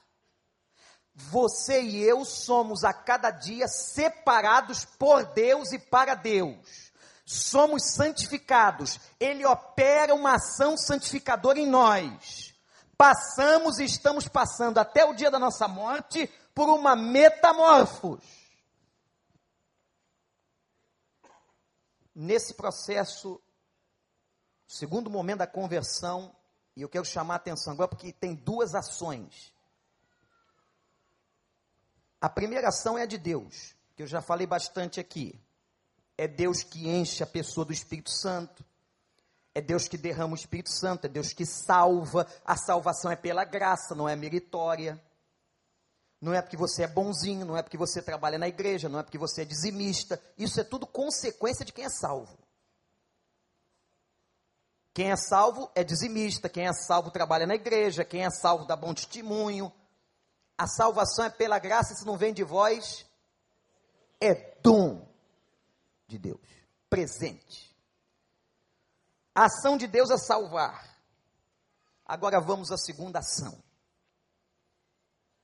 Você 1.15 1.81
e 1.81 2.03
eu 2.03 2.25
somos 2.25 2.85
a 2.85 2.93
cada 2.93 3.31
dia 3.31 3.69
separados 3.69 4.85
por 4.85 5.25
Deus 5.27 5.73
e 5.73 5.79
para 5.79 6.15
Deus. 6.15 6.93
Somos 7.25 7.95
santificados. 7.95 9.01
Ele 9.19 9.47
opera 9.47 10.15
uma 10.15 10.35
ação 10.35 10.77
santificadora 10.77 11.59
em 11.59 11.67
nós. 11.67 12.55
Passamos 12.97 13.79
e 13.79 13.85
estamos 13.85 14.29
passando 14.29 14.79
até 14.79 15.05
o 15.05 15.15
dia 15.15 15.31
da 15.31 15.39
nossa 15.39 15.67
morte 15.67 16.29
por 16.55 16.69
uma 16.69 16.95
metamorfose 16.95 18.45
nesse 22.15 22.55
processo, 22.55 23.43
segundo 24.67 25.11
momento 25.11 25.39
da 25.39 25.47
conversão, 25.47 26.35
e 26.77 26.83
eu 26.83 26.89
quero 26.89 27.05
chamar 27.05 27.35
a 27.35 27.37
atenção 27.37 27.73
agora 27.73 27.89
porque 27.89 28.13
tem 28.13 28.35
duas 28.35 28.75
ações. 28.75 29.53
A 32.21 32.29
primeira 32.29 32.69
ação 32.69 32.99
é 32.99 33.03
a 33.03 33.07
de 33.07 33.19
Deus, 33.19 33.75
que 33.95 34.03
eu 34.03 34.07
já 34.07 34.21
falei 34.21 34.47
bastante 34.47 34.99
aqui. 34.99 35.39
É 36.17 36.27
Deus 36.27 36.63
que 36.63 36.89
enche 36.89 37.23
a 37.23 37.27
pessoa 37.27 37.65
do 37.65 37.73
Espírito 37.73 38.11
Santo. 38.11 38.65
É 39.55 39.61
Deus 39.61 39.87
que 39.87 39.97
derrama 39.97 40.33
o 40.33 40.37
Espírito 40.37 40.71
Santo, 40.71 41.05
é 41.05 41.09
Deus 41.09 41.33
que 41.33 41.47
salva. 41.47 42.27
A 42.45 42.57
salvação 42.57 43.11
é 43.11 43.17
pela 43.17 43.45
graça, 43.45 43.95
não 43.95 44.09
é 44.09 44.17
meritória. 44.17 45.01
Não 46.21 46.35
é 46.35 46.41
porque 46.41 46.57
você 46.57 46.85
é 46.85 46.89
bonzinho, 46.89 47.45
não 47.45 47.57
é 47.57 47.63
porque 47.63 47.77
você 47.77 48.01
trabalha 48.03 48.39
na 48.39 48.49
igreja, 48.49 48.89
não 48.89 48.99
é 48.99 49.03
porque 49.03 49.19
você 49.19 49.43
é 49.43 49.45
dizimista. 49.45 50.21
Isso 50.37 50.59
é 50.59 50.65
tudo 50.65 50.87
consequência 50.87 51.65
de 51.65 51.73
quem 51.73 51.85
é 51.85 51.91
salvo. 51.91 52.44
Quem 54.95 55.11
é 55.11 55.17
salvo 55.17 55.71
é 55.75 55.85
dizimista, 55.85 56.49
quem 56.49 56.67
é 56.67 56.73
salvo 56.73 57.11
trabalha 57.11 57.47
na 57.47 57.57
igreja, 57.57 58.05
quem 58.05 58.25
é 58.25 58.31
salvo 58.31 58.65
dá 58.65 58.77
bom 58.77 58.95
testemunho. 58.95 59.71
A 60.57 60.67
salvação 60.67 61.25
é 61.25 61.31
pela 61.31 61.59
graça, 61.59 61.93
isso 61.93 62.07
não 62.07 62.17
vem 62.17 62.33
de 62.33 62.45
vós, 62.45 63.05
é 64.21 64.57
dom 64.63 65.07
de 66.07 66.17
Deus, 66.17 66.41
presente. 66.89 67.77
A 69.35 69.47
ação 69.47 69.77
de 69.77 69.89
Deus 69.89 70.11
é 70.11 70.17
salvar. 70.17 70.97
Agora 72.07 72.41
vamos 72.41 72.71
à 72.71 72.79
segunda 72.79 73.19
ação 73.19 73.61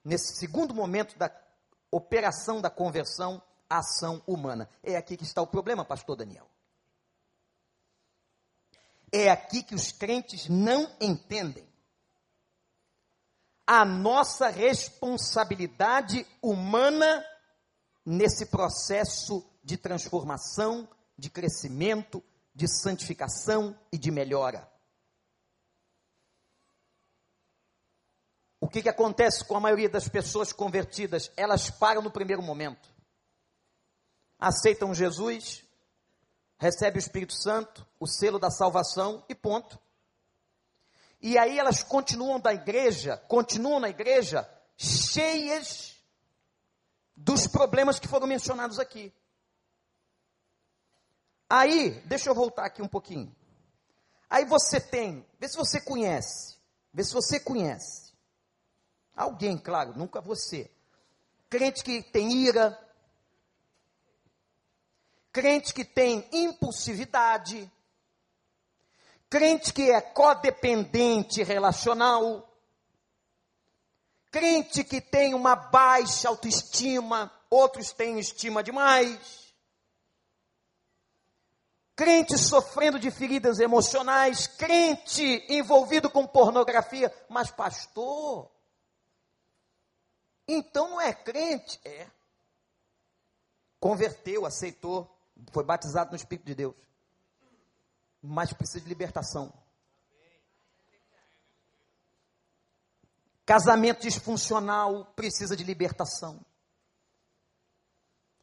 nesse 0.05 0.37
segundo 0.37 0.75
momento 0.75 1.17
da 1.19 1.31
operação 1.91 2.61
da 2.61 2.71
conversão, 2.71 3.43
a 3.69 3.79
ação 3.79 4.23
humana. 4.27 4.69
É 4.83 4.97
aqui 4.97 5.17
que 5.17 5.25
está 5.25 5.43
o 5.43 5.47
problema, 5.47 5.85
pastor 5.85 6.17
Daniel. 6.17 6.49
É 9.13 9.31
aqui 9.31 9.63
que 9.63 9.75
os 9.75 9.93
crentes 9.93 10.49
não 10.49 10.91
entendem. 11.01 11.69
A 13.67 13.85
nossa 13.85 14.49
responsabilidade 14.49 16.27
humana 16.43 17.25
nesse 18.05 18.47
processo 18.47 19.45
de 19.63 19.77
transformação, 19.77 20.89
de 21.17 21.31
crescimento, 21.31 22.23
de 22.55 22.67
santificação 22.69 23.79
e 23.93 23.99
de 23.99 24.11
melhora. 24.11 24.71
O 28.61 28.69
que, 28.69 28.83
que 28.83 28.89
acontece 28.89 29.45
com 29.45 29.57
a 29.57 29.61
maioria 29.61 29.89
das 29.89 30.09
pessoas 30.09 30.53
convertidas? 30.53 31.33
Elas 31.37 31.71
param 31.71 32.03
no 32.03 32.11
primeiro 32.11 32.43
momento. 32.43 32.93
Aceitam 34.39 34.95
Jesus, 34.95 35.65
recebem 36.61 36.99
o 36.99 37.05
Espírito 37.05 37.33
Santo, 37.35 37.85
o 37.99 38.07
selo 38.07 38.39
da 38.39 38.51
salvação 38.51 39.25
e 39.29 39.35
ponto. 39.35 39.81
E 41.21 41.37
aí 41.37 41.59
elas 41.59 41.83
continuam 41.83 42.39
da 42.39 42.55
igreja, 42.55 43.17
continuam 43.17 43.81
na 43.81 43.89
igreja, 43.89 44.49
cheias 44.77 45.97
dos 47.17 47.49
problemas 47.49 47.99
que 47.99 48.07
foram 48.07 48.29
mencionados 48.29 48.79
aqui. 48.79 49.13
Aí, 51.49 52.01
deixa 52.07 52.31
eu 52.31 52.35
voltar 52.35 52.67
aqui 52.67 52.81
um 52.81 52.89
pouquinho. 52.89 53.35
Aí 54.29 54.45
você 54.45 54.81
tem, 54.81 55.27
vê 55.41 55.49
se 55.49 55.57
você 55.57 55.81
conhece, 55.81 56.57
vê 56.93 57.03
se 57.03 57.13
você 57.13 57.41
conhece 57.41 58.11
Alguém, 59.21 59.59
claro, 59.59 59.93
nunca 59.99 60.19
você. 60.19 60.71
Crente 61.51 61.85
que 61.85 62.03
tem 62.03 62.33
ira, 62.33 62.79
crente 65.33 65.73
que 65.73 65.85
tem 65.85 66.29
impulsividade, 66.33 67.71
crente 69.29 69.73
que 69.73 69.91
é 69.91 70.01
codependente 70.01 71.43
relacional, 71.43 72.49
crente 74.31 74.83
que 74.83 75.01
tem 75.01 75.35
uma 75.35 75.55
baixa 75.55 76.29
autoestima, 76.29 77.33
outros 77.49 77.93
têm 77.93 78.19
estima 78.19 78.63
demais, 78.63 79.55
crente 81.95 82.39
sofrendo 82.39 82.99
de 82.99 83.11
feridas 83.11 83.61
emocionais, 83.61 84.47
crente 84.47 85.45
envolvido 85.49 86.11
com 86.11 86.27
pornografia, 86.27 87.15
mas 87.29 87.51
pastor, 87.51 88.51
então 90.49 90.91
não 90.91 91.01
é 91.01 91.13
crente? 91.13 91.81
É. 91.85 92.09
Converteu, 93.79 94.45
aceitou, 94.45 95.09
foi 95.53 95.65
batizado 95.65 96.11
no 96.11 96.17
Espírito 96.17 96.47
de 96.47 96.55
Deus. 96.55 96.75
Mas 98.23 98.53
precisa 98.53 98.81
de 98.81 98.89
libertação. 98.89 99.53
Casamento 103.45 104.03
disfuncional 104.03 105.07
precisa 105.17 105.57
de 105.57 105.65
libertação. 105.65 106.45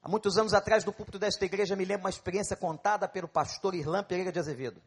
Há 0.01 0.09
muitos 0.09 0.37
anos 0.37 0.53
atrás, 0.53 0.83
no 0.83 0.93
púlpito 0.93 1.19
desta 1.19 1.45
igreja, 1.45 1.75
me 1.75 1.85
lembro 1.85 2.05
uma 2.05 2.09
experiência 2.09 2.55
contada 2.55 3.07
pelo 3.07 3.27
pastor 3.27 3.75
Irlã 3.75 4.03
Pereira 4.03 4.31
de 4.31 4.39
Azevedo. 4.39 4.81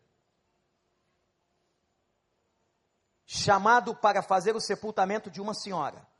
Chamado 3.24 3.94
para 3.94 4.22
fazer 4.22 4.56
o 4.56 4.60
sepultamento 4.60 5.30
de 5.30 5.40
uma 5.40 5.54
senhora 5.54 6.10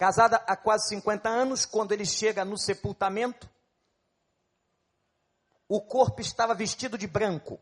casada 0.00 0.42
há 0.46 0.56
quase 0.56 0.88
50 0.88 1.28
anos, 1.28 1.66
quando 1.66 1.92
ele 1.92 2.06
chega 2.06 2.42
no 2.42 2.56
sepultamento, 2.56 3.46
o 5.70 5.80
corpo 5.80 6.20
estava 6.20 6.52
vestido 6.52 6.98
de 6.98 7.06
branco. 7.06 7.60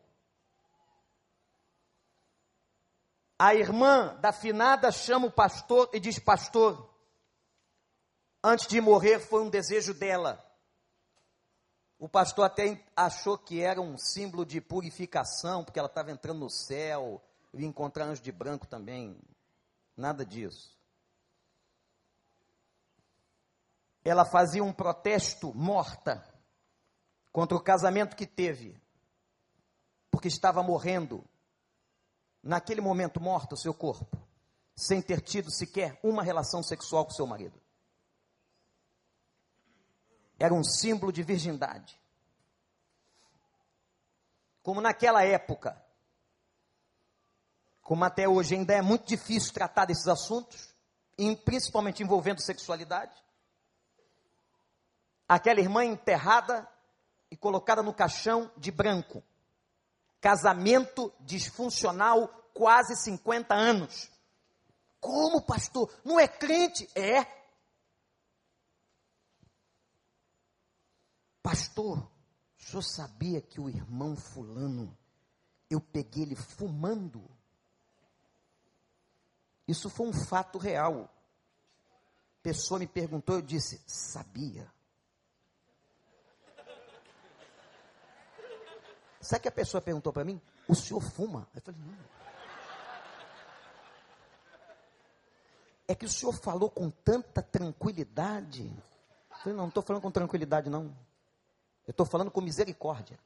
A 3.39 3.55
irmã 3.55 4.17
da 4.17 4.33
finada 4.33 4.91
chama 4.91 5.27
o 5.27 5.31
pastor 5.31 5.91
e 5.93 6.01
diz: 6.01 6.19
Pastor, 6.19 6.89
antes 8.43 8.67
de 8.67 8.81
morrer 8.81 9.21
foi 9.21 9.43
um 9.43 9.51
desejo 9.51 9.93
dela. 9.93 10.43
O 11.99 12.09
pastor 12.09 12.47
até 12.47 12.83
achou 12.97 13.37
que 13.37 13.61
era 13.61 13.79
um 13.79 13.99
símbolo 13.99 14.47
de 14.47 14.59
purificação, 14.59 15.63
porque 15.63 15.79
ela 15.79 15.89
estava 15.89 16.11
entrando 16.11 16.39
no 16.39 16.51
céu, 16.51 17.23
e 17.53 17.63
encontrar 17.63 18.07
anjo 18.07 18.23
de 18.23 18.33
branco 18.33 18.67
também. 18.67 19.21
Nada 19.95 20.25
disso. 20.25 20.79
ela 24.05 24.25
fazia 24.25 24.65
um 24.65 24.73
protesto 24.73 25.53
morta 25.55 26.25
contra 27.33 27.57
o 27.57 27.63
casamento 27.63 28.17
que 28.17 28.27
teve, 28.27 28.81
porque 30.11 30.29
estava 30.29 30.63
morrendo 30.63 31.25
naquele 32.43 32.81
momento 32.81 33.21
morta 33.21 33.55
o 33.55 33.59
seu 33.59 33.75
corpo, 33.75 34.17
sem 34.75 35.03
ter 35.03 35.21
tido 35.21 35.51
sequer 35.51 35.99
uma 36.03 36.23
relação 36.23 36.63
sexual 36.63 37.05
com 37.05 37.11
seu 37.11 37.27
marido. 37.27 37.61
Era 40.39 40.55
um 40.55 40.63
símbolo 40.63 41.13
de 41.13 41.23
virgindade. 41.23 42.01
Como 44.63 44.81
naquela 44.81 45.25
época, 45.25 45.83
como 47.83 48.05
até 48.05 48.29
hoje 48.29 48.55
ainda 48.55 48.75
é 48.75 48.83
muito 48.83 49.07
difícil 49.07 49.53
tratar 49.53 49.87
desses 49.87 50.07
assuntos, 50.07 50.75
principalmente 51.45 52.03
envolvendo 52.03 52.41
sexualidade. 52.41 53.15
Aquela 55.27 55.61
irmã 55.61 55.85
enterrada 55.85 56.69
e 57.31 57.37
colocada 57.37 57.83
no 57.83 57.95
caixão 57.95 58.51
de 58.57 58.71
branco. 58.71 59.23
Casamento 60.21 61.13
disfuncional, 61.21 62.29
quase 62.53 62.97
50 62.97 63.55
anos. 63.55 64.11
Como, 65.01 65.43
pastor? 65.43 65.93
Não 66.05 66.19
é 66.19 66.27
crente? 66.27 66.89
É. 66.95 67.25
Pastor, 71.41 72.09
senhor 72.69 72.83
sabia 72.83 73.41
que 73.41 73.61
o 73.61 73.69
irmão 73.69 74.15
Fulano, 74.15 74.97
eu 75.71 75.81
peguei 75.81 76.23
ele 76.25 76.37
fumando? 76.37 77.25
Isso 79.67 79.89
foi 79.89 80.07
um 80.07 80.13
fato 80.13 80.59
real. 80.59 81.13
Pessoa 82.43 82.79
me 82.79 82.87
perguntou, 82.87 83.37
eu 83.37 83.43
disse, 83.43 83.83
sabia. 83.87 84.71
Sabe 89.29 89.43
que 89.43 89.49
a 89.49 89.53
pessoa 89.53 89.83
perguntou 89.83 90.11
para 90.11 90.25
mim? 90.25 90.41
O 90.67 90.75
senhor 90.75 91.03
fuma? 91.03 91.47
Eu 91.55 91.61
falei, 91.61 91.79
não. 91.85 91.95
É 95.87 95.95
que 95.95 96.07
o 96.07 96.09
senhor 96.09 96.33
falou 96.33 96.71
com 96.71 96.89
tanta 96.89 97.43
tranquilidade. 97.43 98.63
Eu 99.31 99.37
falei, 99.37 99.53
não, 99.53 99.65
não 99.65 99.69
estou 99.69 99.83
falando 99.83 100.01
com 100.01 100.11
tranquilidade, 100.11 100.71
não. 100.71 100.97
Eu 101.87 101.91
estou 101.91 102.07
falando 102.07 102.31
com 102.31 102.41
misericórdia. 102.41 103.19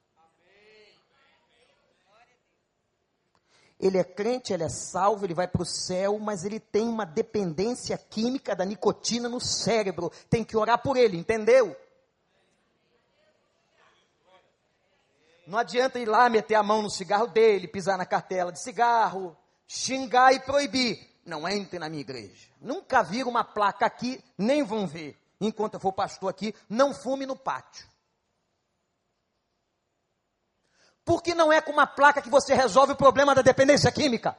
ele 3.78 3.98
é 3.98 4.05
crente, 4.05 4.53
ele 4.53 4.62
é 4.62 4.68
salvo, 4.68 5.26
ele 5.26 5.34
vai 5.34 5.48
para 5.48 5.62
o 5.62 5.66
céu, 5.66 6.16
mas 6.16 6.44
ele 6.44 6.61
tem 6.61 6.88
uma 6.88 7.05
dependência 7.05 7.98
química 7.98 8.55
da 8.55 8.64
nicotina 8.64 9.28
no 9.28 9.40
cérebro. 9.40 10.11
Tem 10.30 10.44
que 10.44 10.57
orar 10.57 10.80
por 10.80 10.96
ele, 10.96 11.16
entendeu? 11.16 11.76
Não 15.47 15.59
adianta 15.59 15.99
ir 15.99 16.07
lá 16.07 16.28
meter 16.28 16.55
a 16.55 16.62
mão 16.62 16.82
no 16.82 16.90
cigarro 16.90 17.26
dele, 17.26 17.66
pisar 17.66 17.99
na 17.99 18.07
cartela 18.07 18.53
de 18.53 18.62
cigarro, 18.62 19.36
xingar 19.66 20.32
e 20.32 20.40
proibir. 20.40 21.11
Não 21.24 21.49
entre 21.49 21.78
na 21.78 21.88
minha 21.88 22.01
igreja. 22.01 22.49
Nunca 22.61 23.03
viram 23.03 23.30
uma 23.30 23.45
placa 23.45 23.86
aqui, 23.86 24.22
nem 24.36 24.62
vão 24.62 24.86
ver. 24.86 25.18
Enquanto 25.40 25.74
eu 25.74 25.80
for 25.80 25.93
pastor 25.93 26.30
aqui, 26.30 26.55
não 26.68 26.95
fume 26.95 27.26
no 27.26 27.36
pátio. 27.36 27.86
Porque 31.05 31.34
não 31.34 31.53
é 31.53 31.61
com 31.61 31.72
uma 31.72 31.86
placa 31.86 32.22
que 32.22 32.30
você 32.30 32.55
resolve 32.55 32.93
o 32.93 32.97
problema 32.97 33.34
da 33.34 33.43
dependência 33.43 33.90
química. 33.90 34.36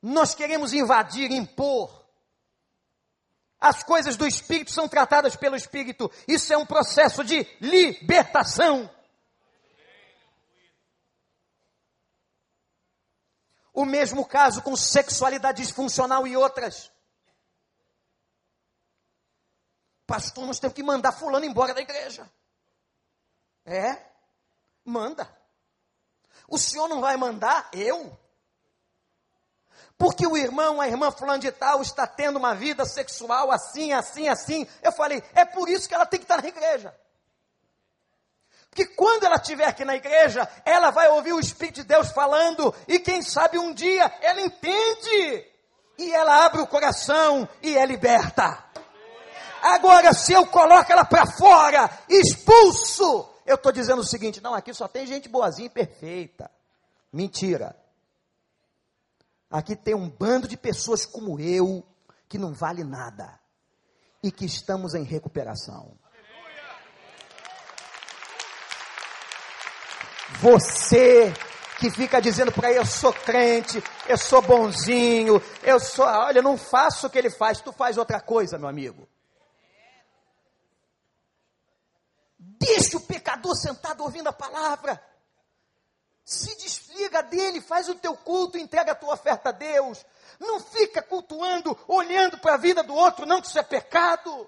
Nós 0.00 0.34
queremos 0.34 0.72
invadir, 0.72 1.30
impor. 1.30 1.97
As 3.60 3.82
coisas 3.82 4.16
do 4.16 4.26
Espírito 4.26 4.70
são 4.70 4.88
tratadas 4.88 5.34
pelo 5.34 5.56
Espírito. 5.56 6.10
Isso 6.28 6.52
é 6.52 6.56
um 6.56 6.66
processo 6.66 7.24
de 7.24 7.44
libertação. 7.60 8.88
O 13.72 13.84
mesmo 13.84 14.24
caso 14.26 14.62
com 14.62 14.76
sexualidade 14.76 15.62
disfuncional 15.62 16.26
e 16.26 16.36
outras. 16.36 16.90
Pastor, 20.06 20.46
nós 20.46 20.58
temos 20.58 20.74
que 20.74 20.82
mandar 20.82 21.12
fulano 21.12 21.44
embora 21.44 21.74
da 21.74 21.80
igreja. 21.80 22.30
É? 23.64 24.02
Manda. 24.84 25.30
O 26.48 26.58
senhor 26.58 26.88
não 26.88 27.00
vai 27.00 27.16
mandar? 27.16 27.68
Eu? 27.72 28.18
Porque 29.98 30.24
o 30.24 30.36
irmão, 30.36 30.80
a 30.80 30.86
irmã 30.86 31.10
fulano 31.10 31.40
de 31.40 31.50
tal 31.50 31.82
está 31.82 32.06
tendo 32.06 32.36
uma 32.36 32.54
vida 32.54 32.84
sexual 32.84 33.50
assim, 33.50 33.92
assim, 33.92 34.28
assim. 34.28 34.66
Eu 34.80 34.92
falei, 34.92 35.20
é 35.34 35.44
por 35.44 35.68
isso 35.68 35.88
que 35.88 35.94
ela 35.94 36.06
tem 36.06 36.20
que 36.20 36.24
estar 36.24 36.40
na 36.40 36.48
igreja. 36.48 36.94
Porque 38.70 38.86
quando 38.94 39.24
ela 39.24 39.34
estiver 39.34 39.64
aqui 39.64 39.84
na 39.84 39.96
igreja, 39.96 40.48
ela 40.64 40.92
vai 40.92 41.08
ouvir 41.08 41.32
o 41.32 41.40
Espírito 41.40 41.76
de 41.76 41.84
Deus 41.84 42.12
falando, 42.12 42.72
e 42.86 43.00
quem 43.00 43.22
sabe 43.22 43.58
um 43.58 43.74
dia 43.74 44.04
ela 44.20 44.40
entende, 44.40 45.44
e 45.98 46.12
ela 46.12 46.44
abre 46.44 46.60
o 46.60 46.66
coração 46.66 47.48
e 47.60 47.76
é 47.76 47.84
liberta. 47.84 48.64
Agora, 49.60 50.12
se 50.12 50.32
eu 50.32 50.46
coloco 50.46 50.92
ela 50.92 51.04
para 51.04 51.26
fora, 51.26 51.90
expulso, 52.08 53.28
eu 53.44 53.56
estou 53.56 53.72
dizendo 53.72 54.00
o 54.00 54.06
seguinte: 54.06 54.40
não, 54.40 54.54
aqui 54.54 54.72
só 54.72 54.86
tem 54.86 55.04
gente 55.04 55.28
boazinha 55.28 55.66
e 55.66 55.70
perfeita. 55.70 56.48
Mentira. 57.12 57.74
Aqui 59.50 59.74
tem 59.74 59.94
um 59.94 60.08
bando 60.08 60.46
de 60.46 60.56
pessoas 60.56 61.06
como 61.06 61.40
eu, 61.40 61.86
que 62.28 62.36
não 62.36 62.52
vale 62.52 62.84
nada, 62.84 63.38
e 64.22 64.30
que 64.30 64.44
estamos 64.44 64.94
em 64.94 65.04
recuperação. 65.04 65.96
Você 70.40 71.32
que 71.78 71.90
fica 71.90 72.20
dizendo 72.20 72.52
por 72.52 72.64
aí, 72.64 72.76
eu 72.76 72.84
sou 72.84 73.12
crente, 73.12 73.82
eu 74.06 74.18
sou 74.18 74.42
bonzinho, 74.42 75.40
eu 75.62 75.78
sou, 75.78 76.04
olha, 76.04 76.42
não 76.42 76.58
faço 76.58 77.06
o 77.06 77.10
que 77.10 77.16
ele 77.16 77.30
faz, 77.30 77.60
tu 77.60 77.72
faz 77.72 77.96
outra 77.96 78.20
coisa, 78.20 78.58
meu 78.58 78.68
amigo. 78.68 79.08
Deixa 82.38 82.96
o 82.96 83.00
pecador 83.00 83.54
sentado 83.56 84.02
ouvindo 84.02 84.28
a 84.28 84.32
palavra. 84.32 85.00
Se 86.28 86.54
desliga 86.56 87.22
dele, 87.22 87.58
faz 87.58 87.88
o 87.88 87.94
teu 87.94 88.14
culto, 88.14 88.58
entrega 88.58 88.92
a 88.92 88.94
tua 88.94 89.14
oferta 89.14 89.48
a 89.48 89.52
Deus. 89.52 90.04
Não 90.38 90.60
fica 90.60 91.00
cultuando, 91.00 91.74
olhando 91.88 92.36
para 92.36 92.52
a 92.52 92.58
vida 92.58 92.82
do 92.82 92.94
outro, 92.94 93.24
não 93.24 93.40
que 93.40 93.46
isso 93.46 93.58
é 93.58 93.62
pecado. 93.62 94.46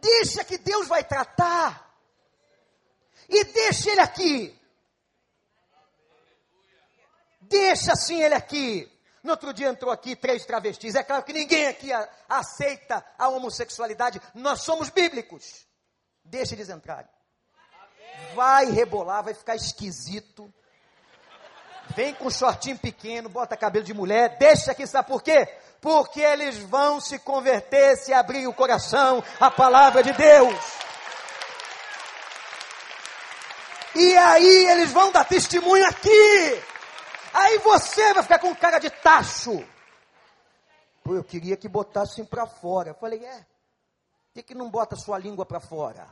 Deixa 0.00 0.42
que 0.42 0.56
Deus 0.56 0.88
vai 0.88 1.04
tratar. 1.04 1.94
E 3.28 3.44
deixa 3.44 3.90
ele 3.90 4.00
aqui. 4.00 4.58
Deixa 7.42 7.92
assim 7.92 8.22
ele 8.22 8.34
aqui. 8.34 8.90
No 9.22 9.32
outro 9.32 9.52
dia 9.52 9.68
entrou 9.68 9.92
aqui 9.92 10.16
três 10.16 10.46
travestis. 10.46 10.94
É 10.94 11.02
claro 11.02 11.22
que 11.22 11.32
ninguém 11.34 11.66
aqui 11.66 11.92
a, 11.92 12.08
aceita 12.26 13.04
a 13.18 13.28
homossexualidade. 13.28 14.18
Nós 14.32 14.62
somos 14.62 14.88
bíblicos. 14.88 15.66
Deixa 16.24 16.54
eles 16.54 16.70
entrarem. 16.70 17.12
Vai 18.34 18.66
rebolar, 18.70 19.22
vai 19.22 19.34
ficar 19.34 19.56
esquisito. 19.56 20.52
Vem 21.94 22.14
com 22.14 22.30
shortinho 22.30 22.78
pequeno, 22.78 23.28
bota 23.28 23.56
cabelo 23.56 23.84
de 23.84 23.92
mulher, 23.92 24.36
deixa 24.38 24.72
aqui, 24.72 24.86
sabe 24.86 25.08
por 25.08 25.22
quê? 25.22 25.46
Porque 25.80 26.20
eles 26.20 26.58
vão 26.58 26.98
se 27.00 27.18
converter 27.18 27.96
se 27.96 28.12
abrir 28.12 28.46
o 28.46 28.54
coração 28.54 29.22
à 29.38 29.50
palavra 29.50 30.02
de 30.02 30.12
Deus. 30.12 30.54
E 33.94 34.16
aí 34.16 34.66
eles 34.66 34.90
vão 34.92 35.12
dar 35.12 35.24
testemunho 35.24 35.86
aqui. 35.86 36.62
Aí 37.32 37.58
você 37.58 38.12
vai 38.14 38.22
ficar 38.22 38.38
com 38.38 38.54
cara 38.54 38.78
de 38.78 38.90
tacho. 38.90 39.64
Pô, 41.04 41.14
eu 41.14 41.22
queria 41.22 41.56
que 41.56 41.68
botassem 41.68 42.24
para 42.24 42.46
fora. 42.46 42.90
Eu 42.90 42.94
falei, 42.94 43.24
é. 43.24 43.36
Por 43.36 44.34
que, 44.34 44.42
que 44.42 44.54
não 44.54 44.70
bota 44.70 44.96
sua 44.96 45.18
língua 45.18 45.46
para 45.46 45.60
fora? 45.60 46.08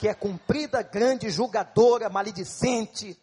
Que 0.00 0.08
é 0.08 0.14
comprida, 0.14 0.82
grande, 0.82 1.28
julgadora, 1.28 2.08
maledicente. 2.08 3.20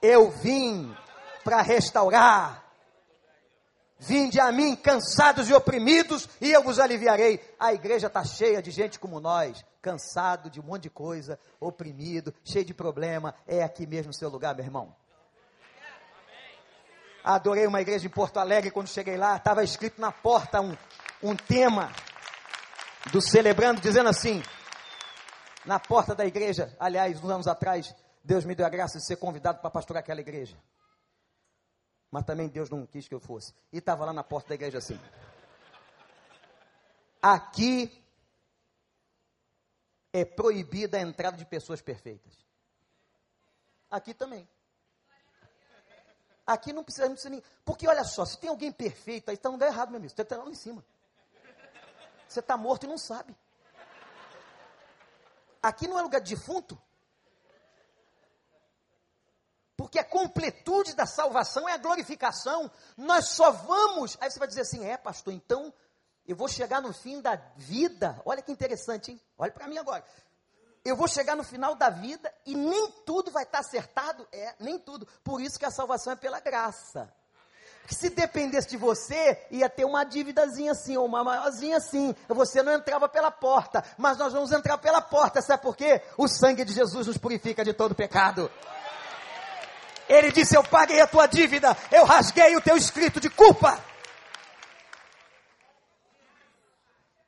Eu 0.00 0.30
vim 0.30 0.96
para 1.44 1.60
restaurar. 1.60 2.64
Vinde 3.98 4.40
a 4.40 4.50
mim, 4.50 4.74
cansados 4.74 5.50
e 5.50 5.52
oprimidos, 5.52 6.26
e 6.40 6.50
eu 6.50 6.62
vos 6.62 6.78
aliviarei. 6.78 7.38
A 7.58 7.74
igreja 7.74 8.06
está 8.06 8.24
cheia 8.24 8.62
de 8.62 8.70
gente 8.70 8.98
como 8.98 9.20
nós, 9.20 9.62
cansado 9.82 10.48
de 10.48 10.58
um 10.58 10.62
monte 10.62 10.84
de 10.84 10.90
coisa, 10.90 11.38
oprimido, 11.60 12.32
cheio 12.42 12.64
de 12.64 12.72
problema. 12.72 13.34
É 13.46 13.62
aqui 13.62 13.86
mesmo 13.86 14.12
o 14.12 14.14
seu 14.14 14.30
lugar, 14.30 14.54
meu 14.54 14.64
irmão. 14.64 14.96
Adorei 17.22 17.66
uma 17.66 17.82
igreja 17.82 18.06
em 18.06 18.10
Porto 18.10 18.38
Alegre, 18.38 18.70
quando 18.70 18.88
cheguei 18.88 19.18
lá, 19.18 19.36
estava 19.36 19.62
escrito 19.62 20.00
na 20.00 20.10
porta 20.10 20.62
um, 20.62 20.74
um 21.22 21.36
tema 21.36 21.92
do 23.12 23.20
celebrando, 23.20 23.82
dizendo 23.82 24.08
assim, 24.08 24.42
na 25.64 25.78
porta 25.78 26.14
da 26.14 26.24
igreja, 26.24 26.74
aliás, 26.78 27.22
uns 27.22 27.30
anos 27.30 27.46
atrás, 27.46 27.94
Deus 28.24 28.44
me 28.44 28.54
deu 28.54 28.66
a 28.66 28.70
graça 28.70 28.98
de 28.98 29.06
ser 29.06 29.16
convidado 29.16 29.60
para 29.60 29.70
pastorar 29.70 30.00
aquela 30.00 30.20
igreja. 30.20 30.56
Mas 32.10 32.24
também 32.24 32.48
Deus 32.48 32.68
não 32.70 32.86
quis 32.86 33.06
que 33.06 33.14
eu 33.14 33.20
fosse. 33.20 33.54
E 33.72 33.78
estava 33.78 34.04
lá 34.04 34.12
na 34.12 34.24
porta 34.24 34.48
da 34.48 34.54
igreja 34.54 34.78
assim. 34.78 34.98
Aqui 37.22 38.02
é 40.12 40.24
proibida 40.24 40.96
a 40.96 41.00
entrada 41.00 41.36
de 41.36 41.44
pessoas 41.44 41.80
perfeitas. 41.80 42.32
Aqui 43.90 44.14
também. 44.14 44.48
Aqui 46.46 46.72
não 46.72 46.82
precisa, 46.82 47.06
não 47.06 47.12
precisa 47.12 47.30
nem. 47.30 47.42
Porque 47.64 47.86
olha 47.86 48.02
só, 48.02 48.24
se 48.24 48.38
tem 48.38 48.50
alguém 48.50 48.72
perfeito, 48.72 49.28
aí 49.28 49.36
está 49.36 49.48
um 49.50 49.60
errado, 49.62 49.90
meu 49.90 49.98
amigo. 49.98 50.12
Você 50.12 50.22
está 50.22 50.36
lá 50.36 50.50
em 50.50 50.54
cima. 50.54 50.84
Você 52.26 52.40
está 52.40 52.56
morto 52.56 52.84
e 52.84 52.88
não 52.88 52.98
sabe. 52.98 53.36
Aqui 55.62 55.86
não 55.86 55.98
é 55.98 56.02
lugar 56.02 56.20
de 56.20 56.34
defunto. 56.34 56.80
Porque 59.76 59.98
a 59.98 60.04
completude 60.04 60.94
da 60.94 61.06
salvação 61.06 61.68
é 61.68 61.72
a 61.72 61.78
glorificação. 61.78 62.70
Nós 62.96 63.30
só 63.30 63.50
vamos. 63.50 64.16
Aí 64.20 64.30
você 64.30 64.38
vai 64.38 64.46
dizer 64.48 64.62
assim: 64.62 64.84
é, 64.84 64.96
pastor, 64.96 65.32
então 65.32 65.72
eu 66.26 66.36
vou 66.36 66.48
chegar 66.48 66.80
no 66.82 66.92
fim 66.92 67.20
da 67.20 67.36
vida. 67.56 68.20
Olha 68.24 68.42
que 68.42 68.52
interessante, 68.52 69.10
hein? 69.10 69.20
Olha 69.38 69.50
para 69.50 69.66
mim 69.66 69.78
agora. 69.78 70.04
Eu 70.84 70.96
vou 70.96 71.08
chegar 71.08 71.34
no 71.34 71.42
final 71.42 71.74
da 71.74 71.90
vida 71.90 72.32
e 72.46 72.54
nem 72.54 72.90
tudo 73.06 73.30
vai 73.30 73.44
estar 73.44 73.60
acertado. 73.60 74.28
É, 74.32 74.54
nem 74.60 74.78
tudo. 74.78 75.06
Por 75.24 75.40
isso 75.40 75.58
que 75.58 75.64
a 75.64 75.70
salvação 75.70 76.12
é 76.12 76.16
pela 76.16 76.40
graça. 76.40 77.12
Porque 77.80 77.94
se 77.94 78.10
dependesse 78.10 78.68
de 78.68 78.76
você, 78.76 79.46
ia 79.50 79.68
ter 79.68 79.84
uma 79.84 80.04
dívidazinha 80.04 80.72
assim, 80.72 80.96
ou 80.96 81.06
uma 81.06 81.24
maiorzinha 81.24 81.76
assim. 81.76 82.14
Você 82.28 82.62
não 82.62 82.72
entrava 82.72 83.08
pela 83.08 83.30
porta, 83.30 83.84
mas 83.98 84.16
nós 84.16 84.32
vamos 84.32 84.52
entrar 84.52 84.78
pela 84.78 85.00
porta. 85.00 85.42
Sabe 85.42 85.62
por 85.62 85.76
quê? 85.76 86.00
O 86.16 86.28
sangue 86.28 86.64
de 86.64 86.72
Jesus 86.72 87.06
nos 87.06 87.18
purifica 87.18 87.64
de 87.64 87.72
todo 87.72 87.94
pecado. 87.94 88.50
Ele 90.08 90.32
disse: 90.32 90.56
Eu 90.56 90.64
paguei 90.64 91.00
a 91.00 91.06
tua 91.06 91.26
dívida, 91.26 91.76
eu 91.90 92.04
rasguei 92.04 92.56
o 92.56 92.60
teu 92.60 92.76
escrito 92.76 93.20
de 93.20 93.30
culpa. 93.30 93.82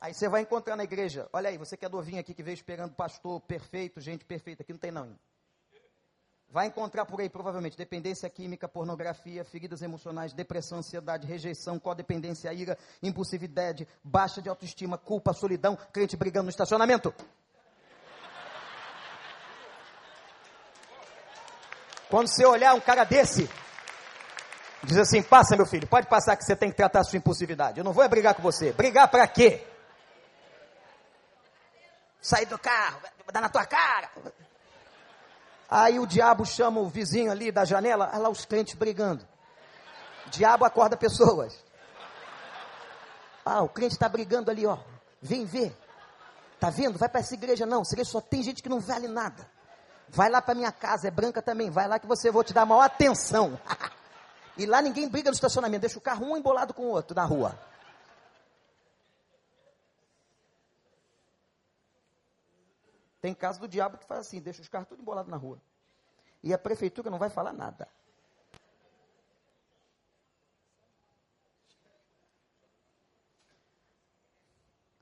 Aí 0.03 0.13
você 0.13 0.27
vai 0.27 0.41
encontrar 0.41 0.75
na 0.75 0.83
igreja, 0.83 1.29
olha 1.31 1.49
aí, 1.49 1.57
você 1.57 1.77
que 1.77 1.85
é 1.85 1.89
novinho 1.89 2.19
aqui, 2.19 2.33
que 2.33 2.43
veio 2.43 2.55
esperando 2.55 2.93
pastor 2.93 3.39
perfeito, 3.39 4.01
gente 4.01 4.25
perfeita, 4.25 4.61
aqui 4.61 4.73
não 4.73 4.79
tem 4.79 4.91
não. 4.91 5.05
Hein? 5.05 5.17
Vai 6.53 6.67
encontrar 6.67 7.03
por 7.05 7.19
aí, 7.19 7.27
provavelmente, 7.27 7.75
dependência 7.75 8.29
química, 8.29 8.67
pornografia, 8.67 9.43
feridas 9.43 9.81
emocionais, 9.81 10.33
depressão, 10.33 10.77
ansiedade, 10.77 11.25
rejeição, 11.25 11.79
codependência, 11.79 12.53
ira, 12.53 12.77
impulsividade, 13.01 13.87
baixa 14.03 14.39
de 14.39 14.49
autoestima, 14.49 14.95
culpa, 14.95 15.33
solidão, 15.33 15.75
crente 15.91 16.15
brigando 16.15 16.43
no 16.43 16.49
estacionamento. 16.51 17.11
Quando 22.07 22.27
você 22.27 22.45
olhar 22.45 22.75
um 22.75 22.79
cara 22.79 23.03
desse, 23.03 23.49
diz 24.83 24.97
assim: 24.99 25.23
passa, 25.23 25.55
meu 25.55 25.65
filho, 25.65 25.87
pode 25.87 26.05
passar 26.05 26.37
que 26.37 26.43
você 26.43 26.55
tem 26.55 26.69
que 26.69 26.77
tratar 26.77 26.99
a 26.99 27.03
sua 27.03 27.17
impulsividade. 27.17 27.79
Eu 27.79 27.83
não 27.83 27.93
vou 27.93 28.07
brigar 28.07 28.35
com 28.35 28.43
você. 28.43 28.71
Brigar 28.71 29.09
para 29.09 29.27
quê? 29.27 29.65
sair 32.23 32.45
do 32.45 32.57
carro, 32.57 33.01
dar 33.31 33.41
na 33.41 33.49
tua 33.49 33.65
cara. 33.65 34.09
Aí 35.69 35.99
o 35.99 36.05
diabo 36.05 36.45
chama 36.45 36.79
o 36.79 36.87
vizinho 36.87 37.31
ali 37.31 37.51
da 37.51 37.65
janela, 37.65 38.09
olha 38.11 38.23
lá 38.23 38.29
os 38.29 38.45
crentes 38.45 38.75
brigando. 38.75 39.25
O 40.27 40.29
diabo 40.29 40.65
acorda 40.65 40.95
pessoas. 40.95 41.63
Ah, 43.45 43.61
o 43.61 43.69
crente 43.69 43.93
está 43.93 44.07
brigando 44.07 44.49
ali, 44.49 44.65
ó. 44.65 44.77
Vem 45.21 45.45
ver. 45.45 45.75
Tá 46.59 46.69
vendo? 46.69 46.97
Vai 46.97 47.09
para 47.09 47.19
essa 47.19 47.33
igreja 47.33 47.65
não. 47.65 47.81
Essa 47.81 47.93
igreja 47.93 48.11
só 48.11 48.21
tem 48.21 48.41
gente 48.41 48.63
que 48.63 48.69
não 48.69 48.79
vale 48.79 49.07
nada. 49.07 49.45
Vai 50.07 50.29
lá 50.29 50.41
para 50.41 50.55
minha 50.55 50.71
casa, 50.71 51.07
é 51.07 51.11
branca 51.11 51.41
também. 51.41 51.69
Vai 51.69 51.87
lá 51.87 51.99
que 51.99 52.07
você 52.07 52.31
vou 52.31 52.43
te 52.43 52.53
dar 52.53 52.65
maior 52.65 52.83
atenção. 52.83 53.59
e 54.57 54.65
lá 54.65 54.81
ninguém 54.81 55.09
briga 55.09 55.29
no 55.29 55.33
estacionamento. 55.33 55.81
Deixa 55.81 55.97
o 55.97 56.01
carro 56.01 56.25
um 56.25 56.37
embolado 56.37 56.73
com 56.73 56.83
o 56.83 56.89
outro 56.89 57.15
na 57.15 57.25
rua. 57.25 57.57
Tem 63.23 63.33
caso 63.33 63.57
do 63.57 63.69
diabo 63.69 63.97
que 63.97 64.05
faz 64.05 64.27
assim, 64.27 64.41
deixa 64.41 64.61
os 64.61 64.67
carros 64.67 64.89
tudo 64.89 65.01
embolados 65.01 65.31
na 65.31 65.37
rua. 65.37 65.57
E 66.43 66.53
a 66.53 66.57
prefeitura 66.57 67.09
não 67.09 67.17
vai 67.17 67.29
falar 67.29 67.53
nada. 67.53 67.87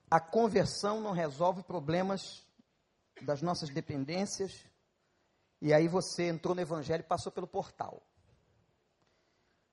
A 0.07 0.19
conversão 0.19 1.01
não 1.01 1.13
resolve 1.13 1.63
problemas 1.63 2.45
das 3.23 3.41
nossas 3.41 3.71
dependências. 3.71 4.67
E 5.59 5.73
aí 5.73 5.87
você 5.87 6.27
entrou 6.27 6.53
no 6.53 6.61
evangelho 6.61 7.01
e 7.01 7.07
passou 7.07 7.31
pelo 7.31 7.47
portal. 7.47 8.03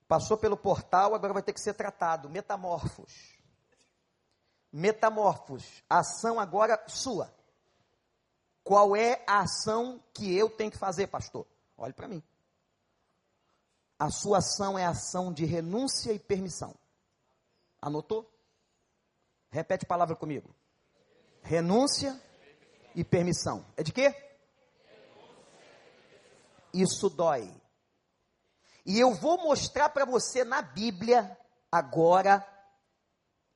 Passou 0.07 0.39
pelo 0.39 0.57
portal, 0.57 1.13
agora 1.13 1.33
vai 1.33 1.43
ter 1.43 1.53
que 1.53 1.61
ser 1.61 1.75
tratado. 1.75 2.27
Metamorfos. 2.27 3.13
Metamorfos. 4.73 5.83
Ação 5.87 6.39
agora 6.39 6.83
sua. 6.87 7.37
Qual 8.69 8.95
é 8.95 9.23
a 9.25 9.39
ação 9.39 9.99
que 10.13 10.31
eu 10.37 10.47
tenho 10.47 10.69
que 10.69 10.77
fazer, 10.77 11.07
pastor? 11.07 11.43
Olhe 11.75 11.91
para 11.91 12.07
mim. 12.07 12.21
A 13.97 14.11
sua 14.11 14.37
ação 14.37 14.77
é 14.77 14.85
ação 14.85 15.33
de 15.33 15.43
renúncia 15.43 16.13
e 16.13 16.19
permissão. 16.19 16.75
Anotou? 17.81 18.31
Repete 19.49 19.85
a 19.85 19.87
palavra 19.87 20.15
comigo. 20.15 20.53
Renúncia 21.41 22.21
e 22.93 23.03
permissão. 23.03 23.65
É 23.75 23.81
de 23.81 23.91
quê? 23.91 24.13
Isso 26.71 27.09
dói. 27.09 27.51
E 28.85 28.99
eu 28.99 29.15
vou 29.15 29.41
mostrar 29.41 29.89
para 29.89 30.05
você 30.05 30.43
na 30.43 30.61
Bíblia 30.61 31.35
agora 31.71 32.47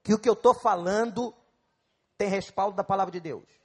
que 0.02 0.12
o 0.12 0.18
que 0.18 0.28
eu 0.28 0.34
estou 0.34 0.56
falando 0.56 1.32
tem 2.18 2.30
respaldo 2.30 2.76
da 2.76 2.84
palavra 2.84 3.12
de 3.12 3.20
Deus 3.20 3.63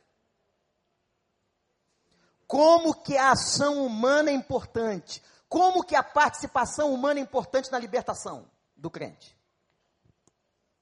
como 2.49 2.95
que 2.95 3.15
a 3.15 3.33
ação 3.33 3.85
humana 3.85 4.31
é 4.31 4.33
importante, 4.33 5.23
como 5.49 5.85
que 5.85 5.95
a 5.95 6.03
participação 6.03 6.93
humana 6.93 7.21
é 7.21 7.23
importante 7.23 7.71
na 7.71 7.79
libertação 7.79 8.51
do 8.75 8.91
crente. 8.91 9.39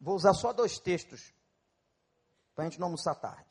Vou 0.01 0.15
usar 0.15 0.33
só 0.33 0.53
dois 0.53 0.79
textos 0.79 1.35
para 2.55 2.65
a 2.65 2.69
gente 2.69 2.79
não 2.79 2.87
almoçar 2.87 3.17
tarde. 3.17 3.45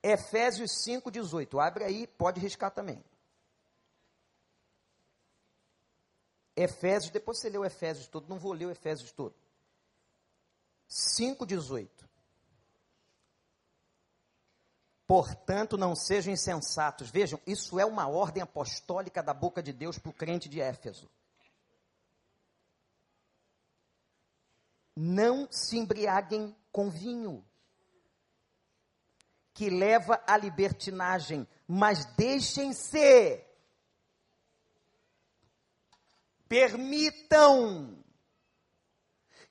Efésios 0.00 0.70
5,18. 0.86 1.60
Abre 1.60 1.84
aí, 1.84 2.06
pode 2.06 2.40
riscar 2.40 2.70
também. 2.70 3.04
Efésios, 6.54 7.10
depois 7.10 7.40
você 7.40 7.50
lê 7.50 7.58
o 7.58 7.64
Efésios 7.64 8.06
todo, 8.06 8.28
não 8.28 8.38
vou 8.38 8.52
ler 8.52 8.66
o 8.66 8.70
Efésios 8.70 9.10
todo. 9.10 9.34
5,18. 10.88 12.07
Portanto, 15.08 15.78
não 15.78 15.96
sejam 15.96 16.30
insensatos. 16.34 17.08
Vejam, 17.08 17.40
isso 17.46 17.80
é 17.80 17.86
uma 17.86 18.06
ordem 18.06 18.42
apostólica 18.42 19.22
da 19.22 19.32
boca 19.32 19.62
de 19.62 19.72
Deus 19.72 19.98
para 19.98 20.10
o 20.10 20.12
crente 20.12 20.50
de 20.50 20.60
Éfeso. 20.60 21.10
Não 24.94 25.48
se 25.50 25.78
embriaguem 25.78 26.54
com 26.70 26.90
vinho, 26.90 27.42
que 29.54 29.70
leva 29.70 30.22
à 30.26 30.36
libertinagem, 30.36 31.48
mas 31.66 32.04
deixem-se. 32.14 33.42
Permitam 36.46 38.04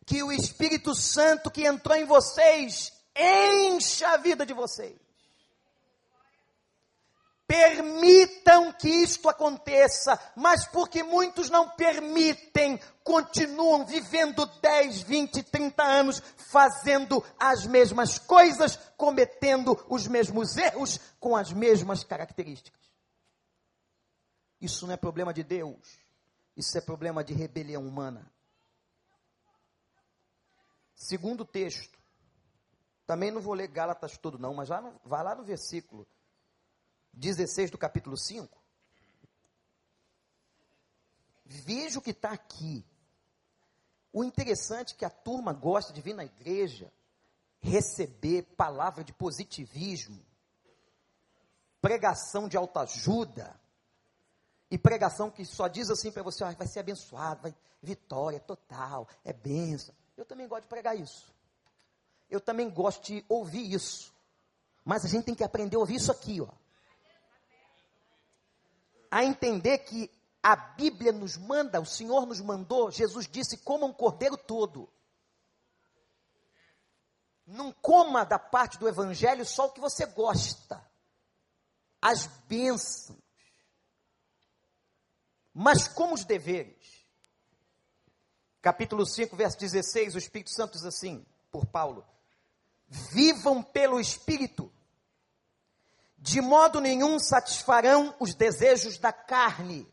que 0.05 0.21
o 0.21 0.31
Espírito 0.31 0.93
Santo 0.93 1.49
que 1.49 1.65
entrou 1.65 1.97
em 1.97 2.05
vocês 2.05 2.93
encha 3.15 4.09
a 4.09 4.17
vida 4.17 4.45
de 4.45 4.53
vocês. 4.53 5.06
Permitam 7.47 8.73
que 8.73 8.89
isto 8.89 9.29
aconteça, 9.29 10.19
mas 10.35 10.67
porque 10.67 11.01
muitos 11.01 11.49
não 11.49 11.69
permitem, 11.69 12.77
continuam 13.05 13.85
vivendo 13.85 14.45
10, 14.45 15.03
20, 15.03 15.43
30 15.43 15.81
anos 15.81 16.21
fazendo 16.35 17.23
as 17.39 17.65
mesmas 17.65 18.19
coisas, 18.19 18.75
cometendo 18.97 19.81
os 19.87 20.07
mesmos 20.07 20.57
erros 20.57 20.99
com 21.21 21.37
as 21.37 21.53
mesmas 21.53 22.03
características. 22.03 22.81
Isso 24.59 24.85
não 24.85 24.93
é 24.93 24.97
problema 24.97 25.33
de 25.33 25.43
Deus, 25.43 25.97
isso 26.57 26.77
é 26.77 26.81
problema 26.81 27.23
de 27.23 27.33
rebelião 27.33 27.87
humana. 27.87 28.29
Segundo 30.93 31.45
texto, 31.45 31.97
também 33.05 33.31
não 33.31 33.39
vou 33.39 33.53
ler 33.53 33.69
Gálatas 33.69 34.17
todo 34.17 34.37
não, 34.37 34.53
mas 34.53 34.67
vai 35.05 35.23
lá 35.23 35.33
no 35.33 35.45
versículo 35.45 36.05
16 37.13 37.71
do 37.71 37.77
capítulo 37.77 38.17
5. 38.17 38.57
Veja 41.45 41.99
o 41.99 42.01
que 42.01 42.11
está 42.11 42.31
aqui. 42.31 42.85
O 44.11 44.23
interessante 44.23 44.93
é 44.93 44.97
que 44.97 45.05
a 45.05 45.09
turma 45.09 45.53
gosta 45.53 45.93
de 45.93 46.01
vir 46.01 46.13
na 46.13 46.25
igreja 46.25 46.91
receber 47.59 48.43
palavra 48.55 49.03
de 49.03 49.13
positivismo, 49.13 50.23
pregação 51.81 52.47
de 52.47 52.55
autoajuda, 52.55 53.59
e 54.69 54.77
pregação 54.77 55.31
que 55.31 55.45
só 55.45 55.67
diz 55.67 55.89
assim 55.89 56.11
para 56.11 56.23
você, 56.23 56.43
ah, 56.43 56.51
vai 56.51 56.67
ser 56.67 56.79
abençoado, 56.79 57.41
vai, 57.41 57.55
vitória 57.81 58.39
total, 58.39 59.07
é 59.23 59.31
benção. 59.31 59.95
Eu 60.15 60.25
também 60.25 60.47
gosto 60.47 60.63
de 60.63 60.67
pregar 60.67 60.97
isso. 60.97 61.33
Eu 62.29 62.41
também 62.41 62.69
gosto 62.69 63.05
de 63.05 63.25
ouvir 63.29 63.71
isso. 63.73 64.13
Mas 64.83 65.05
a 65.05 65.07
gente 65.07 65.25
tem 65.25 65.35
que 65.35 65.43
aprender 65.43 65.77
a 65.77 65.79
ouvir 65.79 65.95
isso 65.95 66.11
aqui, 66.11 66.41
ó. 66.41 66.49
A 69.09 69.23
entender 69.23 69.79
que 69.79 70.11
a 70.41 70.55
Bíblia 70.55 71.11
nos 71.11 71.37
manda, 71.37 71.81
o 71.81 71.85
Senhor 71.85 72.25
nos 72.25 72.39
mandou, 72.39 72.91
Jesus 72.91 73.27
disse: 73.27 73.57
coma 73.57 73.85
um 73.85 73.93
cordeiro 73.93 74.37
todo. 74.37 74.89
Não 77.45 77.71
coma 77.71 78.25
da 78.25 78.37
parte 78.37 78.77
do 78.77 78.87
Evangelho 78.87 79.45
só 79.45 79.67
o 79.67 79.71
que 79.71 79.79
você 79.79 80.05
gosta, 80.05 80.85
as 82.01 82.27
bênçãos, 82.47 83.17
mas 85.53 85.87
como 85.87 86.13
os 86.13 86.25
deveres. 86.25 87.05
Capítulo 88.61 89.05
5, 89.05 89.35
verso 89.35 89.57
16, 89.57 90.15
o 90.15 90.17
Espírito 90.17 90.49
Santo 90.51 90.73
diz 90.73 90.83
assim, 90.83 91.25
por 91.49 91.65
Paulo: 91.65 92.05
Vivam 92.89 93.63
pelo 93.63 93.99
Espírito, 93.99 94.71
de 96.27 96.41
modo 96.41 96.79
nenhum 96.79 97.19
satisfarão 97.19 98.15
os 98.19 98.33
desejos 98.35 98.97
da 98.97 99.11
carne 99.13 99.87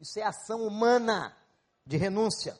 isso 0.00 0.18
é 0.18 0.22
ação 0.22 0.66
humana 0.66 1.36
de 1.84 1.96
renúncia. 1.98 2.58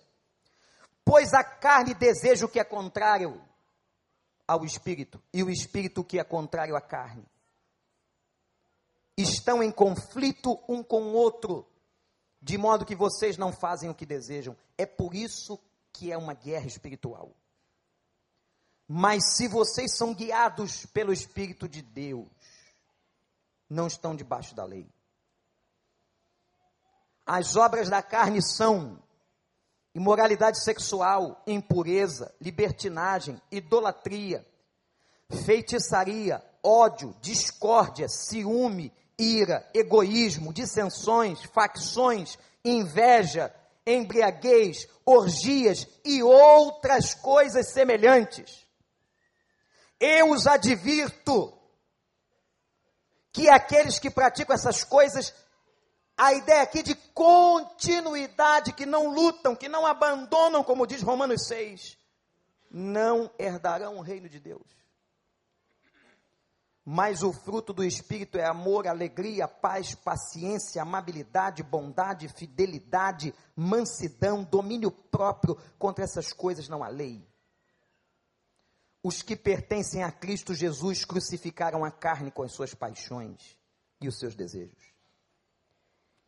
Pois 1.02 1.32
a 1.32 1.42
carne 1.42 1.94
deseja 1.94 2.44
o 2.44 2.48
que 2.48 2.60
é 2.60 2.64
contrário 2.64 3.42
ao 4.46 4.64
espírito, 4.64 5.22
e 5.32 5.42
o 5.42 5.50
espírito 5.50 6.04
que 6.04 6.18
é 6.18 6.24
contrário 6.24 6.76
à 6.76 6.80
carne. 6.80 7.24
Estão 9.16 9.62
em 9.62 9.70
conflito 9.70 10.58
um 10.68 10.82
com 10.82 11.02
o 11.02 11.12
outro, 11.12 11.66
de 12.42 12.58
modo 12.58 12.84
que 12.84 12.96
vocês 12.96 13.38
não 13.38 13.52
fazem 13.52 13.88
o 13.88 13.94
que 13.94 14.04
desejam. 14.04 14.56
É 14.76 14.84
por 14.84 15.14
isso 15.14 15.58
que 15.92 16.12
é 16.12 16.18
uma 16.18 16.34
guerra 16.34 16.66
espiritual. 16.66 17.34
Mas 18.86 19.36
se 19.36 19.46
vocês 19.46 19.96
são 19.96 20.12
guiados 20.12 20.84
pelo 20.86 21.12
Espírito 21.12 21.68
de 21.68 21.80
Deus, 21.80 22.28
não 23.70 23.86
estão 23.86 24.16
debaixo 24.16 24.54
da 24.54 24.64
lei. 24.64 24.86
As 27.24 27.54
obras 27.54 27.88
da 27.88 28.02
carne 28.02 28.42
são 28.42 29.00
imoralidade 29.94 30.62
sexual, 30.62 31.40
impureza, 31.46 32.34
libertinagem, 32.40 33.40
idolatria, 33.52 34.44
feitiçaria, 35.46 36.44
ódio, 36.62 37.14
discórdia, 37.20 38.08
ciúme, 38.08 38.92
ira, 39.16 39.68
egoísmo, 39.72 40.52
dissensões, 40.52 41.42
facções, 41.54 42.36
inveja, 42.64 43.54
embriaguez, 43.86 44.88
orgias 45.04 45.86
e 46.04 46.22
outras 46.22 47.14
coisas 47.14 47.72
semelhantes. 47.72 48.66
Eu 50.00 50.30
os 50.30 50.46
advirto 50.46 51.59
que 53.32 53.48
aqueles 53.48 53.98
que 53.98 54.10
praticam 54.10 54.54
essas 54.54 54.84
coisas 54.84 55.32
a 56.20 56.34
ideia 56.34 56.60
aqui 56.60 56.82
de 56.82 56.94
continuidade, 57.14 58.74
que 58.74 58.84
não 58.84 59.08
lutam, 59.08 59.56
que 59.56 59.70
não 59.70 59.86
abandonam, 59.86 60.62
como 60.62 60.86
diz 60.86 61.00
Romanos 61.00 61.46
6, 61.46 61.96
não 62.70 63.30
herdarão 63.38 63.96
o 63.96 64.02
reino 64.02 64.28
de 64.28 64.38
Deus. 64.38 64.66
Mas 66.84 67.22
o 67.22 67.32
fruto 67.32 67.72
do 67.72 67.82
Espírito 67.82 68.36
é 68.36 68.44
amor, 68.46 68.86
alegria, 68.86 69.48
paz, 69.48 69.94
paciência, 69.94 70.82
amabilidade, 70.82 71.62
bondade, 71.62 72.28
fidelidade, 72.28 73.34
mansidão, 73.56 74.44
domínio 74.44 74.90
próprio. 74.90 75.56
Contra 75.78 76.04
essas 76.04 76.34
coisas 76.34 76.68
não 76.68 76.84
há 76.84 76.88
lei. 76.88 77.26
Os 79.02 79.22
que 79.22 79.34
pertencem 79.34 80.02
a 80.02 80.12
Cristo 80.12 80.54
Jesus 80.54 81.04
crucificaram 81.04 81.84
a 81.84 81.90
carne 81.90 82.30
com 82.30 82.42
as 82.42 82.52
suas 82.52 82.74
paixões 82.74 83.56
e 84.00 84.08
os 84.08 84.18
seus 84.18 84.34
desejos. 84.34 84.94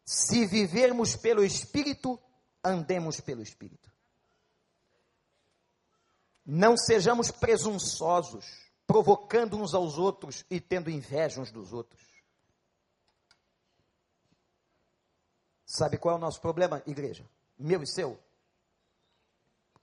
Se 0.05 0.47
vivermos 0.47 1.15
pelo 1.15 1.45
Espírito, 1.45 2.19
andemos 2.65 3.21
pelo 3.21 3.43
Espírito. 3.43 3.93
Não 6.45 6.77
sejamos 6.77 7.31
presunçosos, 7.31 8.45
provocando 8.87 9.57
uns 9.57 9.75
aos 9.75 9.97
outros 9.97 10.45
e 10.51 10.61
tendo 10.61 10.91
inveja 10.91 11.41
uns 11.41 11.53
dos 11.53 11.73
outros. 11.73 12.03
Sabe 15.65 15.97
qual 15.97 16.15
é 16.15 16.19
o 16.19 16.21
nosso 16.21 16.41
problema, 16.41 16.83
igreja? 16.87 17.25
Meu 17.59 17.83
e 17.83 17.87
seu? 17.87 18.19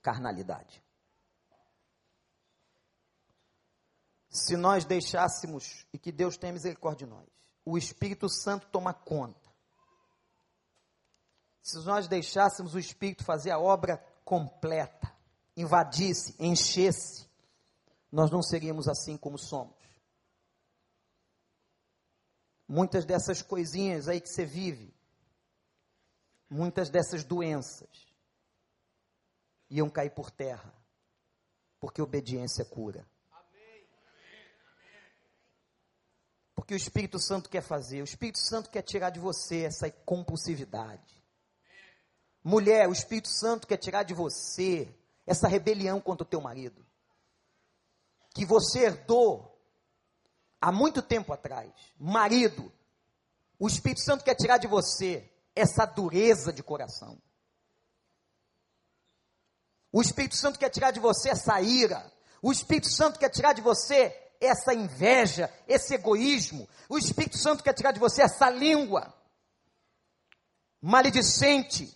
Carnalidade. 0.02 0.82
Se 4.30 4.56
nós 4.56 4.86
deixássemos, 4.86 5.84
e 5.92 5.98
que 5.98 6.10
Deus 6.10 6.38
tenha 6.38 6.52
misericórdia 6.52 7.06
de 7.06 7.12
nós, 7.12 7.28
o 7.64 7.76
Espírito 7.76 8.28
Santo 8.30 8.68
toma 8.68 8.94
conta 8.94 9.50
se 11.62 11.78
nós 11.84 12.08
deixássemos 12.08 12.74
o 12.74 12.78
Espírito 12.78 13.24
fazer 13.24 13.50
a 13.50 13.58
obra 13.58 13.98
completa, 14.24 15.12
invadisse, 15.56 16.34
enchesse, 16.38 17.28
nós 18.10 18.30
não 18.30 18.42
seríamos 18.42 18.88
assim 18.88 19.16
como 19.16 19.38
somos. 19.38 19.78
Muitas 22.66 23.04
dessas 23.04 23.42
coisinhas 23.42 24.08
aí 24.08 24.20
que 24.20 24.28
você 24.28 24.44
vive, 24.44 24.94
muitas 26.48 26.88
dessas 26.88 27.24
doenças, 27.24 27.88
iam 29.68 29.90
cair 29.90 30.10
por 30.10 30.30
terra, 30.30 30.72
porque 31.78 32.00
obediência 32.00 32.64
cura. 32.64 33.08
Porque 36.60 36.74
o 36.74 36.76
Espírito 36.76 37.18
Santo 37.18 37.48
quer 37.48 37.62
fazer, 37.62 38.02
o 38.02 38.04
Espírito 38.04 38.38
Santo 38.38 38.68
quer 38.68 38.82
tirar 38.82 39.08
de 39.08 39.18
você 39.18 39.62
essa 39.62 39.90
compulsividade. 39.90 41.24
Mulher, 42.44 42.86
o 42.86 42.92
Espírito 42.92 43.28
Santo 43.30 43.66
quer 43.66 43.78
tirar 43.78 44.02
de 44.02 44.12
você 44.12 44.94
essa 45.26 45.48
rebelião 45.48 46.02
contra 46.02 46.22
o 46.22 46.28
teu 46.28 46.38
marido. 46.38 46.84
Que 48.34 48.44
você 48.44 48.80
herdou 48.80 49.58
há 50.60 50.70
muito 50.70 51.00
tempo 51.00 51.32
atrás. 51.32 51.72
Marido, 51.98 52.70
o 53.58 53.66
Espírito 53.66 54.02
Santo 54.02 54.22
quer 54.22 54.34
tirar 54.34 54.58
de 54.58 54.66
você 54.66 55.32
essa 55.56 55.86
dureza 55.86 56.52
de 56.52 56.62
coração. 56.62 57.16
O 59.90 60.02
Espírito 60.02 60.36
Santo 60.36 60.58
quer 60.58 60.68
tirar 60.68 60.90
de 60.90 61.00
você 61.00 61.30
essa 61.30 61.58
ira. 61.62 62.12
O 62.42 62.52
Espírito 62.52 62.90
Santo 62.90 63.18
quer 63.18 63.30
tirar 63.30 63.54
de 63.54 63.62
você 63.62 64.29
essa 64.40 64.72
inveja, 64.72 65.52
esse 65.68 65.94
egoísmo. 65.94 66.68
O 66.88 66.96
Espírito 66.96 67.36
Santo 67.36 67.62
quer 67.62 67.74
tirar 67.74 67.92
de 67.92 68.00
você 68.00 68.22
essa 68.22 68.48
língua 68.48 69.14
maledicente, 70.80 71.94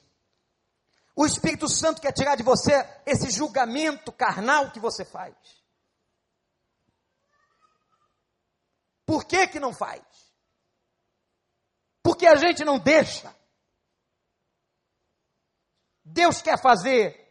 o 1.16 1.24
Espírito 1.24 1.68
Santo 1.68 2.02
quer 2.02 2.12
tirar 2.12 2.36
de 2.36 2.42
você 2.42 2.72
esse 3.06 3.30
julgamento 3.30 4.12
carnal 4.12 4.70
que 4.70 4.80
você 4.80 5.04
faz. 5.04 5.34
Por 9.06 9.24
que 9.24 9.46
que 9.46 9.60
não 9.60 9.72
faz? 9.72 10.02
Porque 12.02 12.26
a 12.26 12.34
gente 12.34 12.64
não 12.64 12.78
deixa. 12.78 13.34
Deus 16.04 16.42
quer 16.42 16.60
fazer 16.60 17.23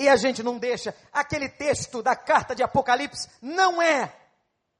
e 0.00 0.08
a 0.08 0.16
gente 0.16 0.42
não 0.42 0.58
deixa. 0.58 0.96
Aquele 1.12 1.46
texto 1.46 2.02
da 2.02 2.16
carta 2.16 2.54
de 2.54 2.62
Apocalipse 2.62 3.28
não 3.42 3.82
é 3.82 4.08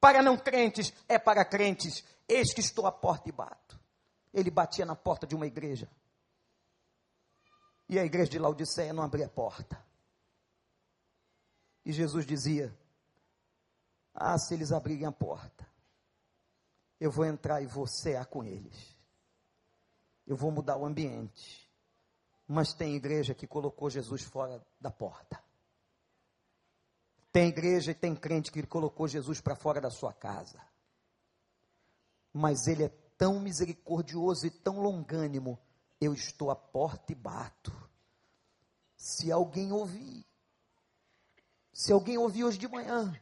para 0.01 0.23
não 0.23 0.35
crentes, 0.39 0.95
é 1.07 1.19
para 1.19 1.45
crentes. 1.45 2.03
Eis 2.27 2.55
que 2.55 2.61
estou 2.61 2.87
à 2.87 2.93
porta 2.93 3.29
e 3.29 3.33
bato. 3.33 3.79
Ele 4.33 4.51
batia 4.51 4.87
na 4.87 4.97
porta 4.97 5.27
de 5.27 5.35
uma 5.35 5.47
igreja. 5.47 5.91
E 7.87 7.99
a 7.99 8.05
igreja 8.05 8.31
de 8.31 8.39
Laodiceia 8.39 8.95
não 8.95 9.03
abria 9.03 9.27
a 9.27 9.29
porta. 9.29 9.85
E 11.85 11.93
Jesus 11.93 12.25
dizia: 12.25 12.75
Ah, 14.15 14.39
se 14.39 14.55
eles 14.55 14.73
abrirem 14.73 15.07
a 15.07 15.13
porta, 15.13 15.69
eu 16.99 17.11
vou 17.11 17.27
entrar 17.27 17.61
e 17.61 17.67
vou 17.67 17.87
cear 17.87 18.25
com 18.25 18.43
eles. 18.43 18.97
Eu 20.27 20.37
vou 20.37 20.51
mudar 20.51 20.79
o 20.79 20.87
ambiente. 20.87 21.70
Mas 22.53 22.75
tem 22.75 22.97
igreja 22.97 23.33
que 23.33 23.47
colocou 23.47 23.89
Jesus 23.89 24.23
fora 24.23 24.61
da 24.81 24.91
porta. 24.91 25.41
Tem 27.31 27.47
igreja 27.47 27.93
e 27.93 27.95
tem 27.95 28.17
crente 28.17 28.51
que 28.51 28.61
colocou 28.67 29.07
Jesus 29.07 29.41
para 29.41 29.55
fora 29.55 29.81
da 29.81 29.89
sua 29.89 30.13
casa. 30.13 30.61
Mas 32.33 32.67
ele 32.67 32.83
é 32.83 32.89
tão 33.17 33.39
misericordioso 33.39 34.49
e 34.49 34.51
tão 34.51 34.81
longânimo 34.81 35.61
eu 36.01 36.13
estou 36.13 36.51
à 36.51 36.57
porta 36.57 37.13
e 37.13 37.15
bato. 37.15 37.71
Se 38.97 39.31
alguém 39.31 39.71
ouvir, 39.71 40.27
se 41.73 41.93
alguém 41.93 42.19
ouvir 42.19 42.43
hoje 42.43 42.59
de 42.59 42.67
manhã, 42.67 43.15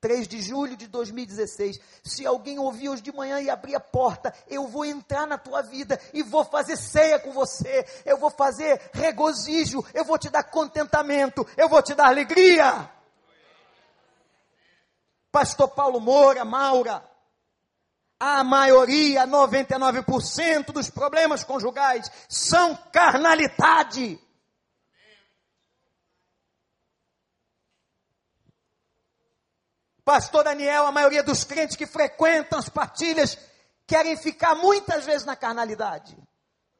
3 0.00 0.26
de 0.26 0.40
julho 0.40 0.76
de 0.76 0.86
2016. 0.86 1.78
Se 2.02 2.26
alguém 2.26 2.58
ouvir 2.58 2.88
hoje 2.88 3.02
de 3.02 3.12
manhã 3.12 3.40
e 3.40 3.50
abrir 3.50 3.74
a 3.74 3.80
porta, 3.80 4.34
eu 4.48 4.66
vou 4.66 4.84
entrar 4.84 5.26
na 5.26 5.36
tua 5.36 5.62
vida 5.62 6.00
e 6.14 6.22
vou 6.22 6.44
fazer 6.44 6.76
ceia 6.76 7.18
com 7.18 7.32
você. 7.32 7.84
Eu 8.06 8.16
vou 8.16 8.30
fazer 8.30 8.80
regozijo, 8.92 9.84
eu 9.92 10.04
vou 10.04 10.18
te 10.18 10.30
dar 10.30 10.44
contentamento, 10.44 11.46
eu 11.56 11.68
vou 11.68 11.82
te 11.82 11.94
dar 11.94 12.06
alegria. 12.06 12.90
Pastor 15.30 15.68
Paulo 15.68 16.00
Moura, 16.00 16.44
Maura, 16.44 17.04
a 18.18 18.42
maioria, 18.42 19.26
99% 19.26 20.72
dos 20.72 20.90
problemas 20.90 21.44
conjugais 21.44 22.10
são 22.28 22.76
carnalidade. 22.92 24.18
Pastor 30.10 30.42
Daniel, 30.42 30.86
a 30.86 30.90
maioria 30.90 31.22
dos 31.22 31.44
crentes 31.44 31.76
que 31.76 31.86
frequentam 31.86 32.58
as 32.58 32.68
partilhas 32.68 33.38
querem 33.86 34.16
ficar 34.16 34.56
muitas 34.56 35.06
vezes 35.06 35.24
na 35.24 35.36
carnalidade. 35.36 36.18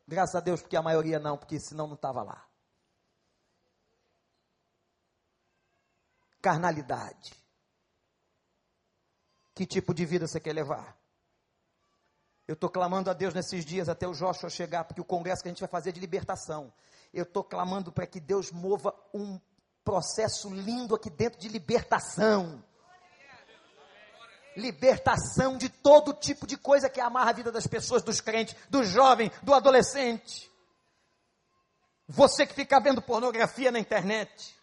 Graças 0.04 0.34
a 0.34 0.40
Deus, 0.40 0.60
porque 0.60 0.76
a 0.76 0.82
maioria 0.82 1.20
não, 1.20 1.38
porque 1.38 1.60
senão 1.60 1.86
não 1.86 1.94
estava 1.94 2.24
lá. 2.24 2.44
Carnalidade. 6.42 7.32
Que 9.54 9.64
tipo 9.64 9.94
de 9.94 10.04
vida 10.04 10.26
você 10.26 10.40
quer 10.40 10.52
levar? 10.52 10.98
Eu 12.48 12.54
estou 12.54 12.68
clamando 12.68 13.10
a 13.10 13.12
Deus 13.12 13.32
nesses 13.32 13.64
dias 13.64 13.88
até 13.88 14.08
o 14.08 14.12
Joshua 14.12 14.50
chegar, 14.50 14.82
porque 14.82 15.00
o 15.00 15.04
congresso 15.04 15.40
que 15.40 15.48
a 15.48 15.52
gente 15.52 15.60
vai 15.60 15.68
fazer 15.68 15.90
é 15.90 15.92
de 15.92 16.00
libertação. 16.00 16.72
Eu 17.14 17.22
estou 17.22 17.44
clamando 17.44 17.92
para 17.92 18.08
que 18.08 18.18
Deus 18.18 18.50
mova 18.50 18.92
um 19.14 19.40
processo 19.84 20.52
lindo 20.52 20.96
aqui 20.96 21.08
dentro 21.08 21.38
de 21.38 21.46
libertação 21.46 22.68
libertação 24.56 25.56
de 25.56 25.68
todo 25.68 26.12
tipo 26.12 26.46
de 26.46 26.56
coisa 26.56 26.88
que 26.88 27.00
amarra 27.00 27.30
a 27.30 27.34
vida 27.34 27.52
das 27.52 27.66
pessoas, 27.66 28.02
dos 28.02 28.20
crentes, 28.20 28.56
do 28.68 28.84
jovem, 28.84 29.30
do 29.42 29.54
adolescente. 29.54 30.50
Você 32.08 32.46
que 32.46 32.54
fica 32.54 32.80
vendo 32.80 33.00
pornografia 33.00 33.70
na 33.70 33.78
internet. 33.78 34.56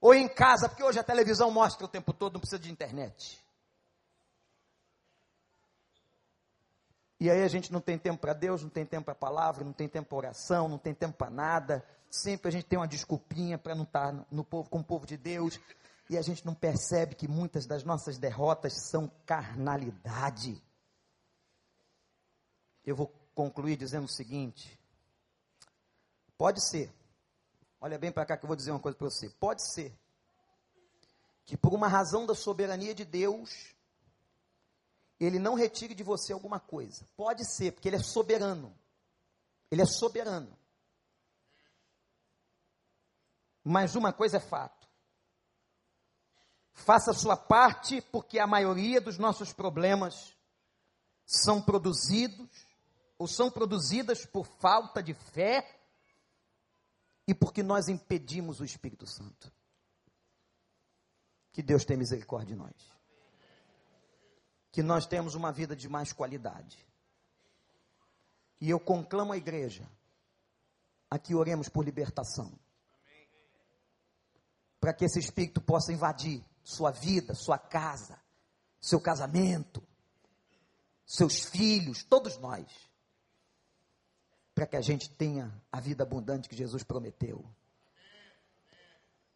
Ou 0.00 0.14
em 0.14 0.28
casa, 0.28 0.68
porque 0.68 0.82
hoje 0.82 0.98
a 0.98 1.04
televisão 1.04 1.50
mostra 1.50 1.84
o 1.84 1.88
tempo 1.88 2.12
todo, 2.12 2.34
não 2.34 2.40
precisa 2.40 2.60
de 2.60 2.70
internet. 2.70 3.40
E 7.18 7.30
aí 7.30 7.42
a 7.42 7.48
gente 7.48 7.72
não 7.72 7.80
tem 7.80 7.96
tempo 7.96 8.20
para 8.20 8.34
Deus, 8.34 8.62
não 8.62 8.68
tem 8.68 8.84
tempo 8.84 9.06
para 9.06 9.12
a 9.12 9.16
palavra, 9.16 9.64
não 9.64 9.72
tem 9.72 9.88
tempo 9.88 10.08
para 10.08 10.18
oração, 10.18 10.68
não 10.68 10.78
tem 10.78 10.92
tempo 10.92 11.16
para 11.16 11.30
nada. 11.30 11.84
Sempre 12.10 12.48
a 12.48 12.52
gente 12.52 12.66
tem 12.66 12.78
uma 12.78 12.86
desculpinha 12.86 13.56
para 13.56 13.74
não 13.74 13.84
estar 13.84 14.12
tá 14.12 14.26
no 14.30 14.44
povo, 14.44 14.68
com 14.68 14.80
o 14.80 14.84
povo 14.84 15.06
de 15.06 15.16
Deus 15.16 15.58
e 16.08 16.16
a 16.16 16.22
gente 16.22 16.46
não 16.46 16.54
percebe 16.54 17.14
que 17.14 17.26
muitas 17.26 17.66
das 17.66 17.82
nossas 17.82 18.16
derrotas 18.16 18.74
são 18.90 19.10
carnalidade. 19.24 20.62
Eu 22.84 22.94
vou 22.94 23.08
concluir 23.34 23.76
dizendo 23.76 24.04
o 24.04 24.12
seguinte: 24.12 24.78
pode 26.38 26.60
ser, 26.60 26.92
olha 27.80 27.98
bem 27.98 28.12
para 28.12 28.24
cá 28.24 28.36
que 28.36 28.44
eu 28.44 28.48
vou 28.48 28.56
dizer 28.56 28.70
uma 28.70 28.80
coisa 28.80 28.96
para 28.96 29.10
você. 29.10 29.28
Pode 29.30 29.66
ser 29.68 29.92
que 31.44 31.56
por 31.56 31.74
uma 31.74 31.88
razão 31.88 32.24
da 32.24 32.34
soberania 32.34 32.94
de 32.94 33.04
Deus, 33.04 33.74
ele 35.18 35.38
não 35.40 35.54
retire 35.54 35.94
de 35.94 36.04
você 36.04 36.32
alguma 36.32 36.60
coisa. 36.60 37.04
Pode 37.16 37.44
ser, 37.44 37.72
porque 37.72 37.88
ele 37.88 37.96
é 37.96 38.02
soberano. 38.02 38.72
Ele 39.70 39.82
é 39.82 39.86
soberano. 39.86 40.56
Mas 43.64 43.96
uma 43.96 44.12
coisa 44.12 44.36
é 44.36 44.40
fato 44.40 44.85
Faça 46.76 47.14
sua 47.14 47.38
parte, 47.38 48.02
porque 48.12 48.38
a 48.38 48.46
maioria 48.46 49.00
dos 49.00 49.16
nossos 49.16 49.50
problemas 49.50 50.36
são 51.24 51.60
produzidos 51.60 52.48
ou 53.18 53.26
são 53.26 53.50
produzidas 53.50 54.26
por 54.26 54.46
falta 54.46 55.02
de 55.02 55.14
fé 55.14 55.80
e 57.26 57.34
porque 57.34 57.62
nós 57.62 57.88
impedimos 57.88 58.60
o 58.60 58.64
Espírito 58.64 59.06
Santo. 59.06 59.50
Que 61.50 61.62
Deus 61.62 61.84
tenha 61.86 61.98
misericórdia 61.98 62.54
de 62.54 62.60
nós. 62.62 62.74
Que 64.70 64.82
nós 64.82 65.06
temos 65.06 65.34
uma 65.34 65.50
vida 65.50 65.74
de 65.74 65.88
mais 65.88 66.12
qualidade. 66.12 66.86
E 68.60 68.68
eu 68.68 68.78
conclamo 68.78 69.32
a 69.32 69.36
igreja 69.36 69.88
a 71.10 71.18
que 71.18 71.34
oremos 71.34 71.70
por 71.70 71.86
libertação. 71.86 72.52
Para 74.78 74.92
que 74.92 75.06
esse 75.06 75.18
Espírito 75.18 75.60
possa 75.60 75.90
invadir 75.90 76.44
sua 76.66 76.90
vida, 76.90 77.32
sua 77.32 77.56
casa, 77.56 78.18
seu 78.80 79.00
casamento, 79.00 79.80
seus 81.06 81.44
filhos, 81.44 82.02
todos 82.02 82.36
nós, 82.38 82.66
para 84.52 84.66
que 84.66 84.74
a 84.74 84.80
gente 84.80 85.08
tenha 85.08 85.54
a 85.70 85.78
vida 85.78 86.02
abundante 86.02 86.48
que 86.48 86.56
Jesus 86.56 86.82
prometeu. 86.82 87.48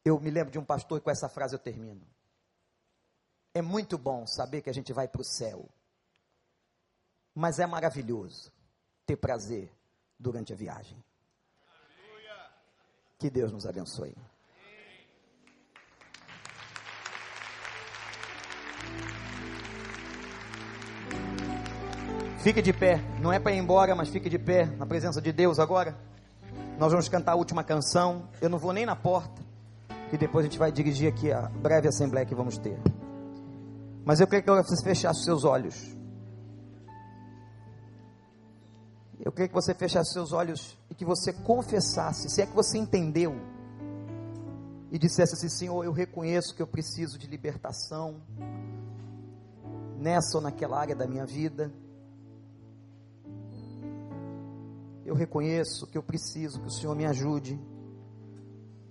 Eu 0.04 0.18
me 0.18 0.28
lembro 0.28 0.50
de 0.50 0.58
um 0.58 0.64
pastor 0.64 0.98
e 0.98 1.00
com 1.00 1.08
essa 1.08 1.28
frase 1.28 1.54
eu 1.54 1.60
termino. 1.60 2.04
É 3.54 3.62
muito 3.62 3.96
bom 3.96 4.26
saber 4.26 4.60
que 4.60 4.70
a 4.70 4.74
gente 4.74 4.92
vai 4.92 5.06
para 5.06 5.20
o 5.20 5.24
céu, 5.24 5.68
mas 7.32 7.60
é 7.60 7.66
maravilhoso 7.66 8.52
ter 9.06 9.16
prazer 9.16 9.72
durante 10.18 10.52
a 10.52 10.56
viagem. 10.56 11.00
Que 13.20 13.30
Deus 13.30 13.52
nos 13.52 13.66
abençoe. 13.66 14.16
Fique 22.42 22.62
de 22.62 22.72
pé, 22.72 22.98
não 23.20 23.30
é 23.30 23.38
para 23.38 23.52
ir 23.52 23.58
embora, 23.58 23.94
mas 23.94 24.08
fique 24.08 24.30
de 24.30 24.38
pé 24.38 24.64
na 24.64 24.86
presença 24.86 25.20
de 25.20 25.30
Deus 25.30 25.58
agora. 25.58 25.94
Nós 26.78 26.90
vamos 26.90 27.06
cantar 27.06 27.32
a 27.32 27.34
última 27.34 27.62
canção. 27.62 28.30
Eu 28.40 28.48
não 28.48 28.58
vou 28.58 28.72
nem 28.72 28.86
na 28.86 28.96
porta, 28.96 29.42
e 30.10 30.16
depois 30.16 30.46
a 30.46 30.48
gente 30.48 30.58
vai 30.58 30.72
dirigir 30.72 31.12
aqui 31.12 31.30
a 31.30 31.50
breve 31.50 31.86
assembleia 31.88 32.24
que 32.24 32.34
vamos 32.34 32.56
ter. 32.56 32.80
Mas 34.06 34.20
eu 34.20 34.26
queria 34.26 34.40
que 34.40 34.50
você 34.50 34.82
fechasse 34.82 35.22
seus 35.22 35.44
olhos. 35.44 35.94
Eu 39.22 39.30
queria 39.30 39.48
que 39.48 39.54
você 39.54 39.74
fechasse 39.74 40.14
seus 40.14 40.32
olhos 40.32 40.78
e 40.88 40.94
que 40.94 41.04
você 41.04 41.34
confessasse, 41.34 42.30
se 42.30 42.40
é 42.40 42.46
que 42.46 42.54
você 42.54 42.78
entendeu, 42.78 43.38
e 44.90 44.98
dissesse 44.98 45.34
assim: 45.34 45.50
Senhor, 45.50 45.84
eu 45.84 45.92
reconheço 45.92 46.54
que 46.56 46.62
eu 46.62 46.66
preciso 46.66 47.18
de 47.18 47.26
libertação 47.26 48.22
nessa 49.98 50.38
ou 50.38 50.42
naquela 50.42 50.80
área 50.80 50.96
da 50.96 51.06
minha 51.06 51.26
vida. 51.26 51.70
Eu 55.04 55.14
reconheço 55.14 55.86
que 55.86 55.96
eu 55.96 56.02
preciso 56.02 56.60
que 56.60 56.68
o 56.68 56.70
Senhor 56.70 56.94
me 56.94 57.06
ajude, 57.06 57.58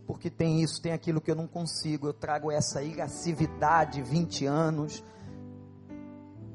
porque 0.07 0.29
tem 0.29 0.61
isso, 0.61 0.81
tem 0.81 0.91
aquilo 0.91 1.21
que 1.21 1.29
eu 1.29 1.35
não 1.35 1.47
consigo, 1.47 2.07
eu 2.07 2.13
trago 2.13 2.51
essa 2.51 2.81
irascividade 2.81 4.01
20 4.01 4.45
anos. 4.45 5.03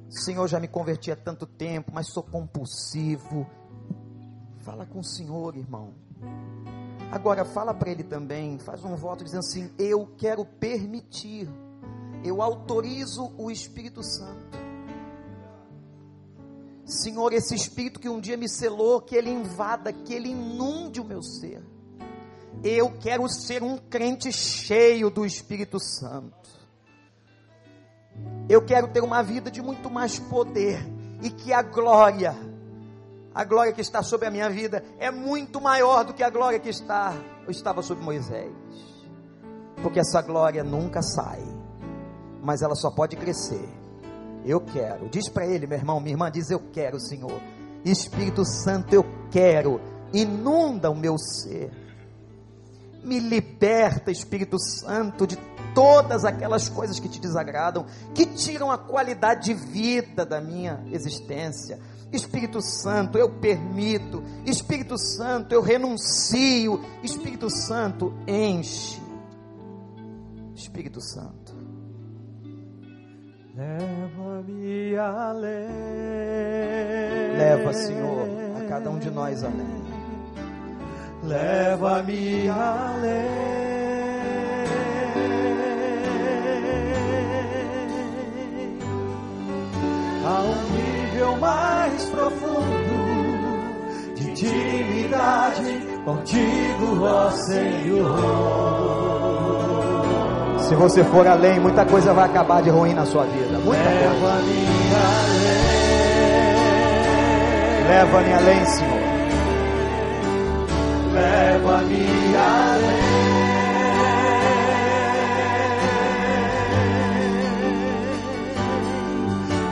Senhor, 0.09 0.47
já 0.49 0.59
me 0.59 0.69
converti 0.69 1.13
há 1.13 1.17
tanto 1.17 1.47
tempo, 1.47 1.93
mas 1.95 2.09
sou 2.09 2.23
compulsivo. 2.23 3.47
Fala 4.59 4.85
com 4.87 4.99
o 5.01 5.05
Senhor, 5.05 5.57
irmão. 5.57 5.95
Agora 7.13 7.45
fala 7.45 7.73
para 7.73 7.91
ele 7.91 8.03
também, 8.03 8.59
faz 8.59 8.85
um 8.85 8.97
voto 8.97 9.23
dizendo 9.23 9.41
assim: 9.41 9.71
Eu 9.79 10.07
quero 10.17 10.45
permitir, 10.45 11.49
eu 12.25 12.43
autorizo 12.43 13.33
o 13.39 13.51
Espírito 13.51 14.03
Santo 14.03 14.64
Senhor, 16.85 17.33
esse 17.33 17.55
espírito 17.55 17.99
que 17.99 18.09
um 18.09 18.21
dia 18.21 18.37
me 18.37 18.49
selou, 18.49 19.01
que 19.01 19.17
ele 19.17 19.31
invada, 19.31 19.93
que 19.93 20.13
ele 20.13 20.31
inunde 20.31 21.01
o 21.01 21.05
meu 21.05 21.23
ser. 21.23 21.63
Eu 22.63 22.91
quero 22.99 23.29
ser 23.29 23.63
um 23.63 23.77
crente 23.77 24.31
cheio 24.31 25.11
do 25.11 25.25
Espírito 25.25 25.79
Santo. 25.81 26.49
Eu 28.49 28.65
quero 28.65 28.89
ter 28.89 29.03
uma 29.03 29.23
vida 29.23 29.51
de 29.51 29.63
muito 29.63 29.91
mais 29.91 30.19
poder 30.19 30.79
e 31.23 31.31
que 31.31 31.53
a 31.53 31.63
glória, 31.63 32.35
a 33.35 33.45
glória 33.45 33.73
que 33.73 33.81
está 33.81 34.03
sobre 34.03 34.29
a 34.29 34.31
minha 34.31 34.51
vida 34.51 34.85
é 34.99 35.11
muito 35.11 35.61
maior 35.61 36.05
do 36.05 36.13
que 36.15 36.23
a 36.23 36.31
glória 36.31 36.61
que 36.61 36.69
está 36.69 37.15
estava 37.49 37.83
sobre 37.83 38.05
Moisés. 38.05 38.53
Porque 39.83 40.01
essa 40.01 40.23
glória 40.23 40.63
nunca 40.63 41.03
sai, 41.03 41.43
mas 42.43 42.63
ela 42.63 42.75
só 42.75 42.91
pode 42.91 43.17
crescer 43.17 43.69
eu 44.45 44.61
quero. 44.61 45.09
Diz 45.09 45.29
para 45.29 45.47
ele, 45.47 45.67
meu 45.67 45.79
irmão, 45.79 46.01
minha 46.01 46.13
irmã, 46.13 46.31
diz: 46.31 46.51
Eu 46.51 46.61
quero, 46.73 47.01
Senhor. 47.01 47.41
Espírito 47.85 48.45
Santo, 48.45 48.95
eu 48.95 49.05
quero. 49.31 49.81
Inunda 50.13 50.91
o 50.91 50.97
meu 50.97 51.19
ser. 51.19 51.71
Me 53.03 53.19
liberta, 53.19 54.11
Espírito 54.11 54.59
Santo, 54.59 55.27
de 55.27 55.37
todas 55.75 56.25
aquelas 56.25 56.69
coisas 56.69 56.99
que 56.99 57.09
te 57.09 57.21
desagradam, 57.21 57.85
que 58.15 58.25
tiram 58.25 58.71
a 58.71 58.79
qualidade 58.79 59.47
de 59.47 59.55
vida 59.55 60.25
da 60.25 60.41
minha 60.41 60.83
existência. 60.91 61.79
Espírito 62.13 62.63
Santo, 62.63 63.19
eu 63.19 63.29
permito. 63.29 64.23
Espírito 64.47 64.97
Santo, 64.97 65.53
eu 65.53 65.61
renuncio. 65.61 66.81
Espírito 67.03 67.51
Santo, 67.51 68.15
enche. 68.27 69.03
Espírito 70.55 71.01
Santo. 71.01 71.54
Leva-me 73.57 74.97
além. 74.97 75.69
Leva, 77.39 77.73
Senhor, 77.73 78.29
a 78.59 78.69
cada 78.69 78.91
um 78.91 78.99
de 78.99 79.09
nós 79.13 79.45
além. 79.45 79.85
Leva-me 81.23 82.49
além. 82.49 83.55
A 90.27 90.43
um 90.43 90.55
nível 90.73 91.37
mais 91.37 92.05
profundo 92.07 93.05
de 94.17 94.31
intimidade 94.31 95.87
contigo, 96.05 97.05
ó 97.05 97.31
Senhor. 97.31 99.24
Se 100.75 100.81
você 100.81 101.05
for 101.05 101.25
além, 101.25 101.61
muita 101.61 101.85
coisa 101.85 102.13
vai 102.13 102.25
acabar 102.25 102.61
de 102.61 102.69
ruim 102.69 102.95
na 102.95 103.07
sua 103.07 103.23
vida. 103.27 103.61
Muita. 103.61 103.81
Leva-me 103.85 104.25
além. 104.27 105.45
Leva-me 107.87 108.33
além, 108.33 108.67
Senhor. 108.67 108.99
Leva-me 111.13 112.07
além. 112.37 113.05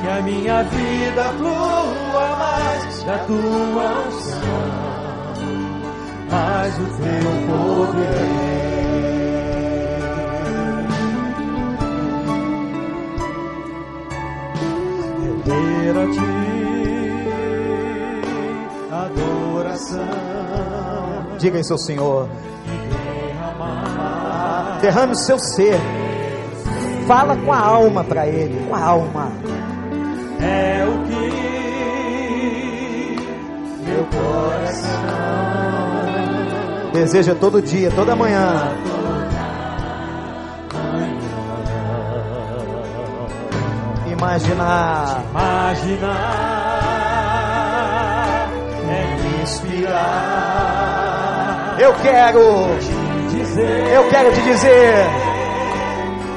Que 0.02 0.08
a 0.08 0.22
minha 0.22 0.62
vida 0.62 1.24
flua 1.36 2.36
mais 2.38 3.02
da 3.02 3.18
tua 3.18 4.06
unção, 4.06 4.38
mais 6.30 6.78
o 6.78 6.84
teu 6.84 7.32
poder. 7.48 8.81
Render 15.44 15.98
a 15.98 16.06
ti 16.12 16.42
adoração. 18.92 19.98
Diga 21.38 21.58
em 21.58 21.62
seu 21.62 21.78
Senhor. 21.78 22.28
Derrame 24.80 25.12
o 25.12 25.16
seu 25.16 25.38
ser. 25.38 25.78
Fala 27.06 27.36
com 27.36 27.52
a 27.52 27.58
alma 27.58 28.04
para 28.04 28.26
Ele. 28.26 28.66
Com 28.68 28.74
a 28.74 28.82
alma. 28.82 29.32
é 30.40 30.84
o 30.84 31.04
que 31.06 31.32
meu 33.84 34.04
coração 34.06 35.02
Deseja 36.92 37.34
todo 37.34 37.62
dia, 37.62 37.90
toda 37.90 38.14
manhã. 38.14 38.76
Imaginar. 44.10 45.21
Imaginar 45.72 46.82
é 48.88 49.16
me 49.22 49.42
inspirar 49.42 50.02
Eu 51.78 51.94
quero. 51.94 52.66
dizer 53.30 53.92
Eu 53.94 54.08
quero 54.10 54.32
te 54.32 54.42
dizer. 54.42 55.06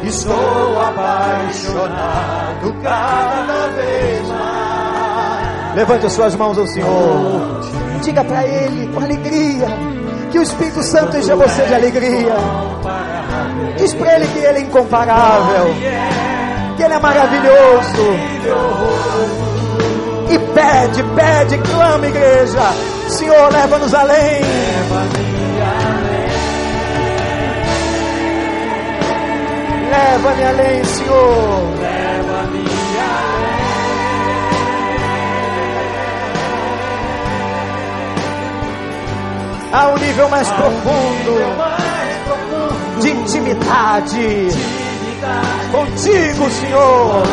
estou 0.04 0.82
apaixonado 0.82 2.74
cada 2.82 3.68
vez 3.76 4.28
mais 4.30 5.76
Levante 5.76 6.06
as 6.06 6.14
suas 6.14 6.34
mãos 6.38 6.58
ao 6.58 6.66
Senhor. 6.68 7.60
Diga 8.02 8.24
para 8.24 8.48
Ele 8.48 8.88
com 8.94 9.02
alegria. 9.02 9.68
Que 10.32 10.40
o 10.40 10.42
Espírito 10.42 10.82
Santo 10.82 11.18
encha 11.18 11.36
você 11.36 11.66
de 11.66 11.74
alegria. 11.74 12.34
Diz 13.78 13.94
para 13.94 14.16
Ele 14.16 14.26
que 14.28 14.40
Ele 14.40 14.60
é 14.60 14.62
incomparável. 14.62 15.76
Que 16.76 16.84
Ele 16.84 16.94
é 16.94 17.00
maravilhoso. 17.00 18.04
E 20.30 20.40
pede, 20.40 21.04
pede, 21.04 21.58
clama, 21.60 22.08
igreja. 22.08 22.74
Senhor, 23.10 23.52
leva-nos 23.52 23.94
além. 23.94 24.42
Leva-me 29.90 30.44
além, 30.44 30.84
Senhor. 30.84 31.76
A 39.72 39.88
um 39.90 39.98
nível 39.98 40.30
mais 40.30 40.50
profundo 40.52 41.40
de 43.02 43.12
intimidade 43.12 44.85
contigo, 45.72 46.50
Senhor. 46.52 47.24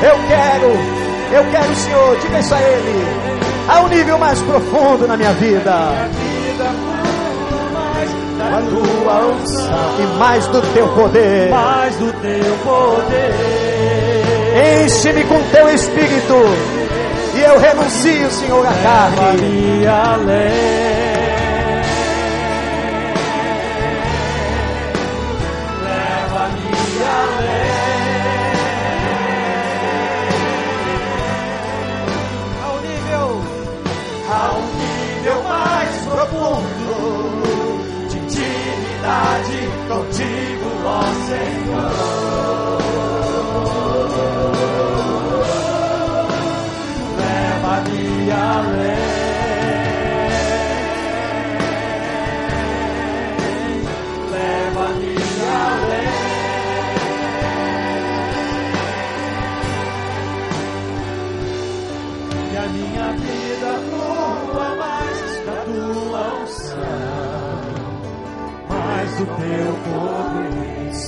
Eu 0.00 0.16
quero, 0.28 0.68
eu 1.32 1.50
quero, 1.50 1.76
Senhor, 1.76 2.16
diga 2.20 2.38
isso 2.38 2.54
a 2.54 2.60
Ele. 2.60 3.04
A 3.68 3.80
um 3.82 3.88
nível 3.88 4.18
mais 4.18 4.40
profundo 4.42 5.06
na 5.06 5.16
minha 5.16 5.32
vida. 5.32 6.08
Da 8.50 8.60
tua 8.62 9.26
unção 9.26 9.94
E 9.98 10.18
mais 10.18 10.46
do 10.48 10.60
teu 10.72 10.88
poder. 10.88 11.50
mais 11.50 11.94
do 11.96 12.12
teu 12.12 12.54
poder 12.64 13.34
Enche-me 14.84 15.22
com 15.24 15.40
teu 15.52 15.68
espírito. 15.68 16.34
E 17.36 17.40
eu 17.40 17.58
renuncio, 17.58 18.30
Senhor, 18.30 18.66
à 18.66 18.72
carne. 18.72 19.86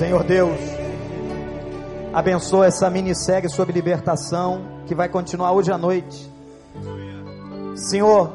Senhor 0.01 0.25
Deus, 0.25 0.59
abençoa 2.11 2.65
essa 2.65 2.89
minissérie 2.89 3.51
sobre 3.51 3.75
libertação 3.75 4.63
que 4.87 4.95
vai 4.95 5.11
continuar 5.11 5.53
hoje 5.53 5.71
à 5.71 5.77
noite. 5.77 6.27
Senhor, 7.75 8.33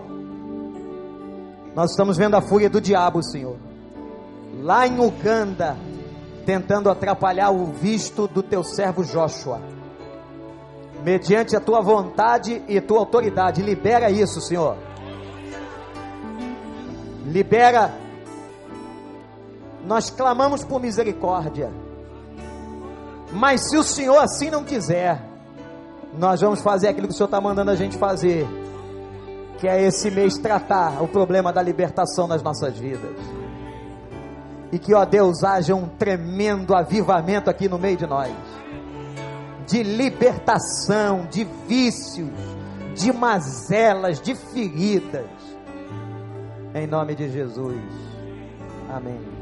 nós 1.73 1.89
estamos 1.89 2.17
vendo 2.17 2.35
a 2.35 2.41
fúria 2.41 2.69
do 2.69 2.79
diabo, 2.79 3.23
Senhor, 3.23 3.57
lá 4.61 4.85
em 4.85 4.99
Uganda, 4.99 5.75
tentando 6.45 6.87
atrapalhar 6.87 7.49
o 7.49 7.65
visto 7.65 8.27
do 8.27 8.43
teu 8.43 8.63
servo 8.63 9.03
Joshua. 9.03 9.59
Mediante 11.03 11.55
a 11.55 11.59
tua 11.59 11.81
vontade 11.81 12.61
e 12.67 12.79
tua 12.79 12.99
autoridade, 12.99 13.63
libera 13.63 14.11
isso, 14.11 14.39
Senhor. 14.39 14.77
Libera 17.25 18.04
nós 19.85 20.09
clamamos 20.09 20.63
por 20.63 20.81
misericórdia. 20.81 21.71
Mas 23.31 23.69
se 23.69 23.77
o 23.77 23.83
Senhor 23.83 24.17
assim 24.17 24.49
não 24.49 24.63
quiser, 24.63 25.21
nós 26.17 26.41
vamos 26.41 26.61
fazer 26.61 26.87
aquilo 26.87 27.07
que 27.07 27.13
o 27.13 27.17
Senhor 27.17 27.27
está 27.27 27.41
mandando 27.41 27.71
a 27.71 27.75
gente 27.75 27.97
fazer, 27.97 28.47
que 29.59 29.67
é 29.67 29.81
esse 29.81 30.09
mês 30.09 30.37
tratar 30.37 31.01
o 31.01 31.07
problema 31.07 31.51
da 31.51 31.61
libertação 31.61 32.27
nas 32.27 32.41
nossas 32.41 32.77
vidas. 32.77 33.15
E 34.71 34.79
que, 34.79 34.93
ó 34.93 35.05
Deus, 35.05 35.43
haja 35.43 35.75
um 35.75 35.87
tremendo 35.87 36.75
avivamento 36.75 37.49
aqui 37.49 37.69
no 37.69 37.77
meio 37.77 37.97
de 37.97 38.07
nós 38.07 38.33
de 39.67 39.83
libertação, 39.83 41.27
de 41.29 41.43
vícios, 41.67 42.29
de 42.95 43.11
mazelas, 43.11 44.21
de 44.21 44.35
feridas. 44.35 45.29
Em 46.73 46.87
nome 46.87 47.15
de 47.15 47.29
Jesus. 47.29 47.81
Amém. 48.89 49.34